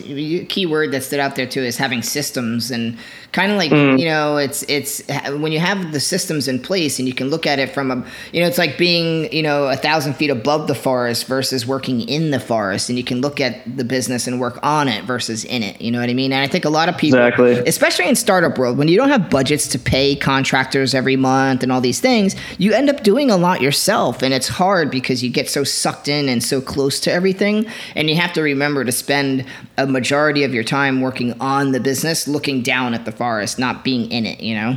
key 0.48 0.66
word 0.66 0.92
that 0.92 1.02
stood 1.02 1.20
out 1.20 1.36
there 1.36 1.46
too 1.46 1.60
is 1.60 1.76
having 1.76 2.02
systems 2.02 2.70
and 2.70 2.96
kind 3.32 3.52
of 3.52 3.58
like 3.58 3.70
mm. 3.70 3.98
you 3.98 4.04
know 4.04 4.36
it's 4.36 4.62
it's 4.64 5.02
when 5.38 5.52
you 5.52 5.60
have 5.60 5.92
the 5.92 6.00
systems 6.00 6.48
in 6.48 6.58
place 6.60 6.98
and 6.98 7.06
you 7.06 7.14
can 7.14 7.29
look 7.29 7.46
at 7.46 7.58
it 7.58 7.70
from 7.70 7.90
a 7.90 7.96
you 8.33 8.40
know 8.40 8.46
it's 8.46 8.58
like 8.58 8.77
being 8.77 9.33
you 9.33 9.42
know 9.42 9.68
a 9.68 9.77
thousand 9.77 10.14
feet 10.14 10.31
above 10.31 10.66
the 10.66 10.75
forest 10.75 11.27
versus 11.27 11.66
working 11.66 12.00
in 12.08 12.31
the 12.31 12.40
forest 12.40 12.88
and 12.88 12.98
you 12.98 13.04
can 13.04 13.20
look 13.20 13.40
at 13.40 13.77
the 13.77 13.85
business 13.85 14.27
and 14.27 14.40
work 14.40 14.58
on 14.62 14.88
it 14.88 15.04
versus 15.04 15.44
in 15.44 15.62
it 15.62 15.81
you 15.81 15.90
know 15.90 16.00
what 16.00 16.10
i 16.10 16.14
mean 16.14 16.33
and 16.33 16.42
i 16.42 16.46
think 16.46 16.64
a 16.64 16.70
lot 16.70 16.88
of 16.88 16.96
people 16.96 17.20
exactly. 17.20 17.52
especially 17.68 18.08
in 18.08 18.16
startup 18.16 18.58
world 18.58 18.77
when 18.77 18.88
you 18.88 18.96
don't 18.96 19.10
have 19.10 19.31
budgets 19.31 19.68
to 19.68 19.79
pay 19.79 20.16
contractors 20.16 20.94
every 20.94 21.16
month 21.16 21.62
and 21.62 21.70
all 21.70 21.81
these 21.81 22.00
things 22.00 22.35
you 22.58 22.72
end 22.72 22.90
up 22.90 23.02
doing 23.02 23.31
a 23.31 23.37
lot 23.37 23.60
yourself 23.60 24.22
and 24.22 24.35
it's 24.35 24.48
hard 24.48 24.90
because 24.90 25.22
you 25.22 25.31
get 25.31 25.48
so 25.48 25.62
sucked 25.62 26.08
in 26.08 26.29
and 26.29 26.42
so 26.42 26.60
close 26.60 26.98
to 26.98 27.12
everything 27.12 27.64
and 27.94 28.08
you 28.08 28.16
have 28.16 28.32
to 28.34 28.42
remember 28.42 28.84
to 28.84 28.92
spend 28.92 29.44
a 29.76 29.86
majority 29.86 30.44
of 30.44 30.54
your 30.54 30.64
time 30.64 31.00
working 31.00 31.38
on 31.40 31.72
the 31.72 31.80
business 31.80 32.28
looking 32.28 32.62
down 32.62 32.94
at 32.94 33.04
the 33.04 33.12
forest, 33.12 33.58
not 33.58 33.84
being 33.84 34.10
in 34.10 34.26
it, 34.26 34.40
you 34.40 34.54
know? 34.54 34.76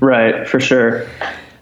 Right, 0.00 0.48
for 0.48 0.60
sure. 0.60 1.06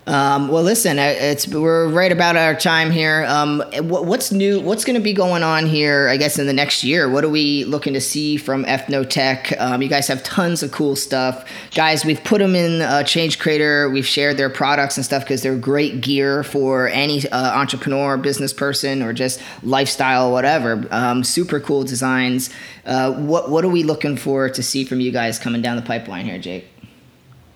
Um, 0.05 0.49
well, 0.49 0.65
listen, 0.65 0.99
it's 0.99 1.47
we're 1.47 1.89
right 1.89 2.11
about 2.11 2.37
our 2.37 2.57
time 2.57 2.91
here. 2.91 3.25
Um, 3.29 3.63
what's 3.83 4.33
new? 4.33 4.61
What's 4.61 4.85
going 4.85 4.97
to 4.97 5.03
be 5.03 5.13
going 5.13 5.45
on 5.45 5.67
here? 5.67 6.09
I 6.09 6.17
guess 6.17 6.41
in 6.41 6.47
the 6.47 6.53
next 6.53 6.83
year. 6.83 7.09
What 7.09 7.23
are 7.23 7.29
we 7.29 7.65
looking 7.65 7.95
to 7.95 8.01
see 8.01 8.37
from 8.37 8.65
Ethnotek? 8.65 9.61
Um, 9.61 9.81
you 9.81 9.89
guys 9.89 10.09
have 10.09 10.25
tons 10.25 10.65
of 10.65 10.73
cool 10.73 10.97
stuff, 10.97 11.49
guys. 11.75 12.05
We've 12.05 12.23
put 12.25 12.41
them 12.41 12.57
in 12.57 12.83
uh, 12.83 13.05
Change 13.05 13.39
Creator. 13.39 13.91
We've 13.91 14.07
shared 14.07 14.39
their 14.39 14.51
products 14.51 14.97
and 14.97 15.07
stuff 15.07 15.23
because 15.23 15.43
they're 15.43 15.57
great 15.57 16.01
gear 16.01 16.43
for 16.43 16.89
any 16.89 17.29
uh, 17.29 17.57
entrepreneur, 17.57 18.17
business 18.17 18.53
person, 18.53 19.03
or 19.03 19.13
just 19.13 19.41
lifestyle, 19.63 20.33
whatever. 20.33 20.85
Um, 20.91 21.23
super 21.23 21.61
cool 21.61 21.85
designs. 21.85 22.51
Uh, 22.85 23.13
what 23.13 23.51
what 23.51 23.65
are 23.65 23.71
we 23.71 23.85
looking 23.85 24.17
for 24.17 24.51
to 24.51 24.63
see 24.65 24.85
from 24.85 24.99
you 24.99 25.13
guys 25.13 25.39
coming 25.39 25.63
down 25.63 25.77
the 25.77 25.83
pipeline 25.83 26.25
here, 26.25 26.39
Jake? 26.41 26.72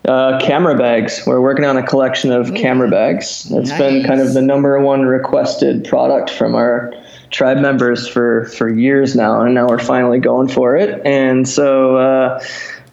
Uh, 0.07 0.39
camera 0.39 0.77
bags. 0.77 1.23
We're 1.27 1.41
working 1.41 1.65
on 1.65 1.75
a 1.75 1.85
collection 1.85 2.31
of 2.31 2.53
camera 2.53 2.89
bags. 2.89 3.51
It's 3.51 3.69
nice. 3.69 3.77
been 3.77 4.05
kind 4.05 4.21
of 4.21 4.33
the 4.33 4.41
number 4.41 4.79
one 4.79 5.01
requested 5.01 5.83
product 5.83 6.29
from 6.29 6.55
our 6.55 6.93
tribe 7.29 7.57
members 7.57 8.07
for 8.07 8.45
for 8.45 8.69
years 8.69 9.15
now, 9.15 9.41
and 9.41 9.53
now 9.53 9.67
we're 9.67 9.79
finally 9.79 10.19
going 10.19 10.47
for 10.47 10.77
it. 10.77 11.05
And 11.05 11.47
so, 11.47 11.97
uh, 11.97 12.43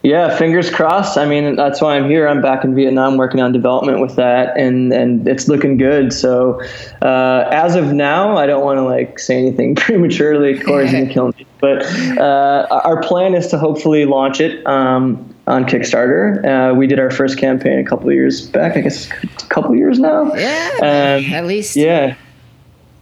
yeah, 0.03 0.37
fingers 0.37 0.69
crossed. 0.69 1.17
I 1.17 1.25
mean, 1.25 1.55
that's 1.55 1.81
why 1.81 1.95
I'm 1.95 2.09
here. 2.09 2.27
I'm 2.27 2.41
back 2.41 2.63
in 2.63 2.75
Vietnam 2.75 3.17
working 3.17 3.39
on 3.39 3.51
development 3.51 4.01
with 4.01 4.17
that, 4.17 4.57
and 4.57 4.91
and 4.91 5.27
it's 5.27 5.47
looking 5.47 5.77
good. 5.77 6.13
So, 6.13 6.61
uh, 7.01 7.47
as 7.51 7.75
of 7.75 7.93
now, 7.93 8.37
I 8.37 8.45
don't 8.45 8.63
want 8.63 8.77
to 8.77 8.83
like 8.83 9.19
say 9.19 9.37
anything 9.37 9.75
prematurely. 9.75 10.59
Corey's 10.59 10.91
gonna 10.91 11.07
kill 11.07 11.29
me, 11.29 11.47
but 11.59 11.85
uh, 12.17 12.67
our 12.69 13.01
plan 13.01 13.35
is 13.35 13.47
to 13.47 13.57
hopefully 13.57 14.05
launch 14.05 14.41
it. 14.41 14.65
Um, 14.67 15.34
on 15.47 15.65
Kickstarter. 15.65 16.43
Uh, 16.43 16.73
we 16.73 16.87
did 16.87 16.99
our 16.99 17.11
first 17.11 17.37
campaign 17.37 17.79
a 17.79 17.83
couple 17.83 18.11
years 18.11 18.47
back, 18.47 18.77
I 18.77 18.81
guess 18.81 19.09
a 19.09 19.47
couple 19.47 19.75
years 19.75 19.99
now. 19.99 20.33
Yeah, 20.33 20.71
um, 20.79 21.33
at 21.33 21.45
least. 21.45 21.75
Yeah, 21.75 22.15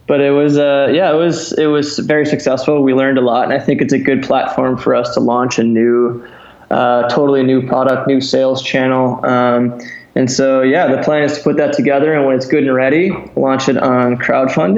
but 0.06 0.20
it 0.20 0.30
was 0.30 0.58
uh, 0.58 0.90
yeah, 0.92 1.12
it 1.12 1.16
was 1.16 1.52
it 1.58 1.66
was 1.66 1.98
very 2.00 2.26
successful. 2.26 2.82
We 2.82 2.94
learned 2.94 3.18
a 3.18 3.22
lot, 3.22 3.44
and 3.44 3.52
I 3.52 3.58
think 3.58 3.80
it's 3.80 3.92
a 3.92 3.98
good 3.98 4.22
platform 4.22 4.76
for 4.76 4.94
us 4.94 5.14
to 5.14 5.20
launch 5.20 5.58
a 5.58 5.62
new, 5.62 6.26
uh, 6.70 7.08
totally 7.08 7.42
new 7.42 7.66
product, 7.66 8.06
new 8.06 8.20
sales 8.20 8.62
channel. 8.62 9.24
Um, 9.24 9.80
and 10.16 10.30
so, 10.30 10.62
yeah, 10.62 10.86
the 10.86 11.02
plan 11.02 11.24
is 11.24 11.38
to 11.38 11.42
put 11.42 11.56
that 11.56 11.72
together, 11.72 12.14
and 12.14 12.24
when 12.24 12.36
it's 12.36 12.46
good 12.46 12.62
and 12.62 12.74
ready, 12.74 13.10
launch 13.34 13.68
it 13.68 13.76
on 13.76 14.16
crowdfunding. 14.16 14.72